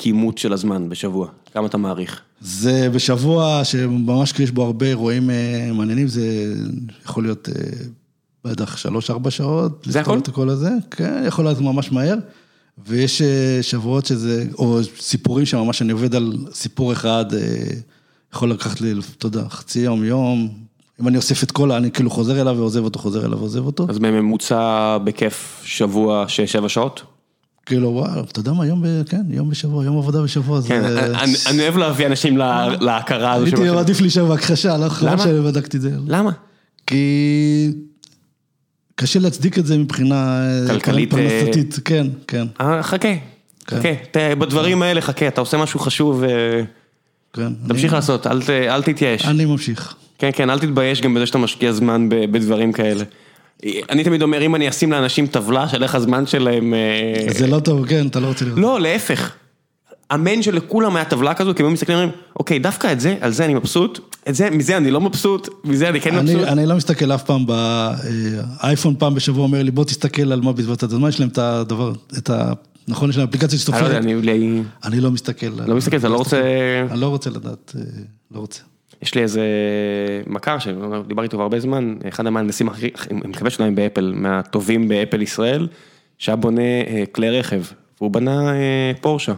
[0.01, 1.29] כימות של הזמן בשבוע?
[1.53, 2.21] כמה אתה מעריך?
[2.41, 6.55] זה בשבוע שממש יש בו הרבה אירועים אה, מעניינים, זה
[7.05, 7.55] יכול להיות אה,
[8.45, 9.87] בטח שלוש-ארבע שעות.
[9.87, 10.19] זה הכל?
[10.19, 12.15] את הכל הזה, כן, יכול להיות ממש מהר.
[12.87, 17.25] ויש אה, שבועות שזה, או סיפורים שממש אני עובד על סיפור אחד,
[18.35, 20.49] יכול לקחת לי, אתה יודע, חצי יום, יום.
[21.01, 23.87] אם אני אוסף את כל, אני כאילו חוזר אליו ועוזב אותו, חוזר אליו ועוזב אותו.
[23.89, 27.03] אז בממוצע בכיף שבוע שש-שבע שעות?
[27.71, 30.61] כאילו, וואו, אתה יודע מה, יום, ב, כן, יום בשבוע, יום עבודה בשבוע.
[30.69, 31.07] כן, זה...
[31.21, 33.45] אני, אני אוהב להביא אנשים לה, להכרה הזו.
[33.47, 35.23] הייתי מעדיף להישאר בהכחשה, לא חבל למה?
[35.23, 35.91] שאני בדקתי את זה.
[36.07, 36.31] למה?
[36.87, 37.73] כי
[38.95, 40.41] קשה להצדיק את זה מבחינה
[40.71, 42.99] כלכלית, פרנסתית, כן, כן, אה, חכה,
[43.67, 43.79] כן.
[43.83, 46.29] חכה, בדברים האלה חכה, אתה עושה משהו חשוב, אה,
[47.33, 47.53] כן.
[47.69, 49.25] תמשיך אני- לעשות, אל ת- אל תתייאש.
[49.27, 49.95] אני ממשיך.
[50.19, 53.05] כן, כן, אל תתבייש גם בזה שאתה משקיע זמן בדברים כאלה.
[53.91, 56.75] אני תמיד אומר, אם אני אשים לאנשים טבלה של איך הזמן שלהם...
[56.75, 58.59] אה, זה לא טוב, כן, אתה לא רוצה לראות.
[58.59, 59.33] לא, להפך.
[60.15, 63.45] אמן שלכולם היה טבלה כזו, כי הם מסתכלים ואומרים, אוקיי, דווקא את זה, על זה
[63.45, 66.43] אני מבסוט, את זה, מזה אני לא מבסוט, מזה אני כן מבסוט.
[66.43, 70.79] אני, לא מסתכל אף פעם באייפון פעם בשבוע אומר לי בוא תסתכל על מה בזבזת
[70.79, 72.53] את הזמן, יש להם את הדבר, את ה...
[72.89, 74.15] נכון, יש להם אפליקציה לא שסופרת, אני...
[74.85, 75.47] אני לא מסתכל.
[75.67, 76.41] לא מסתכל, אתה לא רוצה...
[76.91, 77.83] אני לא רוצה לדעת, אה,
[78.31, 78.61] לא רוצה.
[79.03, 79.43] יש לי איזה
[80.27, 85.23] מכר שדיברתי איתו הרבה זמן, אחד המהנדסים הכי, אני מקווה שהוא עדיין באפל, מהטובים באפל
[85.23, 85.69] ישראל,
[86.19, 87.63] שהיה בונה אה, כלי רכב,
[88.01, 89.33] והוא בנה אה, פורשה,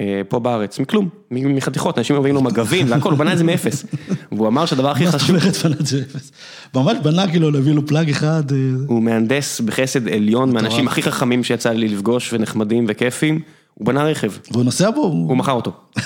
[0.00, 3.86] אה, פה בארץ, מכלום, מחתיכות, אנשים מביאים לו מגבים והכל, הוא בנה את זה מאפס.
[4.32, 6.32] והוא אמר שהדבר הכי מה זאת חשוב, אומרת בנה את זה אפס?
[6.74, 8.42] ממש בנה כאילו להביא לו פלאג אחד.
[8.86, 13.40] הוא מהנדס בחסד עליון, מהאנשים הכי חכמים שיצא לי לפגוש ונחמדים וכיפים,
[13.74, 14.32] הוא בנה רכב.
[14.50, 15.72] והוא נוסע בו, הוא- הוא מכר אותו.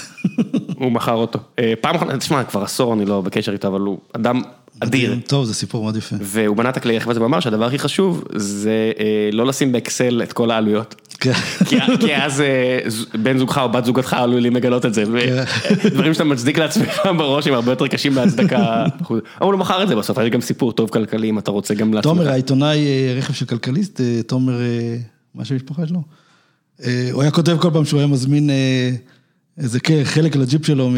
[0.78, 1.38] הוא מכר אותו.
[1.58, 4.42] אה, פעם אחת, תשמע, כבר עשור אני לא בקשר איתו, אבל הוא אדם
[4.80, 5.16] אדיר.
[5.26, 6.16] טוב, זה סיפור מאוד יפה.
[6.20, 10.22] והוא בנה את הכלי רכב הזה ואמר שהדבר הכי חשוב זה אה, לא לשים באקסל
[10.22, 10.94] את כל העלויות.
[11.20, 11.32] כן.
[12.00, 12.78] כי, אז אה,
[13.22, 15.04] בן זוגך או בת זוגתך עלולים לגלות את זה.
[15.94, 18.84] דברים שאתה מצדיק לעצמך בראש הם הרבה יותר קשים להצדקה.
[19.40, 21.94] אבל הוא מכר את זה בסוף, יש גם סיפור טוב כלכלי אם אתה רוצה גם
[21.94, 22.12] לעצמך.
[22.12, 22.86] תומר, העיתונאי
[23.18, 24.58] רכב של כלכליסט, תומר,
[25.34, 26.00] מה שם המשפחה שלו?
[26.84, 28.90] אה, הוא היה כותב כל פעם שהוא היה מזמין אה,
[29.58, 30.90] איזה חלק לג'יפ שלו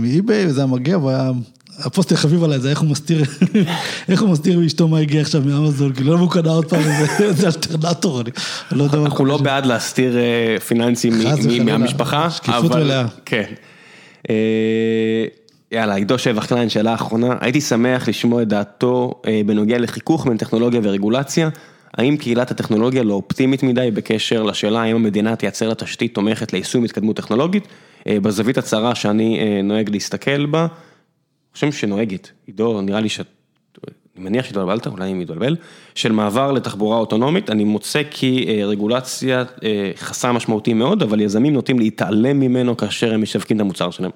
[0.00, 1.30] מ eBay, וזה היה מגיע, והוא היה...
[1.78, 3.22] הפוסט החביב עליי זה איך הוא מסתיר,
[4.08, 6.80] איך הוא מסתיר מאשתו מה הגיע עכשיו מאמזון, כאילו למה הוא קנה עוד פעם
[7.20, 8.30] איזה- אלטרנטור, אני
[8.78, 9.36] לא יודע מה אנחנו לא.
[9.36, 11.12] בעד להסתיר אה, פיננסים.
[11.64, 13.06] מהמשפחה, שקיפות מלאה.
[13.24, 13.44] כן.
[15.72, 20.80] יאללה, עידו שבח קליין, שאלה אחרונה, הייתי שמח לשמוע את דעתו בנוגע לחיכוך בין טכנולוגיה
[20.84, 21.48] ורגולציה.
[21.96, 26.84] האם קהילת הטכנולוגיה לא אופטימית מדי בקשר לשאלה האם המדינה תייצר לה תשתית תומכת ליישום
[26.84, 27.68] התקדמות טכנולוגית?
[28.06, 30.68] אה, בזווית הצרה שאני אה, נוהג להסתכל בה, אני
[31.52, 33.26] חושב שנוהגת, עידו, נראה לי שאת,
[34.16, 35.56] אני מניח שהתבלבלת, אולי אני מתבלבל,
[35.94, 39.44] של מעבר לתחבורה אוטונומית, אני מוצא כי אה, רגולציה
[39.96, 44.10] חסם משמעותי מאוד, אבל יזמים נוטים להתעלם ממנו כאשר הם משווקים את המוצר שלהם.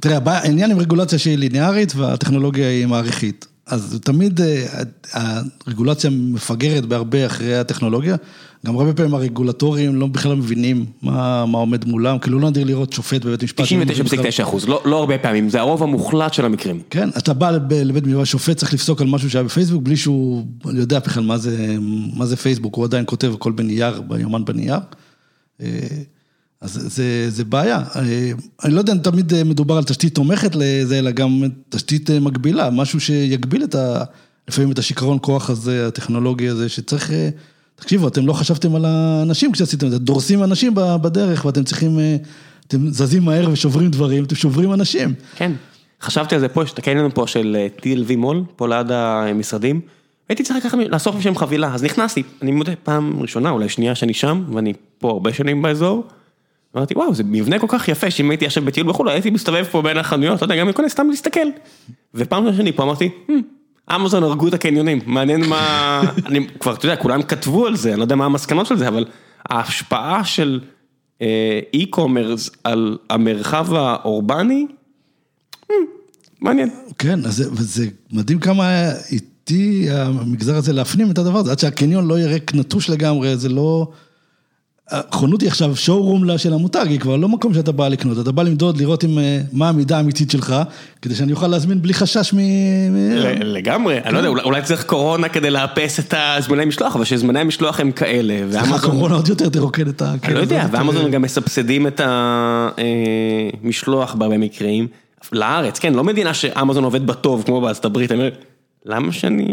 [0.00, 3.46] תראה, העניין עם רגולציה שהיא ליניארית והטכנולוגיה היא מעריכית.
[3.66, 4.66] אז תמיד אה,
[5.66, 8.16] הרגולציה מפגרת בהרבה אחרי הטכנולוגיה.
[8.66, 12.92] גם הרבה פעמים הרגולטורים לא בכלל מבינים מה, מה עומד מולם, כאילו לא נדיר לראות
[12.92, 13.66] שופט בבית משפט.
[13.66, 16.82] שלא מבין בכלל- 99.9 אחוז, לא, לא הרבה פעמים, זה הרוב המוחלט של המקרים.
[16.90, 20.46] כן, אתה בא לב- לבית משפט, שופט צריך לפסוק על משהו שהיה בפייסבוק בלי שהוא
[20.72, 21.76] יודע בכלל מה זה,
[22.16, 24.78] מה זה פייסבוק, הוא עדיין כותב הכל בנייר, ביומן בנייר.
[26.60, 27.82] אז זה, זה בעיה.
[27.96, 28.30] אה,
[28.64, 32.20] אני לא יודע אם תמיד אה, מדובר על תשתית תומכת לזה, אלא גם תשתית אה,
[32.20, 34.04] מגבילה, משהו שיגביל את ה...
[34.48, 37.12] לפעמים את השיכרון כוח הזה, הטכנולוגי הזה, שצריך...
[37.76, 41.98] תקשיבו, אתם לא חשבתם על האנשים כשעשיתם את זה, דורסים אנשים בדרך ואתם צריכים...
[42.66, 45.14] אתם זזים מהר ושוברים דברים, אתם שוברים אנשים.
[45.36, 45.52] כן.
[46.02, 49.80] חשבתי על זה פה, יש את הקניון פה של TLV מול, פה ליד המשרדים.
[50.28, 54.14] הייתי צריך לקחת, לאסוף משם חבילה, אז נכנסתי, אני מודה, פעם ראשונה, אולי שנייה שאני
[54.14, 56.08] שם, ואני פה הרבה שנים באזור.
[56.76, 59.82] אמרתי, וואו, זה מבנה כל כך יפה, שאם הייתי עכשיו בטיול בחו"ל, הייתי מסתובב פה
[59.82, 61.46] בין החנויות, לא יודע, גם מכל סתם להסתכל.
[62.14, 63.32] ופעם ראשונה פה אמרתי, "Hmm,
[63.94, 66.02] אמזון הרגו את הקניונים, מעניין מה...
[66.28, 68.88] אני כבר, אתה יודע, כולם כתבו על זה, אני לא יודע מה המסקנות של זה,
[68.88, 69.04] אבל
[69.50, 70.60] ההשפעה של
[71.22, 74.66] אה, e-commerce על המרחב האורבני,
[75.66, 75.72] hmm,
[76.40, 76.70] מעניין.
[76.98, 82.18] כן, אז זה, מדהים כמה איטי המגזר הזה להפנים את הדבר הזה, עד שהקניון לא
[82.18, 83.88] יהיה ריק נטוש לגמרי, זה לא...
[84.90, 88.42] החונות היא עכשיו שואו-רום של המותג, היא כבר לא מקום שאתה בא לקנות, אתה בא
[88.42, 90.54] למדוד, לראות עם, אה, מה המידה האמיתית שלך,
[91.02, 92.38] כדי שאני אוכל להזמין בלי חשש מ...
[92.38, 97.40] ל- לגמרי, אני לא יודע, אולי- צריך קורונה כדי לאפס את הזמני המשלוח, אבל שזמני
[97.40, 100.14] המשלוח הם כאלה, סליחה, הקורונה עוד יותר תרוקן את ה...
[100.24, 102.00] אני לא יודע, זה- ואמזון גם מסבסדים את
[103.64, 104.86] המשלוח בהרבה מקרים,
[105.32, 108.30] לארץ, כן, לא מדינה שאמזון עובד בטוב כמו בארצות הברית, אני אומר,
[108.86, 109.44] למה שאני...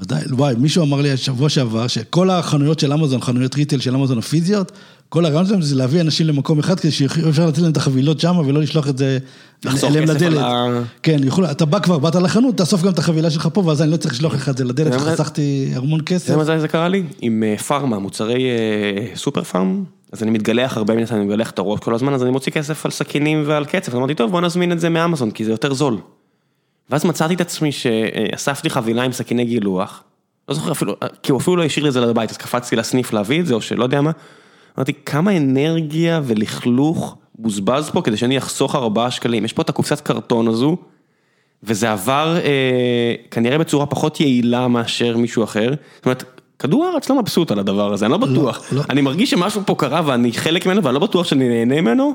[0.00, 4.18] ודאי, וואי, מישהו אמר לי השבוע שעבר, שכל החנויות של אמזון, חנויות ריטל של אמזון
[4.18, 4.72] הפיזיות,
[5.08, 8.38] כל הרעיון שלהם זה להביא אנשים למקום אחד, כדי שאפשר לתת להם את החבילות שם
[8.46, 9.18] ולא לשלוח את זה
[9.66, 10.38] אליהם לדלת.
[10.38, 13.82] ה- כן, יוכלו, אתה בא כבר, באת לחנות, תאסוף גם את החבילה שלך פה, ואז
[13.82, 16.24] אני לא צריך לשלוח לך את זה לדלת, חסכתי המון כסף.
[16.24, 17.02] אתה יודע מתי זה קרה לי?
[17.20, 19.84] עם אה, פארמה, מוצרי אה, סופר פארם.
[20.12, 22.52] אז אני מתגלח הרבה מן הסתם, אני מגלח את הראש כל הזמן, אז אני מוציא
[22.52, 23.94] כסף על סכינים ועל קצף.
[23.94, 25.98] אמרתי, טוב, בוא נזמין את זה מאמזון, כי זה יותר זול.
[26.92, 30.02] ואז מצאתי את עצמי שאספתי חבילה עם סכיני גילוח.
[30.48, 33.12] לא זוכר אפילו, כי הוא אפילו לא השאיר לי את זה לבית, אז קפצתי לסניף
[33.12, 34.10] להביא את זה, או שלא יודע מה.
[34.78, 39.44] אמרתי, כמה אנרגיה ולכלוך בוזבז פה כדי שאני אחסוך ארבעה שקלים.
[39.44, 40.76] יש פה את הקופסת קרטון הזו,
[41.62, 45.74] וזה עבר אה, כנראה בצורה פחות יעילה מאשר מישהו אחר.
[45.96, 46.24] זאת אומרת,
[46.58, 48.72] כדור הארץ לא מבסוט על הדבר הזה, אני לא בטוח.
[48.72, 48.82] לא.
[48.90, 52.14] אני מרגיש שמשהו פה קרה ואני חלק ממנו ואני לא בטוח שאני נהנה ממנו.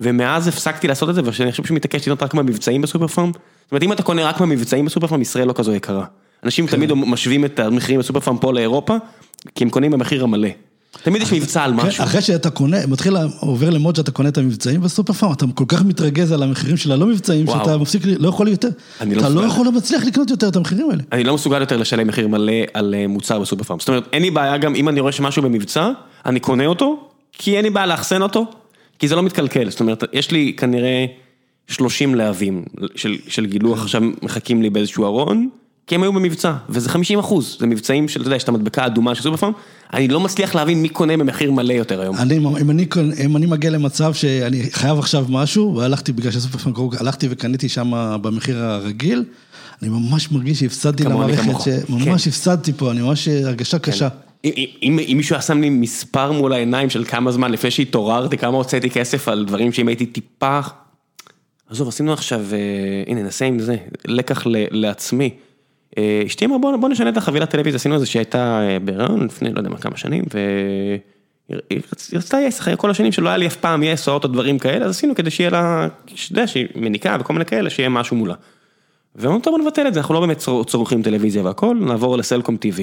[0.00, 3.32] ומאז הפסקתי לעשות את זה, ואני חושב שמתעקש לקנות רק במבצעים בסופר פארם.
[3.70, 6.04] זאת אומרת, אם אתה קונה רק במבצעים בסופר פארם, ישראל לא כזו יקרה.
[6.44, 6.76] אנשים כן.
[6.76, 8.96] תמיד משווים את המחירים בסופר פארם פה לאירופה,
[9.54, 10.48] כי הם קונים במחיר המלא.
[11.02, 12.04] תמיד יש מבצע על כן, משהו.
[12.04, 15.84] אחרי שאתה קונה, מתחיל, עובר למוד שאתה קונה את המבצעים בסופר פארם, אתה כל כך
[15.84, 17.58] מתרגז על המחירים של הלא מבצעים, וואו.
[17.58, 18.68] שאתה מפסיק, לא יכול יותר.
[18.68, 19.46] לא אתה לא מסוגל.
[19.46, 21.02] יכול להצליח לקנות יותר את המחירים האלה.
[21.12, 23.78] אני לא מסוגל יותר לשלם מחיר מלא על אה, מוצר בסופר פארם.
[23.78, 25.90] זאת אומרת, אין לי בעיה גם אם אני רואה שמשהו במבצע,
[26.26, 28.46] אני קונה אותו, כי אין לי בעיה לאחסן אותו,
[28.98, 29.70] כי זה לא מתקלקל.
[29.70, 31.06] זאת אומרת, יש לי כנראה
[31.70, 32.64] 30 להבים
[32.94, 35.48] של, של גילוח עכשיו מחכים לי באיזשהו ארון,
[35.86, 38.82] כי הם היו במבצע, וזה 50 אחוז, זה מבצעים של, אתה יודע, יש את המדבקה
[38.82, 39.52] האדומה של סופר פארם,
[39.94, 42.16] אני לא מצליח להבין מי קונה במחיר מלא יותר היום.
[42.16, 42.86] אני, אם אני,
[43.24, 47.68] אם אני מגיע למצב שאני חייב עכשיו משהו, והלכתי בגלל שסופר פארם קרוב, הלכתי וקניתי
[47.68, 49.24] שם במחיר הרגיל,
[49.82, 51.42] אני ממש מרגיש שהפסדתי למערכת.
[51.88, 52.30] שממש כן.
[52.30, 54.08] הפסדתי פה, אני ממש הרגשה קשה.
[54.44, 54.50] אם,
[54.82, 58.56] אם, אם מישהו היה שם לי מספר מול העיניים של כמה זמן לפני שהתעוררתי, כמה
[58.56, 60.60] הוצאתי כסף על דברים שאם הייתי טיפה...
[61.70, 62.58] עזוב, עשינו עכשיו, אה,
[63.06, 65.30] הנה נסה עם זה, לקח לעצמי.
[65.98, 69.58] אה, אשתי אמרה בוא, נשנה את החבילת טלוויזיה, עשינו איזה שהייתה אה, בהיריון לפני לא
[69.58, 71.58] יודע מה כמה שנים, והיא
[71.92, 74.58] רצ- רצתה יס אחרי כל השנים שלא היה לי אף פעם יס או עוד דברים
[74.58, 78.16] כאלה, אז עשינו כדי שיהיה לה, שאתה יודע, שהיא מניקה וכל מיני כאלה, שיהיה משהו
[78.16, 78.34] מולה.
[79.16, 82.80] ואמרנו טוב נבטל את זה, אנחנו לא באמת צור- צורכים טלוויזיה והכל, נעבור לסלקום TV.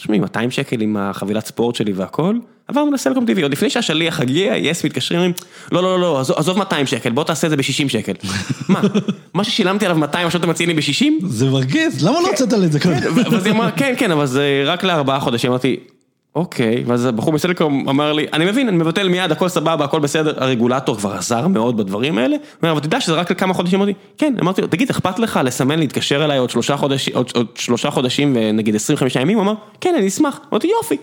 [0.00, 2.34] תשמעי, 200 שקל עם החבילת ספורט שלי והכל,
[2.68, 5.32] עברנו לסלקום TV, עוד לפני שהשליח הגיע, יס מתקשרים, אומרים,
[5.72, 8.12] לא, לא, לא, לא, עזוב- עזוב 200 שקל, בוא תעשה את זה ב-60 שקל.
[8.68, 8.80] מה,
[9.34, 11.26] מה ששילמתי עליו 200, עכשיו אתה מציע לי ב-60?
[11.26, 12.96] זה מרגיז, למה לא הוצאת לי את זה קודם?
[13.32, 15.76] ואז היא אמרה, כן, כן, אבל זה רק לארבעה חודשים, אמרתי,
[16.34, 20.44] אוקיי, ואז הבחור בסלקום אמר לי, אני מבין, אני מבטל מיד, הכל סבבה, הכל בסדר,
[20.44, 23.98] הרגולטור כבר עזר מאוד בדברים האלה, הוא אומר, אבל תדע שזה רק לכמה חודשים, אמרתי,
[24.18, 27.90] כן, אמרתי לו, תגיד, אכפת לך לסמן, להתקשר אליי עוד שלושה חודשים, עוד, עוד שלושה
[27.90, 30.96] חודשים ונגיד 25 ימים, הוא אמר, כן, אני אשמח, אמרתי, יופי.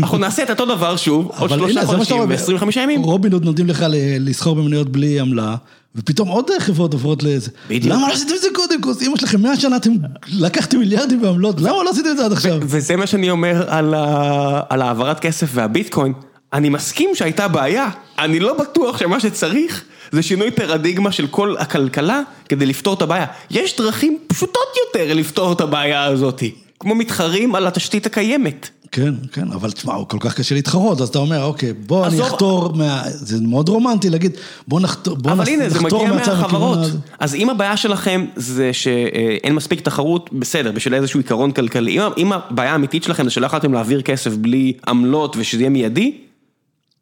[0.00, 3.02] אנחנו נעשה את אותו דבר שוב, עוד שלושה חודשים רואה, ו-25 ימים.
[3.02, 3.86] רובין הוד נותנים לך
[4.20, 5.56] לסחור במניות בלי עמלה,
[5.96, 7.50] ופתאום עוד חברות עוברות לזה.
[7.68, 7.94] בדיוק.
[7.94, 8.80] למה לא עשיתם את זה קודם?
[8.80, 9.90] כוס אמא שלכם 100 שנה אתם
[10.28, 12.58] לקחתם מיליארדים בעמלות, למה לא עשיתם את זה עד עכשיו?
[12.62, 14.60] וזה מה שאני אומר על, ה...
[14.68, 16.12] על העברת כסף והביטקוין.
[16.52, 17.88] אני מסכים שהייתה בעיה,
[18.18, 23.26] אני לא בטוח שמה שצריך זה שינוי פרדיגמה של כל הכלכלה כדי לפתור את הבעיה.
[23.50, 26.42] יש דרכים פשוטות יותר לפתור את הבעיה הזאת,
[26.80, 28.70] כמו מתחרים על התשתית הקיימת.
[28.92, 32.22] כן, כן, אבל תשמע, הוא כל כך קשה להתחרות, אז אתה אומר, אוקיי, בוא אני.
[32.22, 33.02] אחתור מה...
[33.06, 34.32] זה מאוד רומנטי להגיד,
[34.68, 36.78] בוא נחתור, בוא אבל הנה, זה מגיע מהצד מהחברות.
[37.18, 41.98] אז אם הבעיה שלכם זה שאין מספיק תחרות, בסדר, בשביל איזשהו עיקרון כלכלי.
[42.18, 46.18] אם הבעיה האמיתית שלכם זה שלא יכולתם להעביר כסף בלי עמלות ושזה יהיה מיידי,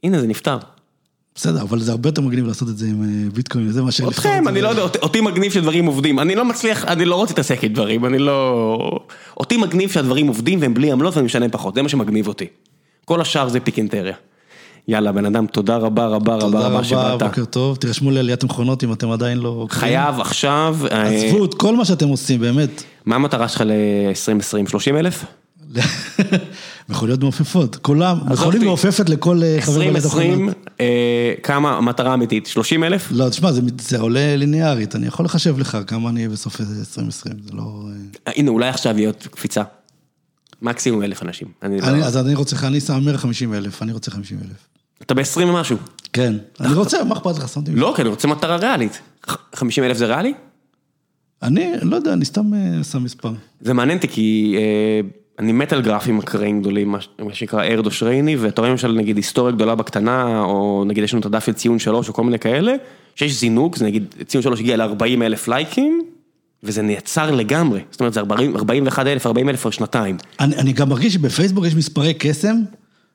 [0.05, 0.59] הנה זה נפתר.
[1.35, 4.12] בסדר, אבל זה הרבה יותר מגניב לעשות את זה עם אה, ביטקוין וזה מאשר לפתור
[4.24, 4.51] את אתכם, זה.
[4.51, 7.73] אני לא יודע, אותי- מגניב שדברים עובדים, אני לא מצליח, אני לא רוצה להתעסק עם
[7.73, 8.78] דברים, אני לא...
[9.36, 12.47] אותי מגניב שהדברים עובדים והם בלי עמלות ואני משלם פחות, זה מה שמגניב אותי.
[13.05, 14.15] כל השאר זה פיקינטריה.
[14.89, 17.23] יאללה, בן אדם, תודה רבה רבה רבה תודה רבה רבה, שבאת.
[17.23, 19.66] בוקר טוב, תירשמו לעליית מכונות אם אתם עדיין לא...
[19.70, 22.82] חייב עכשיו, אה, עזבו את כל מה שאתם עושים, באמת.
[23.07, 24.70] מה המטרה שלך ל-2020?
[24.70, 25.24] 30 אלף?
[26.91, 28.59] מכוניות מעופפות, כולם, מכונית אותי.
[28.65, 30.57] מעופפת לכל חבר בעליית 2020, מכונות.
[30.81, 32.47] אה, כמה המטרה האמיתית?
[32.47, 33.09] 30 אלף?
[33.11, 37.35] לא, תשמע, זה, זה עולה ליניארית, אני יכול לחשב לך כמה אני אהיה בסוף 2020,
[37.45, 37.85] זה לא...
[38.27, 39.62] אה, הנה, אולי עכשיו יהיה עוד קפיצה.
[40.62, 41.49] מקסימום אלף אנשים.
[41.62, 44.69] אני לא- אני, אז אני רוצה, אני שם 150 אלף, אני רוצה 50 אלף.
[45.03, 45.77] אתה ב-20 ומשהו.
[46.12, 47.59] כן, אני רוצה, מה אכפת לך.
[47.75, 49.01] לא, כי אני רוצה מטרה ריאלית.
[49.55, 50.33] 50 אלף זה ריאלי?
[51.43, 53.33] אני לא יודע, אני סתם אה, שם מספר.
[53.61, 55.01] זה מעניין אותי כי אה,
[55.41, 56.99] אני מת על גרפים אקראיים גדולים, מה
[57.33, 61.27] שנקרא ארדו שרייני, ואתה רואה למשל נגיד היסטוריה גדולה בקטנה, או נגיד יש לנו את
[61.27, 62.75] הדף של ציון שלוש או כל מיני כאלה,
[63.15, 66.03] שיש זינוק, זה נגיד ציון שלוש הגיע ל-40 אלף לייקים,
[66.62, 70.17] וזה נעצר לגמרי, זאת אומרת זה 40, 41 אלף, 40 אלף על שנתיים.
[70.41, 72.57] אני, אני גם מרגיש שבפייסבוק יש מספרי קסם,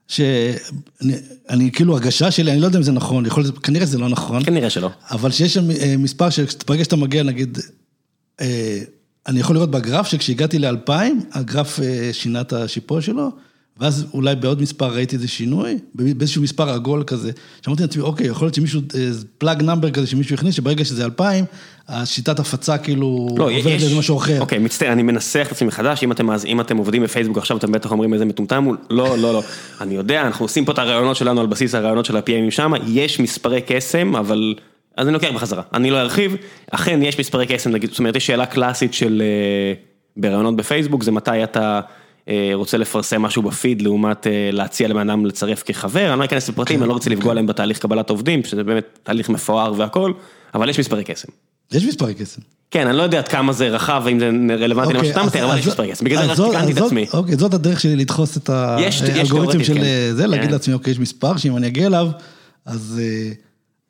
[0.08, 1.14] שאני
[1.50, 4.44] אני, כאילו הרגשה שלי, אני לא יודע אם זה נכון, יכול כנראה שזה לא נכון,
[4.44, 4.90] כנראה שלא.
[5.12, 7.60] אבל שיש שם אה, מספר שברגע שאתה מגיע, נגיד,
[8.42, 8.80] אה,
[9.28, 10.92] אני יכול לראות בגרף שכשהגעתי ל-2000,
[11.32, 13.30] הגרף אה, שינה את השיפוע שלו,
[13.80, 17.32] ואז אולי בעוד מספר ראיתי איזה שינוי, באיזשהו מספר עגול כזה,
[17.66, 18.82] שאמרתי לעצמי, אוקיי, יכול להיות שמישהו,
[19.38, 21.46] פלאג נאמבר כזה שמישהו הכניס, שברגע שזה 2,000,
[21.90, 24.42] השיטת הפצה כאילו לא, עוברת יש- לאיזה משהו אחר.
[24.42, 27.58] אוקיי, מצטער, אני מנסח את עצמי מחדש, אם אתם, אז- אם אתם עובדים בפייסבוק עכשיו,
[27.58, 29.44] אתם בטח אומרים איזה מטומטם הוא, לא, לא, לא.
[29.82, 33.20] אני יודע, אנחנו עושים פה את הרעיונות שלנו על בסיס הרעיונות של ה-PMים שם, יש
[33.20, 34.56] מספרי קסם, אבל...
[34.98, 36.36] אז אני לוקח בחזרה, אני לא ארחיב,
[36.72, 39.22] אכן יש מספרי קסם, זאת אומרת, יש שאלה קלאסית של...
[39.26, 39.74] אה,
[40.18, 41.80] ברעיונות בפייסבוק, זה מתי אתה
[42.30, 46.50] אה, רוצה לפרסם משהו בפיד, לעומת אה, להציע לבן אדם לצרף כחבר, אני לא אכנס
[46.50, 50.12] לפרטים, אני לא רוצה לפגוע להם בתהליך קבלת עובדים, שזה באמת תהליך מפואר והכל,
[50.54, 51.28] אבל יש מספרי קסם.
[51.72, 52.42] יש מספרי קסם.
[52.72, 55.46] כן, אני לא יודע עד כמה זה רחב, האם זה רלוונטי למה אוקיי, שאתה מתאר,
[55.46, 57.06] אבל יש מספרי קסם, בגלל זה רק תיקנתי את עצמי.
[57.14, 59.84] אוקיי, זאת הדרך שלי לדחוס את האלגוריתם של כן.
[60.12, 60.52] זה, להגיד כן.
[60.52, 62.08] לעצמי, אוקיי, יש מספר שאם אני אגיע אליו,
[62.66, 63.02] אז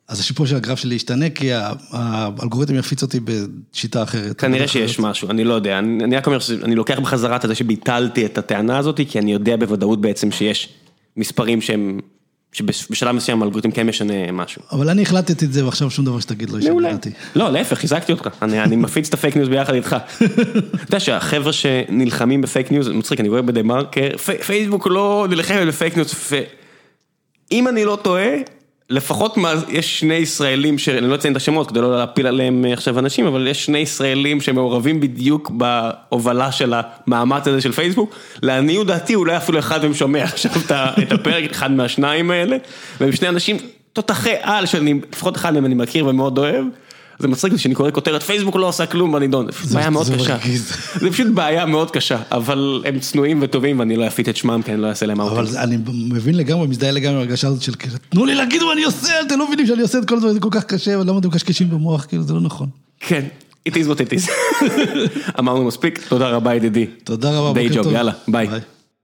[0.07, 1.49] אז השיפור של הגרף שלי ישתנה, כי
[1.91, 4.39] האלגוריתם יפיץ אותי בשיטה אחרת.
[4.39, 4.99] כנראה שיש.
[4.99, 8.77] משהו, אני לא יודע, אני רק אומר שאני לוקח בחזרה את זה שביטלתי את הטענה
[8.77, 10.69] הזאת, כי אני יודע בוודאות בעצם שיש
[11.17, 11.99] מספרים שהם,
[12.51, 14.61] שבשלב מסוים האלגוריתם כן משנה משהו.
[14.71, 16.91] אבל אני החלטתי את זה, ועכשיו שום דבר שתגיד לא ישנה.
[16.91, 17.09] דעתי.
[17.35, 19.95] לא, להפך, חיזקתי אותך, אני מפיץ את הפייק ניוז ביחד איתך.
[20.17, 20.23] אתה
[20.87, 25.97] יודע שהחבר'ה שנלחמים בפייק ניוז, מצחיק, אני רואה בדה מרקר, פי- פייסבוק לא נלחמת בפייק
[25.97, 26.13] ניוז,
[27.51, 28.29] ואם אני לא טועה,
[28.89, 29.37] לפחות
[29.69, 33.25] יש שני ישראלים, אני לא אציין את השמות כדי לא להפיל עליהם אה, עכשיו אנשים,
[33.25, 38.15] אבל יש שני ישראלים שמעורבים בדיוק בהובלה של המאמץ הזה של פייסבוק.
[38.41, 40.51] לעניות דעתי אולי אפילו אחד מהם שומע עכשיו
[41.01, 42.57] את הפרק, אחד מהשניים האלה,
[42.99, 43.57] והם שני אנשים
[43.93, 46.65] תותחי על, שאני, לפחות אחד מהם אני מכיר ומאוד אוהב.
[47.19, 50.37] זה מצחיק שאני קורא כותרת, פייסבוק לא עושה כלום בנידון, זה- בעיה מאוד קשה.
[50.99, 54.73] זה פשוט בעיה מאוד קשה, אבל הם צנועים וטובים ואני לא אפיץ את שמם כי
[54.73, 55.49] אני לא אעשה להם אבל אאוטינג.
[55.49, 55.77] זה- אני
[56.09, 59.39] מבין לגמרי, מזדהה לגמרי הרגשה הזאת של כאילו, תנו לי להגיד מה אני עושה, אתם
[59.39, 62.05] לא מבינים שאני עושה את כל זה, זה כל כך קשה, ולמה אתם מקשקשים במוח,
[62.05, 62.69] כאילו, זה לא נכון.
[62.99, 63.25] כן,
[63.69, 64.31] it is what it is.
[65.39, 66.85] אמרנו מספיק, תודה רבה ידידי.
[67.03, 67.93] תודה רבה, די בוקר ג'וב, טוב.
[67.93, 68.47] יאללה, ביי.